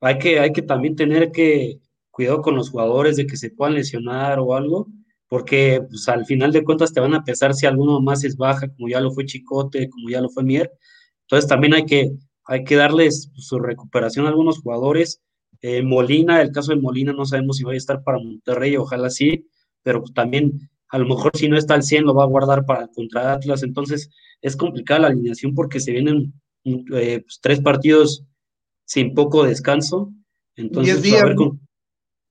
Hay 0.00 0.18
que, 0.20 0.38
hay 0.38 0.52
que 0.52 0.62
también 0.62 0.94
tener 0.94 1.32
que 1.32 1.80
cuidado 2.12 2.40
con 2.40 2.54
los 2.54 2.70
jugadores 2.70 3.16
de 3.16 3.26
que 3.26 3.36
se 3.36 3.50
puedan 3.50 3.74
lesionar 3.74 4.38
o 4.38 4.54
algo, 4.54 4.86
porque 5.26 5.82
pues, 5.88 6.08
al 6.08 6.24
final 6.24 6.52
de 6.52 6.62
cuentas 6.62 6.92
te 6.92 7.00
van 7.00 7.14
a 7.14 7.24
pesar 7.24 7.52
si 7.52 7.66
alguno 7.66 8.00
más 8.00 8.22
es 8.22 8.36
baja, 8.36 8.68
como 8.68 8.88
ya 8.88 9.00
lo 9.00 9.10
fue 9.10 9.26
Chicote, 9.26 9.90
como 9.90 10.08
ya 10.08 10.20
lo 10.20 10.28
fue 10.28 10.44
Mier. 10.44 10.70
Entonces 11.22 11.48
también 11.48 11.74
hay 11.74 11.84
que, 11.84 12.12
hay 12.44 12.62
que 12.62 12.76
darles 12.76 13.32
su 13.34 13.58
recuperación 13.58 14.26
a 14.26 14.28
algunos 14.28 14.60
jugadores. 14.60 15.20
Eh, 15.60 15.82
Molina, 15.82 16.40
el 16.40 16.52
caso 16.52 16.72
de 16.72 16.80
Molina, 16.80 17.12
no 17.12 17.24
sabemos 17.24 17.56
si 17.56 17.64
va 17.64 17.72
a 17.72 17.76
estar 17.76 18.02
para 18.02 18.18
Monterrey, 18.18 18.76
ojalá 18.76 19.10
sí, 19.10 19.48
pero 19.82 20.02
también 20.14 20.70
a 20.88 20.98
lo 20.98 21.06
mejor 21.06 21.32
si 21.34 21.48
no 21.48 21.56
está 21.58 21.74
al 21.74 21.82
100 21.82 22.04
lo 22.04 22.14
va 22.14 22.24
a 22.24 22.28
guardar 22.28 22.64
para 22.64 22.88
contra 22.88 23.32
Atlas. 23.32 23.62
Entonces 23.62 24.10
es 24.40 24.56
complicada 24.56 25.00
la 25.00 25.06
alineación 25.08 25.54
porque 25.54 25.80
se 25.80 25.92
vienen 25.92 26.32
eh, 26.64 27.20
pues, 27.20 27.40
tres 27.42 27.60
partidos 27.60 28.24
sin 28.84 29.14
poco 29.14 29.44
descanso. 29.44 30.12
Entonces, 30.56 31.02
días. 31.02 31.24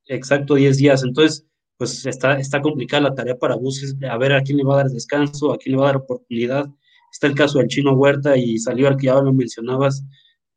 exacto, 0.06 0.56
10 0.56 0.78
días. 0.78 1.04
Entonces, 1.04 1.46
pues 1.78 2.06
está, 2.06 2.40
está 2.40 2.62
complicada 2.62 3.10
la 3.10 3.16
tarea 3.16 3.38
para 3.38 3.56
Buses, 3.56 3.96
a 4.10 4.18
ver 4.18 4.34
a 4.34 4.42
quién 4.42 4.58
le 4.58 4.64
va 4.64 4.74
a 4.74 4.84
dar 4.84 4.90
descanso, 4.90 5.54
a 5.54 5.58
quién 5.58 5.76
le 5.76 5.82
va 5.82 5.86
a 5.86 5.92
dar 5.94 5.98
oportunidad 5.98 6.68
está 7.12 7.28
el 7.28 7.36
caso 7.36 7.60
del 7.60 7.68
chino 7.68 7.94
Huerta 7.94 8.38
y 8.38 8.58
salió 8.60 8.88
al 8.88 8.98
que 8.98 9.08
ya 9.08 9.16
lo 9.16 9.34
mencionabas, 9.34 10.06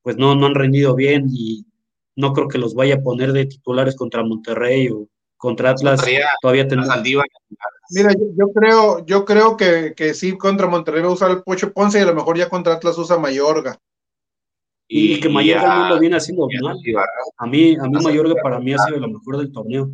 pues 0.02 0.16
no, 0.16 0.34
no 0.34 0.46
han 0.46 0.54
rendido 0.54 0.94
bien 0.94 1.26
y 1.30 1.64
no 2.16 2.32
creo 2.32 2.48
que 2.48 2.58
los 2.58 2.74
vaya 2.74 2.96
a 2.96 3.02
poner 3.02 3.32
de 3.32 3.46
titulares 3.46 3.96
contra 3.96 4.22
Monterrey 4.22 4.88
o 4.88 5.08
contra 5.36 5.70
Atlas. 5.70 6.04
Todavía 6.42 6.68
tendrá. 6.68 7.02
Mira, 7.02 8.12
yo, 8.36 8.52
creo, 8.52 9.04
yo 9.06 9.24
creo 9.24 9.56
que, 9.56 9.94
que, 9.96 10.14
sí 10.14 10.36
contra 10.36 10.68
Monterrey 10.68 11.02
va 11.02 11.08
a 11.08 11.12
usar 11.12 11.30
el 11.30 11.42
Pocho 11.42 11.72
Ponce 11.72 11.98
y 11.98 12.02
a 12.02 12.06
lo 12.06 12.14
mejor 12.14 12.36
ya 12.36 12.48
contra 12.48 12.74
Atlas 12.74 12.98
usa 12.98 13.18
Mayorga. 13.18 13.78
Y, 14.86 15.20
que 15.20 15.28
Mayorga 15.28 15.88
no 15.88 15.88
lo 15.94 16.00
viene 16.00 16.16
haciendo 16.16 16.48
mal. 16.62 16.76
A 17.38 17.46
mí, 17.46 17.76
a 17.76 17.84
mí 17.84 18.02
Mayorga 18.02 18.34
para 18.42 18.58
mí 18.58 18.74
ha 18.74 18.78
sido 18.78 18.98
lo 18.98 19.08
mejor 19.08 19.38
del 19.38 19.52
torneo. 19.52 19.90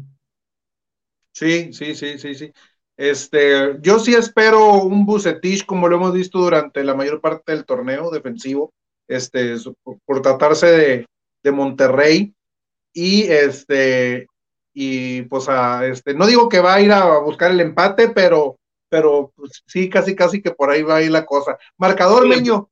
Sí, 1.33 1.73
sí, 1.73 1.95
sí, 1.95 2.19
sí, 2.19 2.35
sí. 2.35 2.53
Este, 2.97 3.77
yo 3.83 3.99
sí 3.99 4.15
espero 4.15 4.83
un 4.83 5.05
Bucetich 5.05 5.67
como 5.67 5.87
lo 5.87 5.97
hemos 5.97 6.15
visto 6.15 6.39
durante 6.39 6.83
la 6.83 6.95
mayor 6.95 7.21
parte 7.21 7.53
del 7.53 7.67
torneo 7.67 8.11
defensivo, 8.11 8.73
este, 9.07 9.55
por, 10.07 10.23
tratarse 10.23 10.67
de, 10.67 11.07
de, 11.47 11.53
Monterrey. 11.53 12.35
Y 12.93 13.25
este, 13.25 14.27
y 14.73 15.23
pues 15.23 15.49
a, 15.49 15.87
este, 15.87 16.15
no 16.15 16.27
digo 16.27 16.49
que 16.49 16.61
va 16.61 16.75
a 16.75 16.81
ir 16.81 16.93
a 16.93 17.19
buscar 17.19 17.51
el 17.51 17.61
empate, 17.61 18.09
pero, 18.09 18.59
pero 18.89 19.33
pues, 19.37 19.63
sí, 19.67 19.89
casi, 19.89 20.15
casi 20.15 20.43
que 20.43 20.51
por 20.51 20.71
ahí 20.71 20.83
va 20.83 20.97
a 20.97 21.03
ir 21.03 21.11
la 21.11 21.25
cosa. 21.25 21.59
Marcador, 21.77 22.27
Meño. 22.27 22.71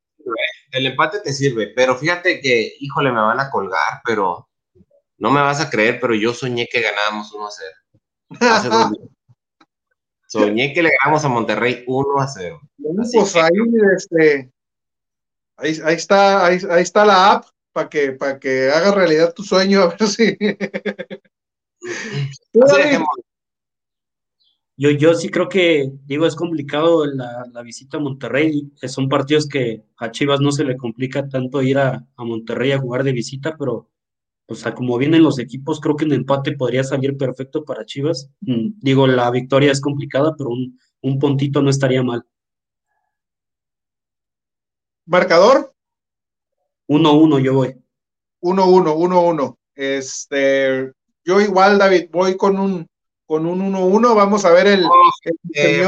El 0.71 0.87
empate 0.87 1.21
te 1.21 1.33
sirve, 1.33 1.73
pero 1.75 1.97
fíjate 1.97 2.41
que, 2.41 2.75
híjole, 2.81 3.13
me 3.13 3.21
van 3.21 3.41
a 3.41 3.51
colgar, 3.51 4.01
pero 4.05 4.49
no 5.19 5.31
me 5.31 5.41
vas 5.41 5.61
a 5.61 5.71
creer, 5.71 6.01
pero 6.01 6.15
yo 6.15 6.35
soñé 6.35 6.67
que 6.71 6.83
ganábamos 6.83 7.33
1 7.33 7.47
a 7.47 7.51
0. 7.51 7.71
Soñé 10.27 10.73
que 10.73 10.83
le 10.83 10.91
ganamos 11.01 11.25
a 11.25 11.29
Monterrey 11.29 11.85
1 11.87 12.21
a 12.21 12.27
0. 12.27 12.61
pues 13.13 13.37
ahí, 13.37 13.51
este, 13.97 14.51
ahí, 15.57 15.81
ahí, 15.85 15.95
está, 15.95 16.45
ahí, 16.45 16.59
ahí, 16.69 16.83
está 16.83 17.05
la 17.05 17.33
app 17.33 17.47
para 17.75 17.89
que, 17.89 18.13
para 18.13 18.39
que 18.39 18.71
haga 18.71 18.95
realidad 18.95 19.35
tu 19.35 19.43
sueño, 19.43 19.83
a 19.83 19.89
ver 19.89 20.09
si. 20.09 20.39
yo, 24.77 24.91
yo 24.91 25.15
sí 25.15 25.29
creo 25.29 25.49
que, 25.49 25.91
digo, 26.07 26.25
es 26.25 26.37
complicado 26.37 27.05
la, 27.05 27.45
la, 27.53 27.63
visita 27.63 27.97
a 27.97 28.01
Monterrey. 28.01 28.73
Son 28.85 29.09
partidos 29.09 29.49
que 29.49 29.83
a 29.99 30.11
Chivas 30.13 30.41
no 30.41 30.53
se 30.53 30.65
le 30.65 30.77
complica 30.77 31.29
tanto 31.29 31.63
ir 31.63 31.79
a, 31.79 32.07
a 32.17 32.25
Monterrey 32.25 32.71
a 32.73 32.79
jugar 32.79 33.03
de 33.03 33.13
visita, 33.13 33.57
pero 33.59 33.91
o 34.47 34.55
sea, 34.55 34.75
como 34.75 34.97
vienen 34.97 35.23
los 35.23 35.39
equipos, 35.39 35.81
creo 35.81 35.97
que 35.97 36.05
un 36.05 36.13
empate 36.13 36.53
podría 36.53 36.85
salir 36.85 37.17
perfecto 37.17 37.65
para 37.65 37.85
Chivas. 37.85 38.31
Mm, 38.41 38.75
digo, 38.79 39.07
la 39.09 39.31
victoria 39.31 39.73
es 39.73 39.81
complicada, 39.81 40.35
pero 40.37 40.51
un, 40.51 40.79
un 41.03 41.19
puntito 41.19 41.61
no 41.61 41.71
estaría 41.71 42.03
mal. 42.05 42.25
¿Marcador? 45.07 45.74
1-1 46.89 47.41
yo 47.41 47.55
voy. 47.55 47.77
1-1, 48.41 48.95
1-1. 48.95 49.57
Este, 49.75 50.93
yo 51.25 51.41
igual, 51.41 51.79
David, 51.79 52.09
voy 52.11 52.37
con 52.37 52.59
un 52.59 52.87
con 53.27 53.47
un 53.47 53.73
1-1. 53.73 54.15
Vamos 54.15 54.45
a 54.45 54.51
ver 54.51 54.67
el, 54.67 54.87
el, 55.53 55.87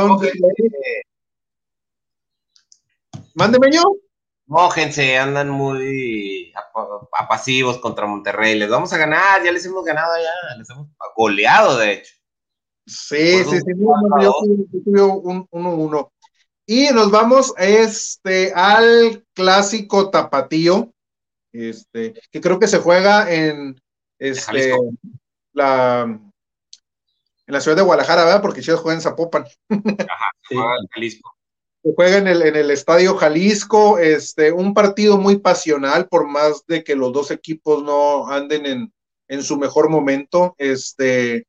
Mándeme 3.34 3.70
yo. 3.70 3.82
Mójense, 4.46 5.18
andan 5.18 5.50
muy 5.50 6.52
apasivos 7.12 7.78
contra 7.78 8.06
Monterrey. 8.06 8.56
Les 8.56 8.70
vamos 8.70 8.92
a 8.92 8.96
ganar, 8.96 9.42
ya 9.44 9.50
les 9.50 9.66
hemos 9.66 9.84
ganado 9.84 10.12
ya, 10.16 10.56
les 10.56 10.70
hemos 10.70 10.88
goleado, 11.16 11.76
de 11.78 11.92
hecho. 11.92 12.14
Sí, 12.86 13.42
sí, 13.44 13.58
sí, 13.58 13.72
yo 14.22 14.32
tuve 14.84 15.02
un 15.02 15.48
1-1. 15.48 16.10
Y 16.66 16.88
nos 16.88 17.10
vamos 17.10 17.54
este, 17.58 18.52
al 18.54 19.24
clásico 19.34 20.10
tapatío, 20.10 20.92
este, 21.52 22.14
que 22.30 22.40
creo 22.40 22.58
que 22.58 22.66
se 22.66 22.78
juega 22.78 23.32
en 23.32 23.80
este, 24.18 24.74
la, 25.52 26.02
en 26.02 26.32
la 27.46 27.60
ciudad 27.60 27.76
de 27.76 27.82
Guadalajara, 27.82 28.24
¿verdad? 28.24 28.42
Porque 28.42 28.62
Chivas 28.62 28.80
juega 28.80 28.96
en 28.96 29.02
Zapopan. 29.02 29.44
Ajá, 29.70 30.30
juega 30.48 30.76
en 30.80 30.86
Jalisco 30.88 31.36
juega 31.94 32.18
en 32.18 32.26
el, 32.26 32.42
en 32.42 32.56
el 32.56 32.70
Estadio 32.70 33.16
Jalisco, 33.16 33.98
este, 33.98 34.52
un 34.52 34.74
partido 34.74 35.18
muy 35.18 35.38
pasional, 35.38 36.08
por 36.08 36.26
más 36.26 36.64
de 36.66 36.82
que 36.82 36.96
los 36.96 37.12
dos 37.12 37.30
equipos 37.30 37.82
no 37.82 38.28
anden 38.28 38.66
en, 38.66 38.92
en 39.28 39.42
su 39.42 39.58
mejor 39.58 39.88
momento. 39.88 40.54
Este, 40.58 41.46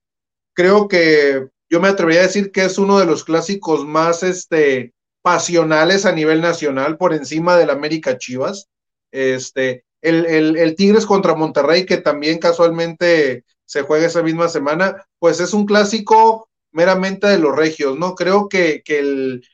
creo 0.54 0.88
que 0.88 1.48
yo 1.70 1.80
me 1.80 1.88
atrevería 1.88 2.22
a 2.22 2.28
decir 2.28 2.52
que 2.52 2.66
es 2.66 2.78
uno 2.78 3.00
de 3.00 3.06
los 3.06 3.24
clásicos 3.24 3.86
más 3.86 4.24
este, 4.24 4.94
pasionales 5.28 6.06
a 6.06 6.14
nivel 6.14 6.40
nacional, 6.40 6.96
por 6.96 7.14
encima 7.14 7.58
del 7.58 7.70
América 7.70 8.18
Chivas. 8.18 8.70
Este, 9.12 9.84
el, 10.02 10.26
el, 10.26 10.56
el, 10.56 10.74
Tigres 10.78 11.06
contra 11.06 11.36
Monterrey, 11.36 11.86
que 11.86 11.98
también 11.98 12.40
casualmente 12.40 13.44
se 13.66 13.82
juega 13.82 14.08
esa 14.08 14.24
misma 14.24 14.48
semana, 14.48 15.06
pues 15.20 15.42
es 15.42 15.54
un 15.54 15.66
clásico 15.66 16.48
meramente 16.72 17.28
de 17.28 17.40
los 17.40 17.54
regios, 17.54 18.00
¿no? 18.00 18.16
Creo 18.16 18.48
que, 18.48 18.82
que 18.86 19.00
el, 19.00 19.46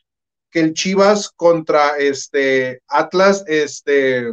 que 0.51 0.59
el 0.59 0.75
Chivas 0.75 1.31
contra 1.35 1.97
este 1.97 2.83
Atlas, 2.87 3.43
este, 3.47 4.31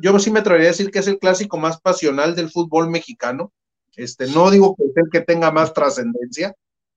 yo 0.00 0.18
sí 0.18 0.30
me 0.30 0.40
atrevería 0.40 0.68
a 0.68 0.72
decir 0.72 0.90
que 0.90 1.00
es 1.00 1.08
el 1.08 1.18
clásico 1.18 1.58
más 1.58 1.78
pasional 1.82 2.34
del 2.34 2.50
fútbol 2.50 2.88
mexicano. 2.88 3.52
Este, 3.96 4.28
no 4.28 4.50
digo 4.50 4.74
que 4.76 4.84
es 4.84 4.96
el 4.96 5.10
que 5.12 5.20
tenga 5.20 5.50
más 5.50 5.74
trascendencia, 5.74 6.54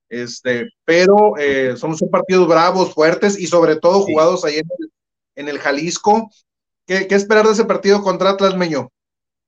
este, 0.08 0.70
pero 0.84 1.36
eh, 1.38 1.76
son, 1.76 1.96
partidos 2.10 2.48
bravos, 2.48 2.94
fuertes 2.94 3.38
y 3.38 3.46
sobre 3.46 3.76
todo 3.76 4.02
jugados 4.02 4.44
ahí 4.44 4.56
en 4.58 4.68
el, 4.78 4.92
en 5.36 5.48
el 5.48 5.58
Jalisco. 5.58 6.30
¿Qué, 6.86 7.06
¿Qué, 7.08 7.14
esperar 7.14 7.46
de 7.46 7.52
ese 7.52 7.64
partido 7.64 8.02
contra 8.02 8.30
Atlas 8.30 8.56
Meño? 8.56 8.90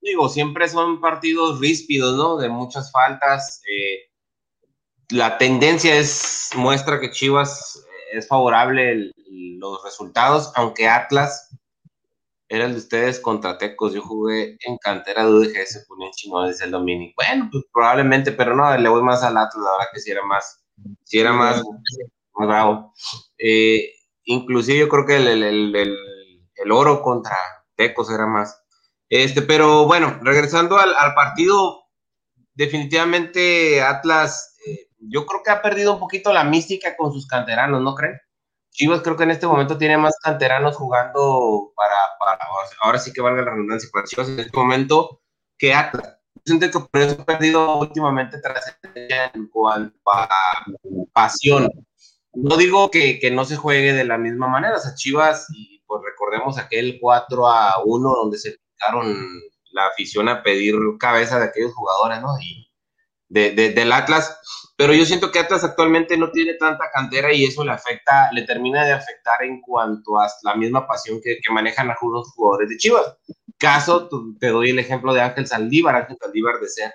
Digo, 0.01 0.29
siempre 0.29 0.67
son 0.67 1.01
partidos 1.01 1.59
ríspidos, 1.59 2.15
¿no? 2.15 2.37
De 2.37 2.49
muchas 2.49 2.91
faltas. 2.91 3.61
Eh, 3.69 4.09
la 5.09 5.37
tendencia 5.37 5.95
es, 5.95 6.51
muestra 6.55 6.99
que 6.99 7.11
Chivas 7.11 7.85
es 8.11 8.27
favorable 8.27 9.11
los 9.29 9.83
resultados, 9.83 10.51
aunque 10.55 10.87
Atlas 10.87 11.49
era 12.49 12.65
el 12.65 12.73
de 12.73 12.77
ustedes 12.77 13.19
contra 13.19 13.57
Tecos. 13.57 13.93
Yo 13.93 14.01
jugué 14.01 14.57
en 14.61 14.77
cantera 14.77 15.25
de 15.25 15.31
UDG, 15.31 15.65
se 15.65 15.85
ponía 15.87 16.07
en 16.07 16.13
chino 16.13 16.43
desde 16.43 16.65
el 16.65 16.71
Dominic. 16.71 17.13
Bueno, 17.15 17.49
pues 17.51 17.65
probablemente, 17.73 18.31
pero 18.31 18.55
no, 18.55 18.75
le 18.77 18.89
voy 18.89 19.03
más 19.03 19.23
al 19.23 19.37
Atlas, 19.37 19.63
la 19.63 19.71
verdad 19.71 19.87
que 19.93 19.99
si 19.99 20.11
era 20.11 20.23
más, 20.23 20.63
si 21.03 21.19
era 21.19 21.33
más, 21.33 21.61
más 22.35 22.47
bravo. 22.47 22.93
Eh, 23.37 23.91
inclusive 24.25 24.79
yo 24.79 24.89
creo 24.89 25.05
que 25.05 25.17
el, 25.17 25.27
el, 25.27 25.43
el, 25.43 25.95
el, 26.55 26.71
oro 26.71 27.01
contra 27.01 27.35
Tecos 27.75 28.09
era 28.11 28.27
más. 28.27 28.61
Este, 29.09 29.41
pero 29.41 29.85
bueno, 29.85 30.19
regresando 30.21 30.77
al, 30.77 30.93
al 30.95 31.13
partido, 31.13 31.83
definitivamente 32.53 33.81
Atlas, 33.81 34.55
eh, 34.65 34.89
yo 34.99 35.25
creo 35.25 35.43
que 35.43 35.51
ha 35.51 35.61
perdido 35.61 35.93
un 35.93 35.99
poquito 35.99 36.33
la 36.33 36.43
mística 36.43 36.95
con 36.97 37.11
sus 37.11 37.27
canteranos, 37.27 37.81
¿no 37.81 37.95
creen? 37.95 38.19
Chivas 38.77 39.01
creo 39.01 39.17
que 39.17 39.23
en 39.23 39.31
este 39.31 39.47
momento 39.47 39.75
tiene 39.75 39.97
más 39.97 40.13
canteranos 40.21 40.75
jugando 40.75 41.73
para, 41.75 41.97
para 42.19 42.37
ahora 42.83 42.99
sí 42.99 43.11
que 43.11 43.21
valga 43.21 43.41
la 43.41 43.49
redundancia, 43.49 43.89
para 43.91 44.05
Chivas 44.05 44.29
en 44.29 44.39
este 44.39 44.55
momento 44.55 45.19
que 45.57 45.73
Atlas. 45.73 46.19
Siento 46.45 46.69
que 46.69 46.87
por 46.87 47.01
eso 47.01 47.19
ha 47.19 47.25
perdido 47.25 47.79
últimamente 47.79 48.39
trascendencia 48.39 49.31
en 49.33 49.47
cuanto 49.47 49.97
a 50.05 50.29
pasión. 51.11 51.67
No 52.33 52.55
digo 52.55 52.91
que, 52.91 53.17
que, 53.17 53.31
no 53.31 53.45
se 53.45 53.55
juegue 53.55 53.93
de 53.93 54.05
la 54.05 54.19
misma 54.19 54.47
manera, 54.47 54.75
o 54.75 54.79
sea, 54.79 54.93
Chivas, 54.93 55.47
y 55.55 55.83
pues 55.87 56.03
recordemos 56.05 56.59
aquel 56.59 56.99
4 57.01 57.47
a 57.47 57.83
1 57.83 58.09
donde 58.09 58.37
se 58.37 58.57
quitaron 58.57 59.27
la 59.71 59.87
afición 59.87 60.29
a 60.29 60.43
pedir 60.43 60.75
cabeza 60.99 61.39
de 61.39 61.45
aquellos 61.45 61.73
jugadores, 61.73 62.21
¿no? 62.21 62.29
Y 62.39 62.66
de, 63.29 63.51
de, 63.51 63.69
del 63.71 63.91
Atlas, 63.91 64.39
pero 64.77 64.93
yo 64.93 65.05
siento 65.05 65.31
que 65.31 65.39
Atlas 65.39 65.63
actualmente 65.63 66.17
no 66.17 66.31
tiene 66.31 66.53
tanta 66.53 66.91
cantera 66.93 67.33
y 67.33 67.45
eso 67.45 67.65
le 67.65 67.71
afecta, 67.71 68.29
le 68.31 68.43
termina 68.43 68.85
de 68.85 68.93
afectar 68.93 69.43
en 69.43 69.59
cuanto 69.61 70.19
a 70.19 70.27
la 70.43 70.55
misma 70.55 70.87
pasión 70.87 71.19
que, 71.21 71.39
que 71.43 71.51
manejan 71.51 71.89
algunos 71.89 72.31
jugadores 72.33 72.69
de 72.69 72.77
Chivas. 72.77 73.17
Caso, 73.57 74.07
te 74.39 74.47
doy 74.49 74.69
el 74.69 74.79
ejemplo 74.79 75.13
de 75.13 75.21
Ángel 75.21 75.47
Saldívar, 75.47 75.95
Ángel 75.95 76.17
Saldívar 76.21 76.59
de 76.59 76.69
ser, 76.69 76.93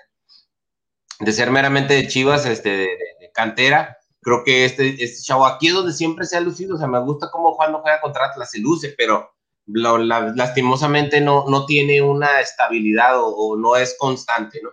de 1.19 1.31
ser 1.33 1.51
meramente 1.51 1.93
de 1.93 2.07
Chivas, 2.07 2.45
este, 2.45 2.69
de, 2.69 2.87
de 3.19 3.31
cantera. 3.33 3.97
Creo 4.21 4.45
que 4.45 4.63
este, 4.63 5.03
este 5.03 5.21
chavo 5.21 5.45
aquí 5.45 5.67
es 5.67 5.73
donde 5.73 5.91
siempre 5.91 6.25
se 6.25 6.37
ha 6.37 6.39
lucido, 6.39 6.75
o 6.75 6.79
sea, 6.79 6.87
me 6.87 7.01
gusta 7.01 7.29
cómo 7.29 7.57
cuando 7.57 7.81
juega 7.81 7.99
contra 7.99 8.27
Atlas 8.27 8.51
se 8.51 8.59
luce, 8.59 8.95
pero 8.97 9.29
lo, 9.65 9.97
la, 9.97 10.31
lastimosamente 10.33 11.19
no, 11.19 11.45
no 11.49 11.65
tiene 11.65 12.01
una 12.01 12.39
estabilidad 12.39 13.19
o, 13.19 13.27
o 13.27 13.57
no 13.57 13.75
es 13.75 13.97
constante, 13.99 14.61
¿no? 14.63 14.69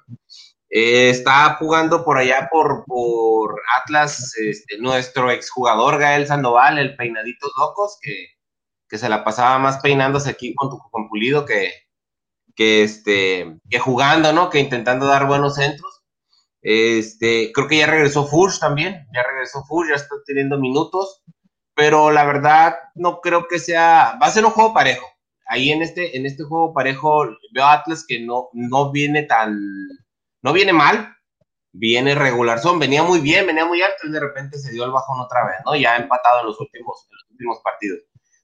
Eh, 0.70 1.10
está 1.10 1.56
jugando 1.56 2.04
por 2.04 2.16
allá 2.18 2.48
por, 2.50 2.84
por 2.86 3.60
Atlas 3.76 4.36
este, 4.36 4.78
nuestro 4.78 5.30
exjugador 5.30 5.98
Gael 5.98 6.28
Sandoval, 6.28 6.78
el 6.78 6.96
peinaditos 6.96 7.50
locos, 7.58 7.98
que, 8.00 8.28
que, 8.88 8.96
se 8.96 9.08
la 9.08 9.24
pasaba 9.24 9.58
más 9.58 9.78
peinándose 9.80 10.30
aquí 10.30 10.54
con, 10.54 10.70
con 10.78 11.08
Pulido 11.08 11.44
que, 11.44 11.72
que, 12.54 12.84
este, 12.84 13.58
que 13.68 13.78
jugando, 13.80 14.32
¿no? 14.32 14.48
Que 14.48 14.60
intentando 14.60 15.06
dar 15.06 15.26
buenos 15.26 15.56
centros. 15.56 16.02
Este, 16.62 17.50
creo 17.52 17.66
que 17.68 17.78
ya 17.78 17.86
regresó 17.86 18.26
Fush 18.26 18.60
también, 18.60 19.06
ya 19.14 19.22
regresó 19.24 19.64
Fush, 19.64 19.88
ya 19.88 19.96
está 19.96 20.14
teniendo 20.24 20.58
minutos, 20.58 21.22
pero 21.74 22.10
la 22.12 22.24
verdad 22.24 22.76
no 22.94 23.20
creo 23.20 23.48
que 23.48 23.58
sea, 23.58 24.18
va 24.22 24.26
a 24.26 24.30
ser 24.30 24.44
un 24.44 24.52
juego 24.52 24.74
parejo. 24.74 25.06
Ahí 25.46 25.70
en 25.72 25.82
este, 25.82 26.16
en 26.16 26.26
este 26.26 26.44
juego 26.44 26.72
parejo 26.72 27.26
veo 27.52 27.64
a 27.64 27.72
Atlas 27.72 28.04
que 28.06 28.20
no, 28.20 28.50
no 28.52 28.92
viene 28.92 29.24
tan, 29.24 29.58
no 30.42 30.52
viene 30.52 30.72
mal, 30.72 31.16
viene 31.72 32.14
regular. 32.14 32.58
Son, 32.58 32.78
venía 32.78 33.02
muy 33.02 33.20
bien, 33.20 33.46
venía 33.46 33.64
muy 33.64 33.82
alto 33.82 34.06
y 34.06 34.10
de 34.10 34.20
repente 34.20 34.58
se 34.58 34.72
dio 34.72 34.84
el 34.84 34.90
bajón 34.90 35.20
otra 35.20 35.44
vez, 35.46 35.56
¿no? 35.64 35.76
Ya 35.76 35.96
empatado 35.96 36.40
en 36.40 36.46
los 36.46 36.60
últimos, 36.60 37.08
últimos 37.30 37.58
partidos. 37.62 38.00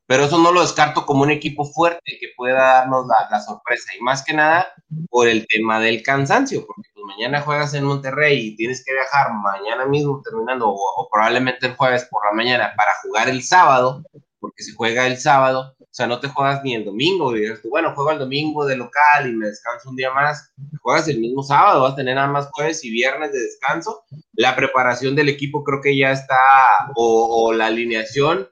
Pero 0.07 0.25
eso 0.25 0.39
no 0.39 0.53
lo 0.53 0.61
descarto 0.61 1.05
como 1.05 1.23
un 1.23 1.33
equipo 1.33 1.65
fuerte 1.65 2.17
que 2.21 2.29
pueda 2.37 2.63
darnos 2.63 3.07
la, 3.09 3.29
la, 3.29 3.41
sorpresa. 3.41 3.93
Y 3.99 4.03
más 4.03 4.25
que 4.25 4.35
nada 4.35 4.73
por 5.11 5.27
el 5.27 5.49
tema 5.49 5.81
del 5.81 6.03
cansancio, 6.03 6.65
porque 6.65 6.89
pues 6.95 7.05
mañana 7.05 7.41
juegas 7.41 7.75
en 7.75 7.85
Monterrey 7.85 8.39
y 8.39 8.57
tienes 8.57 8.85
que 8.85 8.93
viajar 8.93 9.33
mañana 9.33 9.85
mismo 9.87 10.23
terminando, 10.23 10.69
o, 10.69 10.75
o 10.75 11.09
probablemente 11.11 11.67
el 11.67 11.75
jueves 11.75 12.07
por 12.09 12.25
la 12.25 12.33
mañana 12.33 12.73
para 12.77 12.93
jugar 13.03 13.29
el 13.29 13.43
sábado, 13.43 14.05
porque 14.39 14.63
se 14.63 14.75
juega 14.75 15.09
el 15.09 15.19
sábado, 15.19 15.76
sea, 15.97 16.07
no 16.07 16.21
te 16.21 16.29
juegas 16.29 16.63
ni 16.63 16.75
el 16.75 16.85
domingo, 16.85 17.35
y 17.35 17.41
dices 17.41 17.63
tú, 17.63 17.71
bueno, 17.71 17.95
juego 17.95 18.13
el 18.13 18.19
domingo 18.19 18.67
de 18.67 18.77
local 18.77 19.29
y 19.29 19.33
me 19.33 19.47
descanso 19.47 19.89
un 19.89 19.97
día 19.97 20.13
más, 20.13 20.53
juegas 20.83 21.09
el 21.09 21.21
mismo 21.21 21.43
sábado, 21.43 21.83
vas 21.83 21.95
a 21.95 21.97
tener 21.97 22.17
nada 22.17 22.29
más 22.29 22.49
jueves 22.53 22.85
y 22.85 22.91
viernes 22.91 23.33
de 23.33 23.41
descanso, 23.41 24.05
la 24.35 24.55
preparación 24.55 25.17
del 25.17 25.31
equipo 25.31 25.65
creo 25.65 25.81
que 25.81 25.97
ya 25.97 26.13
está, 26.13 26.39
o, 26.95 27.47
o 27.47 27.53
la 27.55 27.67
alineación, 27.67 28.49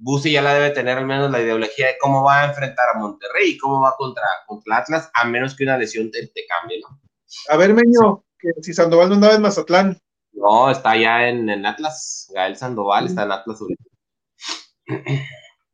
Busi 0.00 0.32
ya 0.32 0.42
la 0.42 0.54
debe 0.54 0.70
tener 0.70 0.96
al 0.96 1.06
menos 1.06 1.30
la 1.30 1.40
ideología 1.40 1.88
de 1.88 1.98
cómo 2.00 2.22
va 2.22 2.42
a 2.42 2.46
enfrentar 2.46 2.86
a 2.94 2.98
Monterrey 2.98 3.50
y 3.50 3.58
cómo 3.58 3.80
va 3.82 3.96
contra, 3.96 4.24
contra 4.46 4.78
Atlas, 4.78 5.10
a 5.12 5.24
menos 5.24 5.56
que 5.56 5.64
una 5.64 5.76
lesión 5.76 6.10
te, 6.10 6.26
te 6.28 6.46
cambie, 6.46 6.80
¿no? 6.80 7.00
A 7.48 7.56
ver, 7.56 7.74
Meño, 7.74 8.24
que 8.38 8.50
si 8.62 8.72
Sandoval 8.72 9.08
no 9.08 9.16
andaba 9.16 9.34
en 9.34 9.42
Mazatlán. 9.42 10.00
No, 10.32 10.70
está 10.70 10.96
ya 10.96 11.28
en, 11.28 11.50
en 11.50 11.66
Atlas, 11.66 12.30
Gael 12.32 12.56
Sandoval 12.56 13.06
está 13.06 13.24
en 13.24 13.32
Atlas. 13.32 13.58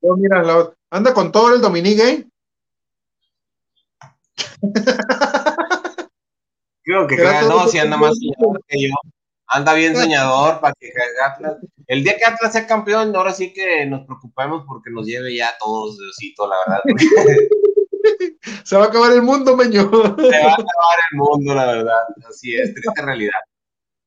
Oh, 0.00 0.16
mira, 0.16 0.42
la, 0.42 0.72
anda 0.96 1.12
con 1.12 1.32
todo 1.32 1.52
el 1.54 1.60
Dominique, 1.60 2.08
¿eh? 2.08 2.26
Creo 6.82 7.06
que 7.06 7.16
claro, 7.16 7.48
no, 7.48 7.68
si 7.68 7.78
anda 7.78 7.96
más 7.96 8.14
soñador 8.16 8.62
que 8.68 8.88
yo. 8.88 8.94
Anda 9.46 9.74
bien 9.74 9.96
soñador 9.96 10.60
para 10.60 10.74
que 10.78 10.92
Atlas. 11.24 11.56
El 11.86 12.04
día 12.04 12.16
que 12.16 12.24
Atlas 12.24 12.52
sea 12.52 12.66
campeón, 12.66 13.14
ahora 13.14 13.32
sí 13.32 13.52
que 13.52 13.86
nos 13.86 14.06
preocupemos 14.06 14.64
porque 14.66 14.90
nos 14.90 15.06
lleve 15.06 15.36
ya 15.36 15.48
a 15.48 15.58
todos 15.58 15.98
Diosito, 15.98 16.48
la 16.48 16.56
verdad. 16.66 16.82
Se 18.64 18.76
va 18.76 18.84
a 18.84 18.88
acabar 18.88 19.12
el 19.12 19.22
mundo, 19.22 19.56
meño. 19.56 19.82
Se 19.90 20.44
va 20.44 20.50
a 20.50 20.54
acabar 20.54 20.98
el 21.10 21.18
mundo, 21.18 21.54
la 21.54 21.66
verdad. 21.66 22.00
Así 22.28 22.54
es, 22.54 22.72
triste 22.72 23.02
realidad. 23.02 23.32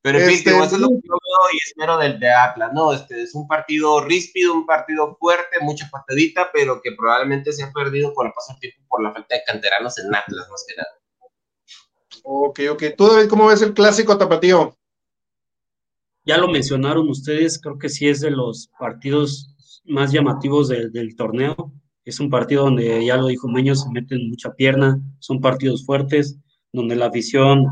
Pero 0.07 0.19
en 0.19 0.25
fin, 0.25 0.37
este, 0.37 0.51
eso 0.51 0.75
es 0.75 0.79
lo 0.79 0.87
que 0.87 1.01
yo 1.03 1.15
veo 1.15 1.51
y 1.51 1.57
espero 1.67 1.97
del 1.97 2.17
de 2.17 2.31
Atlas, 2.31 2.71
¿no? 2.73 2.93
Este 2.93 3.23
es 3.23 3.35
un 3.35 3.45
partido 3.45 3.99
ríspido, 3.99 4.53
un 4.53 4.65
partido 4.65 5.17
fuerte, 5.19 5.57
mucha 5.59 5.89
patadita, 5.91 6.49
pero 6.53 6.81
que 6.81 6.93
probablemente 6.93 7.51
se 7.51 7.65
ha 7.65 7.73
perdido 7.73 8.13
con 8.13 8.27
el 8.27 8.31
paso 8.31 8.53
del 8.53 8.61
tiempo 8.61 8.83
por 8.87 9.03
la 9.03 9.11
falta 9.11 9.35
de 9.35 9.41
canteranos 9.45 9.99
en 9.99 10.15
Atlas, 10.15 10.47
más 10.49 10.65
que 10.65 10.75
nada. 10.77 10.89
Ok, 12.23 12.59
ok. 12.71 12.83
¿Tú, 12.97 13.07
David, 13.09 13.27
cómo 13.27 13.47
ves 13.47 13.61
el 13.61 13.73
clásico 13.73 14.17
tapatío? 14.17 14.77
Ya 16.23 16.37
lo 16.37 16.47
mencionaron 16.47 17.09
ustedes, 17.09 17.59
creo 17.59 17.77
que 17.77 17.89
sí 17.89 18.07
es 18.07 18.21
de 18.21 18.31
los 18.31 18.69
partidos 18.79 19.53
más 19.83 20.13
llamativos 20.13 20.69
de, 20.69 20.89
del 20.89 21.17
torneo. 21.17 21.73
Es 22.05 22.21
un 22.21 22.29
partido 22.29 22.63
donde, 22.63 23.05
ya 23.05 23.17
lo 23.17 23.27
dijo 23.27 23.49
Meño, 23.49 23.75
se 23.75 23.89
meten 23.89 24.29
mucha 24.29 24.53
pierna, 24.53 25.01
son 25.19 25.41
partidos 25.41 25.85
fuertes, 25.85 26.37
donde 26.71 26.95
la 26.95 27.07
afición 27.07 27.65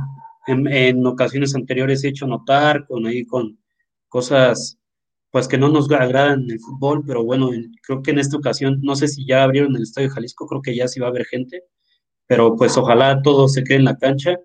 en, 0.48 0.68
en, 0.68 1.06
ocasiones 1.06 1.56
anteriores 1.56 2.04
he 2.04 2.10
hecho 2.10 2.28
notar 2.28 2.86
con 2.88 3.06
ahí 3.08 3.26
con 3.26 3.60
cosas 4.10 4.78
pues 5.36 5.50
que 5.50 5.58
no 5.58 5.68
nos 5.68 5.92
agradan 5.92 6.44
en 6.44 6.52
el 6.52 6.60
fútbol, 6.62 7.04
pero 7.06 7.22
bueno, 7.26 7.50
creo 7.84 8.02
que 8.02 8.12
en 8.12 8.20
esta 8.20 8.38
ocasión, 8.38 8.80
no 8.82 8.96
sé 8.96 9.10
si 9.10 9.26
ya 9.26 9.44
abrieron 9.44 9.76
el 9.76 9.84
Estadio 9.84 10.10
Jalisco, 10.10 10.48
creo 10.48 10.62
que 10.62 10.74
ya 10.74 10.88
sí 10.88 11.02
va 11.02 11.08
a 11.08 11.10
haber 11.10 11.26
gente, 11.26 11.64
pero 12.26 12.56
pues 12.56 12.78
ojalá 12.78 13.22
todo 13.22 13.50
se 13.50 13.64
quede 13.66 13.80
en 13.80 13.84
la 13.84 13.98
cancha. 13.98 14.40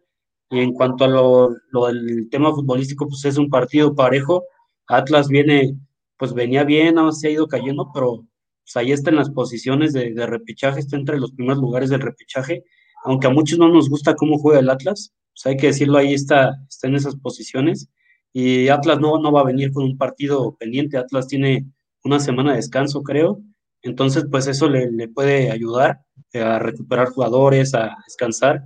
Y 0.50 0.58
en 0.58 0.72
cuanto 0.72 1.04
a 1.04 1.08
lo, 1.08 1.50
lo 1.70 1.86
del 1.86 2.28
tema 2.28 2.52
futbolístico, 2.52 3.06
pues 3.06 3.24
es 3.24 3.38
un 3.38 3.50
partido 3.50 3.94
parejo. 3.94 4.44
Atlas 4.88 5.28
viene, 5.28 5.76
pues 6.16 6.34
venía 6.34 6.64
bien, 6.64 6.96
más 6.96 7.20
se 7.20 7.28
ha 7.28 7.30
ido 7.30 7.46
cayendo, 7.46 7.92
pero 7.94 8.26
pues 8.64 8.76
ahí 8.76 8.90
está 8.90 9.10
en 9.10 9.16
las 9.16 9.30
posiciones 9.30 9.92
de, 9.92 10.12
de 10.12 10.26
repechaje, 10.26 10.80
está 10.80 10.96
entre 10.96 11.20
los 11.20 11.30
primeros 11.32 11.58
lugares 11.58 11.90
del 11.90 12.00
repechaje, 12.00 12.64
aunque 13.04 13.28
a 13.28 13.30
muchos 13.30 13.60
no 13.60 13.68
nos 13.68 13.88
gusta 13.88 14.16
cómo 14.16 14.38
juega 14.38 14.58
el 14.58 14.70
Atlas, 14.70 15.14
pues 15.32 15.46
hay 15.46 15.56
que 15.56 15.68
decirlo, 15.68 15.98
ahí 15.98 16.14
está, 16.14 16.52
está 16.68 16.88
en 16.88 16.96
esas 16.96 17.16
posiciones. 17.16 17.88
Y 18.32 18.68
Atlas 18.68 19.00
no, 19.00 19.18
no 19.18 19.32
va 19.32 19.40
a 19.40 19.44
venir 19.44 19.72
con 19.72 19.84
un 19.84 19.98
partido 19.98 20.56
pendiente, 20.56 20.96
Atlas 20.96 21.26
tiene 21.26 21.66
una 22.04 22.20
semana 22.20 22.50
de 22.50 22.56
descanso, 22.56 23.02
creo. 23.02 23.40
Entonces, 23.82 24.24
pues 24.30 24.46
eso 24.46 24.68
le, 24.68 24.90
le 24.90 25.08
puede 25.08 25.50
ayudar 25.50 26.00
a 26.34 26.58
recuperar 26.58 27.08
jugadores, 27.08 27.74
a 27.74 27.96
descansar. 28.06 28.62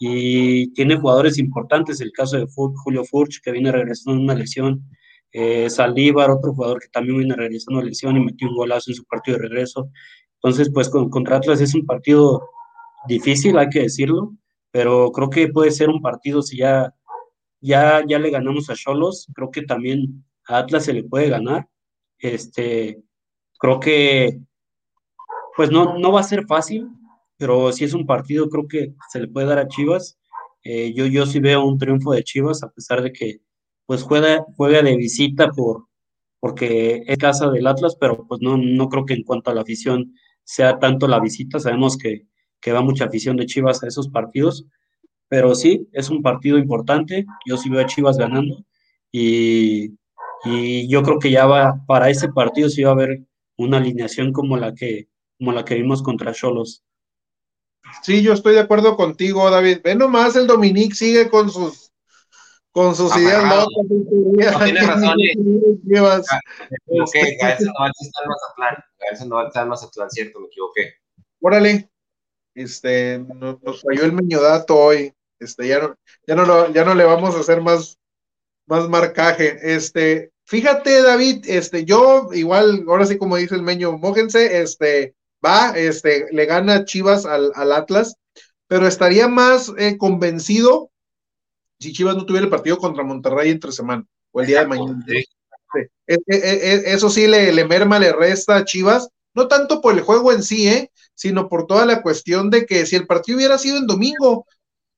Y 0.00 0.72
tiene 0.74 0.96
jugadores 0.96 1.38
importantes, 1.38 2.00
el 2.00 2.12
caso 2.12 2.36
de 2.36 2.46
Julio 2.46 3.04
Furch, 3.04 3.40
que 3.42 3.50
viene 3.50 3.72
regresando 3.72 4.16
de 4.18 4.24
una 4.24 4.34
lesión, 4.34 4.84
eh, 5.32 5.68
Saldívar, 5.68 6.30
otro 6.30 6.54
jugador 6.54 6.80
que 6.80 6.88
también 6.88 7.18
viene 7.18 7.34
regresando 7.34 7.80
de 7.80 7.88
lesión 7.88 8.16
y 8.16 8.20
metió 8.20 8.48
un 8.48 8.56
golazo 8.56 8.90
en 8.90 8.96
su 8.96 9.04
partido 9.04 9.36
de 9.36 9.48
regreso. 9.48 9.90
Entonces, 10.34 10.70
pues 10.72 10.88
con, 10.88 11.10
contra 11.10 11.36
Atlas 11.36 11.60
es 11.60 11.74
un 11.74 11.84
partido 11.84 12.48
difícil, 13.08 13.58
hay 13.58 13.68
que 13.68 13.82
decirlo, 13.82 14.32
pero 14.70 15.10
creo 15.12 15.30
que 15.30 15.48
puede 15.48 15.70
ser 15.70 15.88
un 15.88 16.02
partido 16.02 16.42
si 16.42 16.58
ya, 16.58 16.94
ya, 17.60 18.04
ya 18.06 18.18
le 18.18 18.30
ganamos 18.30 18.70
a 18.70 18.74
Cholos, 18.74 19.26
creo 19.34 19.50
que 19.50 19.62
también 19.62 20.24
a 20.46 20.58
Atlas 20.58 20.84
se 20.84 20.92
le 20.92 21.04
puede 21.04 21.28
ganar. 21.28 21.68
Este, 22.18 23.02
creo 23.58 23.80
que 23.80 24.40
pues 25.56 25.70
no, 25.70 25.98
no 25.98 26.12
va 26.12 26.20
a 26.20 26.24
ser 26.24 26.46
fácil, 26.46 26.88
pero 27.36 27.72
si 27.72 27.84
es 27.84 27.92
un 27.92 28.06
partido 28.06 28.48
creo 28.48 28.68
que 28.68 28.94
se 29.10 29.20
le 29.20 29.28
puede 29.28 29.48
dar 29.48 29.58
a 29.58 29.68
Chivas. 29.68 30.18
Eh, 30.62 30.92
yo, 30.94 31.06
yo 31.06 31.26
sí 31.26 31.40
veo 31.40 31.64
un 31.64 31.78
triunfo 31.78 32.12
de 32.12 32.22
Chivas, 32.22 32.62
a 32.62 32.70
pesar 32.70 33.02
de 33.02 33.12
que 33.12 33.40
pues 33.86 34.02
juega, 34.02 34.44
juega 34.56 34.82
de 34.82 34.96
visita 34.96 35.50
por, 35.50 35.86
porque 36.40 37.02
es 37.06 37.18
casa 37.18 37.50
del 37.50 37.66
Atlas, 37.66 37.96
pero 37.98 38.26
pues 38.28 38.40
no, 38.40 38.56
no 38.56 38.88
creo 38.88 39.04
que 39.04 39.14
en 39.14 39.24
cuanto 39.24 39.50
a 39.50 39.54
la 39.54 39.62
afición 39.62 40.14
sea 40.44 40.78
tanto 40.78 41.08
la 41.08 41.20
visita, 41.20 41.58
sabemos 41.58 41.96
que, 41.96 42.26
que 42.60 42.72
va 42.72 42.82
mucha 42.82 43.04
afición 43.04 43.36
de 43.36 43.46
Chivas 43.46 43.82
a 43.82 43.88
esos 43.88 44.08
partidos, 44.08 44.66
pero 45.28 45.54
sí, 45.54 45.88
es 45.92 46.10
un 46.10 46.22
partido 46.22 46.58
importante, 46.58 47.26
yo 47.46 47.56
sí 47.56 47.68
veo 47.68 47.80
a 47.80 47.86
Chivas 47.86 48.16
ganando 48.16 48.64
y, 49.12 49.94
y 50.44 50.88
yo 50.88 51.02
creo 51.02 51.18
que 51.18 51.30
ya 51.30 51.46
va, 51.46 51.80
para 51.86 52.08
ese 52.10 52.28
partido 52.28 52.68
sí 52.68 52.82
va 52.82 52.90
a 52.90 52.94
haber 52.94 53.22
una 53.56 53.78
alineación 53.78 54.32
como 54.32 54.56
la 54.56 54.74
que, 54.74 55.08
como 55.38 55.52
la 55.52 55.64
que 55.64 55.74
vimos 55.74 56.02
contra 56.02 56.32
Cholos. 56.32 56.82
Sí, 58.02 58.22
yo 58.22 58.32
estoy 58.32 58.54
de 58.54 58.60
acuerdo 58.60 58.96
contigo, 58.96 59.50
David. 59.50 59.78
Ve 59.82 59.94
nomás, 59.94 60.36
el 60.36 60.46
Dominic 60.46 60.94
sigue 60.94 61.28
con 61.28 61.50
sus 61.50 61.92
con 62.70 62.94
sus 62.94 63.16
ideas 63.16 63.42
locas. 63.42 63.66
No, 63.80 64.64
tienes 64.64 64.86
razón. 64.86 65.16
Me 65.16 65.32
equivoqué, 66.86 67.36
Gael 67.40 67.58
Sandoval 67.58 67.92
está 67.98 68.22
en 68.22 68.28
Mazatlán. 68.28 68.84
Gael 68.98 69.16
Sandoval 69.16 69.46
está 69.46 69.62
en 69.62 69.68
Mazatlán, 69.68 70.10
cierto, 70.10 70.40
me 70.40 70.46
equivoqué. 70.46 70.94
Órale, 71.40 71.90
este, 72.62 73.18
nos, 73.18 73.62
nos 73.62 73.82
falló 73.82 74.04
el 74.04 74.12
meñodato 74.12 74.76
hoy. 74.76 75.12
Este, 75.38 75.68
ya 75.68 75.80
no, 75.80 75.96
ya 76.26 76.34
no, 76.34 76.44
lo, 76.44 76.72
ya 76.72 76.84
no 76.84 76.94
le 76.94 77.04
vamos 77.04 77.36
a 77.36 77.40
hacer 77.40 77.60
más, 77.60 77.98
más 78.66 78.88
marcaje. 78.88 79.58
Este, 79.62 80.32
fíjate, 80.44 81.02
David, 81.02 81.44
este, 81.46 81.84
yo 81.84 82.28
igual, 82.32 82.84
ahora 82.88 83.06
sí 83.06 83.16
como 83.18 83.36
dice 83.36 83.54
el 83.54 83.62
meño, 83.62 83.96
mójense, 83.96 84.60
este, 84.60 85.14
va, 85.44 85.70
este, 85.76 86.26
le 86.32 86.46
gana 86.46 86.84
Chivas 86.84 87.24
al, 87.26 87.52
al 87.54 87.72
Atlas, 87.72 88.16
pero 88.66 88.86
estaría 88.86 89.28
más 89.28 89.72
eh, 89.78 89.96
convencido 89.96 90.90
si 91.80 91.92
Chivas 91.92 92.16
no 92.16 92.26
tuviera 92.26 92.44
el 92.44 92.50
partido 92.50 92.78
contra 92.78 93.04
Monterrey 93.04 93.50
entre 93.50 93.72
semana 93.72 94.04
o 94.32 94.40
el 94.40 94.46
día 94.46 94.60
de 94.60 94.66
mañana. 94.66 95.04
Sí. 95.06 95.24
Sí. 95.72 95.80
Eso 96.06 97.10
sí 97.10 97.26
le, 97.26 97.52
le, 97.52 97.64
merma, 97.66 97.98
le 97.98 98.12
resta 98.12 98.56
a 98.56 98.64
Chivas, 98.64 99.08
no 99.38 99.48
tanto 99.48 99.80
por 99.80 99.94
el 99.94 100.02
juego 100.02 100.32
en 100.32 100.42
sí, 100.42 100.68
¿eh? 100.68 100.90
sino 101.14 101.48
por 101.48 101.66
toda 101.66 101.86
la 101.86 102.02
cuestión 102.02 102.50
de 102.50 102.66
que 102.66 102.84
si 102.84 102.96
el 102.96 103.06
partido 103.06 103.38
hubiera 103.38 103.56
sido 103.56 103.78
en 103.78 103.86
domingo, 103.86 104.46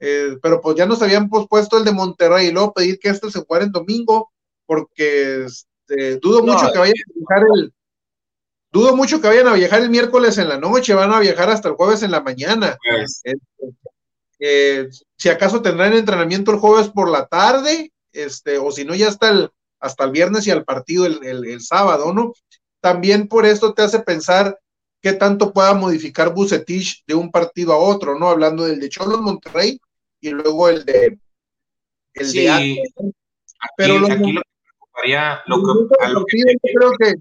eh, 0.00 0.38
pero 0.42 0.60
pues 0.60 0.76
ya 0.76 0.86
nos 0.86 1.02
habían 1.02 1.28
pospuesto 1.28 1.76
el 1.76 1.84
de 1.84 1.92
Monterrey 1.92 2.46
y 2.46 2.50
luego 2.50 2.72
pedir 2.72 2.98
que 2.98 3.10
este 3.10 3.30
se 3.30 3.40
jugara 3.40 3.66
en 3.66 3.72
domingo, 3.72 4.32
porque 4.66 5.44
este, 5.44 6.16
dudo 6.16 6.40
no, 6.40 6.54
mucho 6.54 6.72
que 6.72 6.78
vayan 6.78 6.94
a 6.94 7.12
viajar 7.14 7.46
el, 7.54 7.72
dudo 8.72 8.96
mucho 8.96 9.20
que 9.20 9.28
vayan 9.28 9.48
a 9.48 9.54
viajar 9.54 9.82
el 9.82 9.90
miércoles 9.90 10.38
en 10.38 10.48
la 10.48 10.58
noche, 10.58 10.94
van 10.94 11.12
a 11.12 11.20
viajar 11.20 11.50
hasta 11.50 11.68
el 11.68 11.74
jueves 11.74 12.02
en 12.02 12.12
la 12.12 12.22
mañana. 12.22 12.78
Yes. 12.82 13.20
Este, 13.24 13.40
eh, 14.38 14.88
si 15.18 15.28
acaso 15.28 15.60
tendrán 15.60 15.92
entrenamiento 15.92 16.50
el 16.50 16.58
jueves 16.58 16.88
por 16.88 17.10
la 17.10 17.26
tarde, 17.26 17.92
este, 18.12 18.56
o 18.56 18.72
si 18.72 18.86
no, 18.86 18.94
ya 18.94 19.08
hasta 19.08 19.28
el, 19.28 19.50
hasta 19.80 20.04
el 20.04 20.12
viernes 20.12 20.46
y 20.46 20.50
al 20.50 20.64
partido 20.64 21.04
el, 21.04 21.22
el, 21.24 21.44
el, 21.44 21.60
sábado, 21.60 22.12
¿no? 22.14 22.32
También 22.80 23.28
por 23.28 23.46
esto 23.46 23.74
te 23.74 23.82
hace 23.82 24.00
pensar 24.00 24.58
qué 25.00 25.12
tanto 25.12 25.52
pueda 25.52 25.74
modificar 25.74 26.32
Bucetich 26.32 27.04
de 27.06 27.14
un 27.14 27.30
partido 27.30 27.72
a 27.72 27.78
otro, 27.78 28.18
¿no? 28.18 28.28
Hablando 28.28 28.64
del 28.64 28.80
de 28.80 28.88
Cholos 28.88 29.20
Monterrey 29.20 29.80
y 30.20 30.30
luego 30.30 30.68
el 30.68 30.84
de 30.84 31.18
el 32.14 32.26
sí, 32.26 32.40
de 32.40 32.50
aquí, 32.50 32.82
Pero 33.76 33.98
lo, 33.98 34.06
aquí 34.06 34.32
lo 34.32 34.42
que 34.42 34.48
preocuparía, 34.64 35.42
lo 35.46 35.56
que, 35.62 36.04
a 36.04 36.08
lo 36.08 36.24
que, 36.24 36.42
creo 36.62 36.92
que 36.98 37.14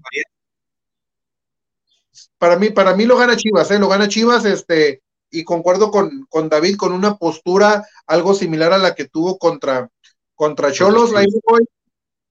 para 2.38 2.56
mí, 2.56 2.70
para 2.70 2.94
mí 2.94 3.04
lo 3.04 3.16
gana 3.16 3.36
Chivas, 3.36 3.70
¿eh? 3.70 3.78
lo 3.78 3.88
gana 3.88 4.08
Chivas, 4.08 4.44
este, 4.44 5.02
y 5.30 5.44
concuerdo 5.44 5.90
con, 5.90 6.26
con 6.28 6.48
David 6.48 6.76
con 6.76 6.92
una 6.92 7.16
postura 7.16 7.86
algo 8.06 8.34
similar 8.34 8.72
a 8.72 8.78
la 8.78 8.94
que 8.94 9.08
tuvo 9.08 9.38
contra, 9.38 9.88
contra 10.34 10.72
Cholos, 10.72 11.14
ahí 11.14 11.26
voy, 11.46 11.66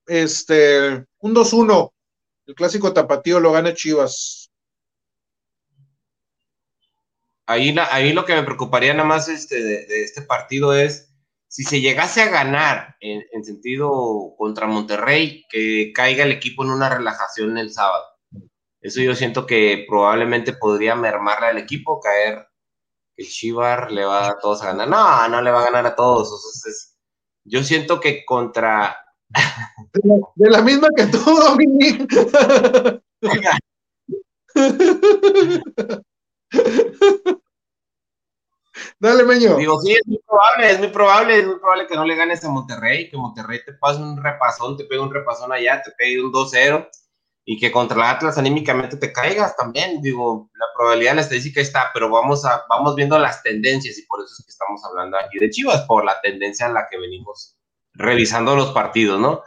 este, 0.07 1.05
un 1.19 1.35
2-1, 1.35 1.91
el 2.49 2.55
clásico 2.55 2.91
tapatío 2.93 3.39
lo 3.39 3.51
gana 3.51 3.75
Chivas. 3.75 4.49
Ahí, 7.45 7.75
ahí 7.91 8.11
lo 8.11 8.25
que 8.25 8.33
me 8.33 8.41
preocuparía 8.41 8.91
nada 8.93 9.07
más 9.07 9.29
este, 9.29 9.61
de, 9.61 10.03
este 10.03 10.23
partido 10.23 10.73
es 10.73 11.13
si 11.47 11.63
se 11.63 11.79
llegase 11.79 12.21
a 12.23 12.29
ganar 12.29 12.95
en, 13.01 13.23
en, 13.31 13.43
sentido 13.43 14.33
contra 14.35 14.65
Monterrey, 14.65 15.45
que 15.49 15.91
caiga 15.93 16.23
el 16.23 16.31
equipo 16.31 16.63
en 16.63 16.71
una 16.71 16.89
relajación 16.89 17.55
el 17.59 17.71
sábado. 17.71 18.05
Eso 18.81 19.01
yo 19.01 19.13
siento 19.13 19.45
que 19.45 19.85
probablemente 19.87 20.53
podría 20.53 20.95
mermarle 20.95 21.47
al 21.47 21.57
equipo, 21.59 21.99
caer 21.99 22.47
el 23.15 23.27
Chivar 23.27 23.91
le 23.91 24.05
va 24.05 24.29
a 24.29 24.39
todos 24.39 24.63
a 24.63 24.73
ganar. 24.73 24.87
No, 24.87 25.27
no 25.27 25.41
le 25.41 25.51
va 25.51 25.61
a 25.61 25.65
ganar 25.65 25.85
a 25.85 25.95
todos. 25.95 26.95
Yo 27.43 27.63
siento 27.63 27.99
que 27.99 28.25
contra. 28.25 28.97
De 29.93 30.49
la, 30.49 30.61
misma 30.61 30.87
que 30.95 31.05
tú, 31.07 31.19
Dominic. 31.19 32.07
Dale, 38.99 39.23
Meño. 39.23 39.55
Digo, 39.57 39.79
sí, 39.81 39.93
es 39.93 40.05
muy 40.07 40.19
probable, 40.25 40.71
es 40.71 40.79
muy 40.79 40.87
probable, 40.89 41.39
es 41.39 41.47
muy 41.47 41.59
probable 41.59 41.87
que 41.87 41.95
no 41.95 42.05
le 42.05 42.15
ganes 42.15 42.43
a 42.43 42.49
Monterrey, 42.49 43.09
que 43.09 43.17
Monterrey 43.17 43.59
te 43.65 43.73
pase 43.73 44.01
un 44.01 44.21
repasón, 44.21 44.77
te 44.77 44.85
pegue 44.85 45.01
un 45.01 45.13
repasón 45.13 45.51
allá, 45.51 45.81
te 45.81 45.91
pegue 45.91 46.23
un 46.23 46.31
2-0 46.31 46.87
y 47.45 47.57
que 47.57 47.71
contra 47.71 47.97
el 47.97 48.03
Atlas 48.03 48.37
anímicamente 48.37 48.97
te 48.97 49.11
caigas 49.11 49.55
también. 49.55 50.01
Digo, 50.01 50.49
la 50.53 50.67
probabilidad, 50.75 51.15
la 51.15 51.21
estadística 51.21 51.61
está, 51.61 51.89
pero 51.93 52.09
vamos, 52.09 52.45
a, 52.45 52.63
vamos 52.69 52.95
viendo 52.95 53.17
las 53.17 53.41
tendencias 53.41 53.97
y 53.97 54.03
por 54.03 54.23
eso 54.23 54.35
es 54.37 54.45
que 54.45 54.51
estamos 54.51 54.83
hablando 54.85 55.17
aquí 55.17 55.39
de 55.39 55.49
Chivas, 55.49 55.81
por 55.83 56.05
la 56.05 56.21
tendencia 56.21 56.67
en 56.67 56.73
la 56.73 56.87
que 56.89 56.99
venimos 56.99 57.57
revisando 57.93 58.55
los 58.55 58.71
partidos, 58.71 59.19
¿no? 59.19 59.43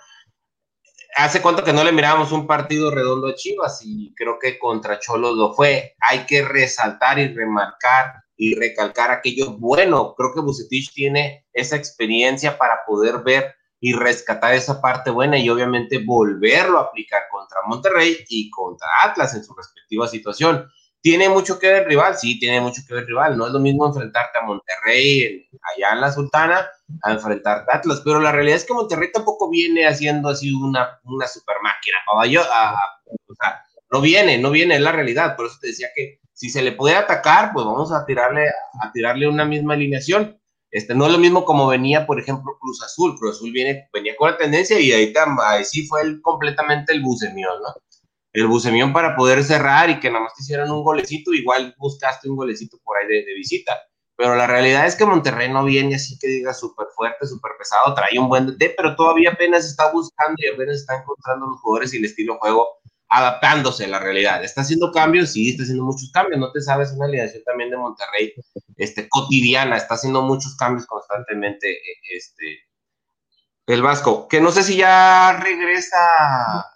Hace 1.14 1.42
cuánto 1.42 1.62
que 1.62 1.72
no 1.72 1.84
le 1.84 1.92
mirábamos 1.92 2.32
un 2.32 2.46
partido 2.46 2.90
redondo 2.90 3.28
a 3.28 3.34
Chivas 3.34 3.82
y 3.84 4.14
creo 4.14 4.38
que 4.38 4.58
contra 4.58 4.98
Cholos 4.98 5.36
lo 5.36 5.52
fue. 5.54 5.94
Hay 6.00 6.24
que 6.26 6.42
resaltar 6.42 7.18
y 7.18 7.28
remarcar 7.28 8.14
y 8.36 8.54
recalcar 8.54 9.10
aquello 9.10 9.52
bueno. 9.58 10.14
Creo 10.16 10.32
que 10.34 10.40
Bucetich 10.40 10.92
tiene 10.94 11.46
esa 11.52 11.76
experiencia 11.76 12.56
para 12.56 12.80
poder 12.86 13.22
ver 13.22 13.54
y 13.78 13.92
rescatar 13.92 14.54
esa 14.54 14.80
parte 14.80 15.10
buena 15.10 15.36
y 15.36 15.50
obviamente 15.50 15.98
volverlo 16.04 16.78
a 16.78 16.82
aplicar 16.82 17.22
contra 17.30 17.58
Monterrey 17.66 18.16
y 18.28 18.48
contra 18.48 18.86
Atlas 19.02 19.34
en 19.34 19.44
su 19.44 19.54
respectiva 19.54 20.08
situación. 20.08 20.66
¿Tiene 21.02 21.28
mucho 21.28 21.58
que 21.58 21.68
ver 21.68 21.88
rival? 21.88 22.16
Sí, 22.16 22.38
tiene 22.38 22.60
mucho 22.60 22.82
que 22.86 22.94
ver 22.94 23.06
rival. 23.06 23.36
No 23.36 23.46
es 23.46 23.52
lo 23.52 23.58
mismo 23.58 23.86
enfrentarte 23.86 24.38
a 24.38 24.42
Monterrey 24.42 25.48
allá 25.74 25.94
en 25.94 26.00
la 26.00 26.12
Sultana 26.12 26.66
a 27.02 27.12
enfrentarte 27.12 27.72
a 27.72 27.76
Atlas, 27.76 28.00
pero 28.04 28.20
la 28.20 28.32
realidad 28.32 28.56
es 28.56 28.64
que 28.64 28.72
Monterrey 28.72 29.10
tampoco 29.12 29.50
viene 29.50 29.86
haciendo 29.86 30.28
así 30.28 30.52
una, 30.52 31.00
una 31.04 31.26
super 31.26 31.56
máquina. 31.62 31.96
A, 32.06 32.76
o 33.26 33.34
sea, 33.34 33.64
no 33.90 34.00
viene, 34.00 34.38
no 34.38 34.50
viene, 34.50 34.76
es 34.76 34.80
la 34.80 34.92
realidad. 34.92 35.36
Por 35.36 35.46
eso 35.46 35.56
te 35.60 35.68
decía 35.68 35.88
que 35.94 36.20
si 36.32 36.48
se 36.50 36.62
le 36.62 36.72
puede 36.72 36.94
atacar, 36.94 37.52
pues 37.52 37.66
vamos 37.66 37.92
a 37.92 38.06
tirarle, 38.06 38.48
a 38.80 38.92
tirarle 38.92 39.28
una 39.28 39.44
misma 39.44 39.74
alineación 39.74 40.38
este, 40.72 40.94
no 40.94 41.04
es 41.04 41.12
lo 41.12 41.18
mismo 41.18 41.44
como 41.44 41.68
venía, 41.68 42.06
por 42.06 42.18
ejemplo, 42.18 42.56
Cruz 42.58 42.82
Azul. 42.82 43.14
Cruz 43.18 43.36
Azul 43.36 43.52
viene, 43.52 43.88
venía 43.92 44.16
con 44.16 44.30
la 44.30 44.38
tendencia 44.38 44.80
y 44.80 44.90
ahí, 44.90 45.12
ahí 45.44 45.64
sí 45.66 45.86
fue 45.86 46.00
el, 46.00 46.22
completamente 46.22 46.94
el 46.94 47.02
bucemión, 47.02 47.52
¿no? 47.62 47.74
El 48.32 48.46
bucemión 48.46 48.92
para 48.92 49.14
poder 49.14 49.44
cerrar 49.44 49.90
y 49.90 50.00
que 50.00 50.10
nada 50.10 50.24
más 50.24 50.34
te 50.34 50.42
hicieran 50.42 50.70
un 50.70 50.82
golecito, 50.82 51.32
igual 51.32 51.74
buscaste 51.78 52.28
un 52.28 52.36
golecito 52.36 52.78
por 52.82 52.96
ahí 52.96 53.06
de, 53.06 53.34
visita. 53.34 53.78
Pero 54.16 54.36
la 54.36 54.46
realidad 54.46 54.86
es 54.86 54.94
que 54.94 55.04
Monterrey 55.04 55.50
no 55.50 55.64
viene 55.64 55.96
así 55.96 56.18
que 56.18 56.28
diga 56.28 56.54
súper 56.54 56.86
fuerte, 56.94 57.26
súper 57.26 57.52
pesado, 57.58 57.94
trae 57.94 58.18
un 58.18 58.28
buen 58.28 58.46
DT, 58.46 58.74
pero 58.76 58.94
todavía 58.94 59.30
apenas 59.30 59.66
está 59.66 59.90
buscando 59.90 60.36
y 60.38 60.48
apenas 60.48 60.76
está 60.76 60.96
encontrando 60.96 61.46
los 61.46 61.60
jugadores 61.60 61.92
y 61.94 61.98
el 61.98 62.04
estilo 62.04 62.38
juego 62.38 62.82
adaptándose 63.12 63.84
a 63.84 63.88
la 63.88 63.98
realidad. 63.98 64.42
Está 64.42 64.62
haciendo 64.62 64.90
cambios, 64.90 65.32
sí, 65.32 65.50
está 65.50 65.64
haciendo 65.64 65.84
muchos 65.84 66.10
cambios. 66.12 66.40
No 66.40 66.50
te 66.50 66.62
sabes 66.62 66.92
una 66.92 67.04
alineación 67.04 67.44
también 67.44 67.70
de 67.70 67.76
Monterrey 67.76 68.32
este, 68.76 69.08
cotidiana, 69.08 69.76
está 69.76 69.94
haciendo 69.94 70.22
muchos 70.22 70.56
cambios 70.56 70.86
constantemente 70.86 71.78
este, 72.10 72.60
el 73.66 73.82
Vasco, 73.82 74.28
que 74.28 74.40
no 74.40 74.50
sé 74.50 74.62
si 74.62 74.76
ya 74.76 75.38
regresa 75.40 75.98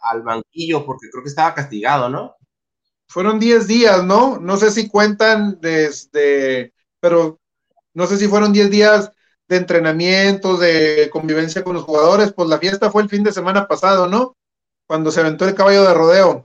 al 0.03 0.23
banquillo 0.23 0.85
porque 0.87 1.09
creo 1.11 1.23
que 1.23 1.29
estaba 1.29 1.55
castigado, 1.55 2.09
¿no? 2.09 2.37
Fueron 3.09 3.39
10 3.39 3.67
días, 3.67 4.05
¿no? 4.05 4.39
No 4.39 4.57
sé 4.57 4.71
si 4.71 4.89
cuentan 4.89 5.59
desde, 5.61 6.73
pero 7.01 7.39
no 7.95 8.07
sé 8.07 8.19
si 8.19 8.29
fueron 8.29 8.53
10 8.53 8.71
días 8.71 9.13
de 9.49 9.57
entrenamiento, 9.57 10.57
de 10.57 11.09
convivencia 11.13 11.63
con 11.63 11.75
los 11.75 11.85
jugadores, 11.85 12.33
pues 12.33 12.49
la 12.49 12.59
fiesta 12.59 12.91
fue 12.91 13.03
el 13.03 13.09
fin 13.09 13.23
de 13.23 13.33
semana 13.33 13.69
pasado, 13.69 14.09
¿no? 14.09 14.37
cuando 14.87 15.11
se 15.11 15.21
aventó 15.21 15.47
el 15.47 15.55
caballo 15.55 15.85
de 15.85 15.95
rodeo. 15.95 16.45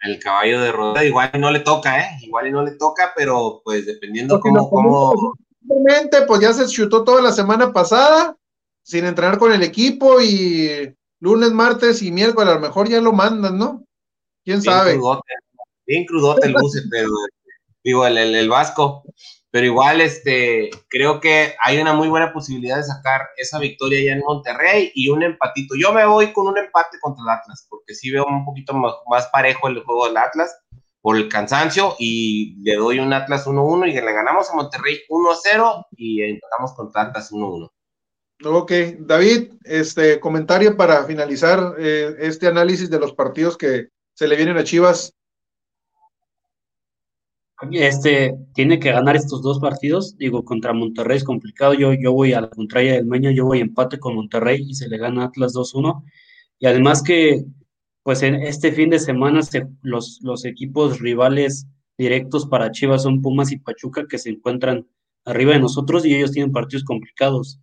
El 0.00 0.18
caballo 0.20 0.60
de 0.60 0.70
rodeo, 0.70 1.02
igual 1.02 1.30
no 1.38 1.50
le 1.50 1.60
toca, 1.60 2.00
¿eh? 2.00 2.18
Igual 2.22 2.52
no 2.52 2.62
le 2.62 2.72
toca, 2.72 3.12
pero 3.16 3.60
pues 3.64 3.86
dependiendo 3.86 4.38
cómo, 4.40 4.70
cómo... 4.70 5.34
Simplemente, 5.60 6.22
pues 6.22 6.40
ya 6.40 6.52
se 6.52 6.66
chutó 6.66 7.02
toda 7.02 7.20
la 7.20 7.32
semana 7.32 7.72
pasada, 7.72 8.36
sin 8.88 9.04
entrenar 9.04 9.38
con 9.38 9.52
el 9.52 9.62
equipo, 9.62 10.20
y 10.20 10.94
lunes, 11.20 11.52
martes 11.52 12.00
y 12.02 12.10
miércoles 12.10 12.52
a 12.52 12.54
lo 12.54 12.60
mejor 12.60 12.88
ya 12.88 13.00
lo 13.00 13.12
mandan, 13.12 13.58
¿no? 13.58 13.84
¿Quién 14.44 14.60
bien 14.60 14.62
sabe? 14.62 14.94
Crudote, 14.94 15.34
bien 15.86 16.04
crudote 16.06 16.46
el 16.46 16.54
buce, 16.54 16.80
pero 16.90 17.10
digo, 17.84 18.06
el, 18.06 18.16
el, 18.16 18.34
el 18.34 18.48
Vasco 18.48 19.04
pero 19.50 19.66
igual 19.66 20.02
este, 20.02 20.68
creo 20.88 21.20
que 21.20 21.54
hay 21.62 21.80
una 21.80 21.94
muy 21.94 22.08
buena 22.08 22.32
posibilidad 22.32 22.76
de 22.76 22.82
sacar 22.82 23.22
esa 23.38 23.58
victoria 23.58 23.98
ya 24.04 24.12
en 24.12 24.20
Monterrey 24.20 24.92
y 24.94 25.08
un 25.08 25.22
empatito. 25.22 25.74
Yo 25.74 25.92
me 25.92 26.04
voy 26.04 26.32
con 26.34 26.48
un 26.48 26.58
empate 26.58 26.98
contra 27.00 27.22
el 27.22 27.30
Atlas, 27.30 27.66
porque 27.70 27.94
sí 27.94 28.10
veo 28.10 28.26
un 28.26 28.44
poquito 28.44 28.74
más, 28.74 28.92
más 29.08 29.26
parejo 29.28 29.68
el 29.68 29.82
juego 29.82 30.06
del 30.06 30.18
Atlas, 30.18 30.54
por 31.00 31.16
el 31.16 31.28
cansancio 31.28 31.94
y 31.98 32.56
le 32.62 32.74
doy 32.74 32.98
un 32.98 33.12
Atlas 33.12 33.46
1-1 33.46 33.88
y 33.88 33.92
le 33.92 34.12
ganamos 34.12 34.50
a 34.50 34.56
Monterrey 34.56 35.00
1-0 35.08 35.86
y 35.96 36.22
empatamos 36.22 36.74
con 36.74 36.90
Atlas 36.92 37.32
1-1. 37.32 37.70
Ok, 38.44 38.70
David, 39.00 39.54
este 39.64 40.20
comentario 40.20 40.76
para 40.76 41.04
finalizar 41.04 41.74
eh, 41.76 42.14
este 42.20 42.46
análisis 42.46 42.88
de 42.88 43.00
los 43.00 43.12
partidos 43.12 43.56
que 43.56 43.88
se 44.14 44.28
le 44.28 44.36
vienen 44.36 44.56
a 44.56 44.62
Chivas. 44.62 45.12
Este 47.72 48.36
tiene 48.54 48.78
que 48.78 48.92
ganar 48.92 49.16
estos 49.16 49.42
dos 49.42 49.58
partidos. 49.58 50.16
Digo, 50.16 50.44
contra 50.44 50.72
Monterrey 50.72 51.16
es 51.16 51.24
complicado. 51.24 51.74
Yo, 51.74 51.92
yo 51.94 52.12
voy 52.12 52.32
a 52.32 52.40
la 52.40 52.48
contraria 52.48 52.92
del 52.92 53.06
Meño, 53.06 53.32
yo 53.32 53.44
voy 53.44 53.58
empate 53.58 53.98
con 53.98 54.14
Monterrey 54.14 54.64
y 54.68 54.74
se 54.74 54.88
le 54.88 54.98
gana 54.98 55.24
Atlas 55.24 55.52
2-1. 55.54 56.04
Y 56.60 56.66
además 56.66 57.02
que, 57.02 57.44
pues 58.04 58.22
en 58.22 58.36
este 58.36 58.70
fin 58.70 58.90
de 58.90 59.00
semana 59.00 59.40
los, 59.82 60.20
los 60.22 60.44
equipos 60.44 61.00
rivales 61.00 61.66
directos 61.96 62.46
para 62.46 62.70
Chivas 62.70 63.02
son 63.02 63.20
Pumas 63.20 63.50
y 63.50 63.58
Pachuca 63.58 64.06
que 64.08 64.18
se 64.18 64.30
encuentran 64.30 64.86
arriba 65.24 65.54
de 65.54 65.58
nosotros 65.58 66.06
y 66.06 66.14
ellos 66.14 66.30
tienen 66.30 66.52
partidos 66.52 66.84
complicados. 66.84 67.58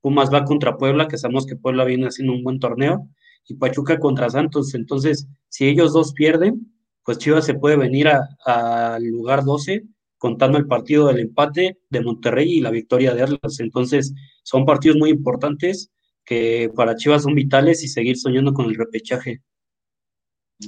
Pumas 0.00 0.32
va 0.32 0.44
contra 0.44 0.76
Puebla, 0.76 1.08
que 1.08 1.18
sabemos 1.18 1.46
que 1.46 1.56
Puebla 1.56 1.84
viene 1.84 2.06
haciendo 2.06 2.32
un 2.32 2.42
buen 2.42 2.60
torneo, 2.60 3.08
y 3.46 3.54
Pachuca 3.54 3.98
contra 3.98 4.30
Santos. 4.30 4.74
Entonces, 4.74 5.26
si 5.48 5.66
ellos 5.66 5.92
dos 5.92 6.12
pierden, 6.12 6.72
pues 7.04 7.18
Chivas 7.18 7.46
se 7.46 7.54
puede 7.54 7.76
venir 7.76 8.08
al 8.44 9.04
lugar 9.04 9.44
12 9.44 9.84
contando 10.18 10.58
el 10.58 10.66
partido 10.66 11.06
del 11.06 11.20
empate 11.20 11.78
de 11.88 12.00
Monterrey 12.02 12.54
y 12.54 12.60
la 12.60 12.70
victoria 12.70 13.14
de 13.14 13.22
Atlas. 13.22 13.60
Entonces, 13.60 14.12
son 14.42 14.66
partidos 14.66 14.98
muy 14.98 15.10
importantes 15.10 15.90
que 16.24 16.70
para 16.74 16.96
Chivas 16.96 17.22
son 17.22 17.34
vitales 17.34 17.82
y 17.82 17.88
seguir 17.88 18.18
soñando 18.18 18.52
con 18.52 18.66
el 18.66 18.74
repechaje. 18.74 19.42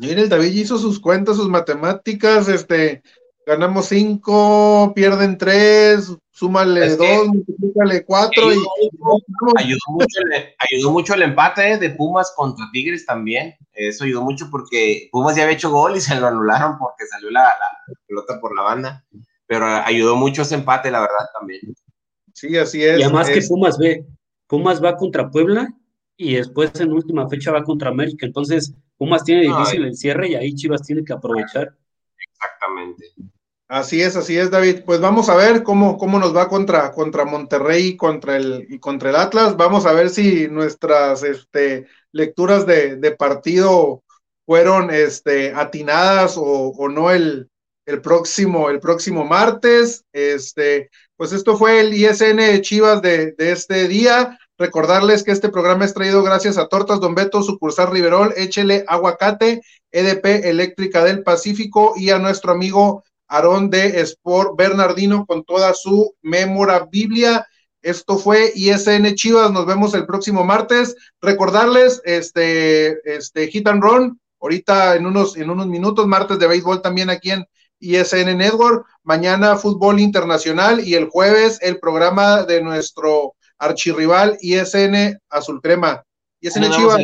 Mire, 0.00 0.22
el 0.22 0.28
David 0.28 0.52
hizo 0.52 0.78
sus 0.78 1.00
cuentas, 1.00 1.36
sus 1.36 1.48
matemáticas, 1.48 2.48
este, 2.48 3.02
ganamos 3.50 3.86
cinco, 3.86 4.92
pierden 4.94 5.36
tres, 5.36 6.16
súmale 6.30 6.94
dos, 6.94 7.26
multiplícale 7.26 8.04
cuatro. 8.04 8.48
Ayudó, 8.48 8.62
y, 8.80 8.90
mucho, 9.88 10.20
ayudó, 10.58 10.90
mucho 10.92 11.14
el, 11.14 11.22
empate 11.22 11.76
de 11.76 11.90
Pumas 11.90 12.32
contra 12.36 12.66
Tigres 12.72 13.04
también. 13.04 13.56
Eso 13.72 14.04
ayudó 14.04 14.22
mucho 14.22 14.48
porque 14.52 15.08
Pumas 15.10 15.34
ya 15.34 15.42
había 15.42 15.56
hecho 15.56 15.70
gol 15.70 15.96
y 15.96 16.00
se 16.00 16.14
lo 16.14 16.28
anularon 16.28 16.78
porque 16.78 17.06
salió 17.06 17.30
la, 17.30 17.50
pelota 18.06 18.40
por 18.40 18.54
la 18.54 18.62
banda. 18.62 19.04
Pero 19.46 19.66
ayudó 19.66 20.14
mucho 20.14 20.42
ese 20.42 20.54
empate, 20.54 20.92
la 20.92 21.00
verdad, 21.00 21.26
también. 21.36 21.60
Sí, 22.32 22.56
así 22.56 22.84
es. 22.84 23.00
Y 23.00 23.02
además 23.02 23.28
que 23.28 23.42
Pumas 23.42 23.78
ve, 23.78 24.06
Pumas 24.46 24.82
va 24.82 24.96
contra 24.96 25.28
Puebla 25.28 25.74
y 26.16 26.34
después 26.34 26.70
en 26.80 26.92
última 26.92 27.28
fecha 27.28 27.50
va 27.50 27.64
contra 27.64 27.90
América. 27.90 28.26
Entonces, 28.26 28.72
Pumas 28.96 29.24
tiene 29.24 29.42
difícil 29.42 29.84
el 29.84 29.96
cierre 29.96 30.28
y 30.28 30.34
ahí 30.36 30.54
Chivas 30.54 30.82
tiene 30.82 31.02
que 31.02 31.12
aprovechar. 31.12 31.74
Exactamente. 32.32 33.06
Así 33.70 34.02
es, 34.02 34.16
así 34.16 34.36
es, 34.36 34.50
David. 34.50 34.80
Pues 34.84 35.00
vamos 35.00 35.28
a 35.28 35.36
ver 35.36 35.62
cómo, 35.62 35.96
cómo 35.96 36.18
nos 36.18 36.34
va 36.34 36.48
contra, 36.48 36.90
contra 36.90 37.24
Monterrey 37.24 37.86
y 37.90 37.96
contra, 37.96 38.36
el, 38.36 38.66
y 38.68 38.80
contra 38.80 39.10
el 39.10 39.16
Atlas. 39.16 39.56
Vamos 39.56 39.86
a 39.86 39.92
ver 39.92 40.10
si 40.10 40.48
nuestras 40.48 41.22
este, 41.22 41.86
lecturas 42.10 42.66
de, 42.66 42.96
de 42.96 43.12
partido 43.12 44.02
fueron 44.44 44.90
este, 44.90 45.52
atinadas 45.54 46.36
o, 46.36 46.42
o 46.42 46.88
no 46.88 47.12
el, 47.12 47.48
el, 47.86 48.00
próximo, 48.00 48.70
el 48.70 48.80
próximo 48.80 49.24
martes. 49.24 50.04
Este, 50.12 50.90
pues 51.16 51.32
esto 51.32 51.56
fue 51.56 51.78
el 51.78 51.94
ISN 51.94 52.62
Chivas 52.62 53.00
de, 53.02 53.34
de 53.38 53.52
este 53.52 53.86
día. 53.86 54.36
Recordarles 54.58 55.22
que 55.22 55.30
este 55.30 55.48
programa 55.48 55.84
es 55.84 55.94
traído 55.94 56.24
gracias 56.24 56.58
a 56.58 56.66
Tortas 56.66 56.98
Don 56.98 57.14
Beto, 57.14 57.40
sucursal 57.44 57.92
Riverol, 57.92 58.34
Échele 58.36 58.84
Aguacate, 58.88 59.62
EDP 59.92 60.48
Eléctrica 60.48 61.04
del 61.04 61.22
Pacífico 61.22 61.92
y 61.94 62.10
a 62.10 62.18
nuestro 62.18 62.50
amigo 62.50 63.04
Aarón 63.30 63.70
de 63.70 64.00
Sport 64.00 64.56
Bernardino 64.58 65.24
con 65.24 65.44
toda 65.44 65.72
su 65.72 66.14
memorabilia. 66.20 67.46
Esto 67.80 68.18
fue 68.18 68.52
ISN 68.54 69.14
Chivas. 69.14 69.52
Nos 69.52 69.66
vemos 69.66 69.94
el 69.94 70.04
próximo 70.04 70.44
martes. 70.44 70.96
Recordarles, 71.22 72.02
este, 72.04 72.98
este 73.04 73.46
Hit 73.46 73.68
and 73.68 73.82
Run, 73.82 74.20
ahorita 74.40 74.96
en 74.96 75.06
unos, 75.06 75.36
en 75.36 75.48
unos 75.48 75.68
minutos, 75.68 76.08
martes 76.08 76.40
de 76.40 76.48
béisbol 76.48 76.82
también 76.82 77.08
aquí 77.08 77.30
en 77.30 77.46
ISN 77.78 78.36
Network. 78.36 78.84
Mañana 79.04 79.56
fútbol 79.56 80.00
internacional 80.00 80.86
y 80.86 80.94
el 80.94 81.08
jueves 81.08 81.58
el 81.62 81.78
programa 81.78 82.42
de 82.42 82.62
nuestro 82.62 83.34
archirrival 83.58 84.38
ISN 84.40 85.18
Azul 85.30 85.60
Crema. 85.62 86.02
ISN 86.40 86.70
Chivas. 86.72 87.00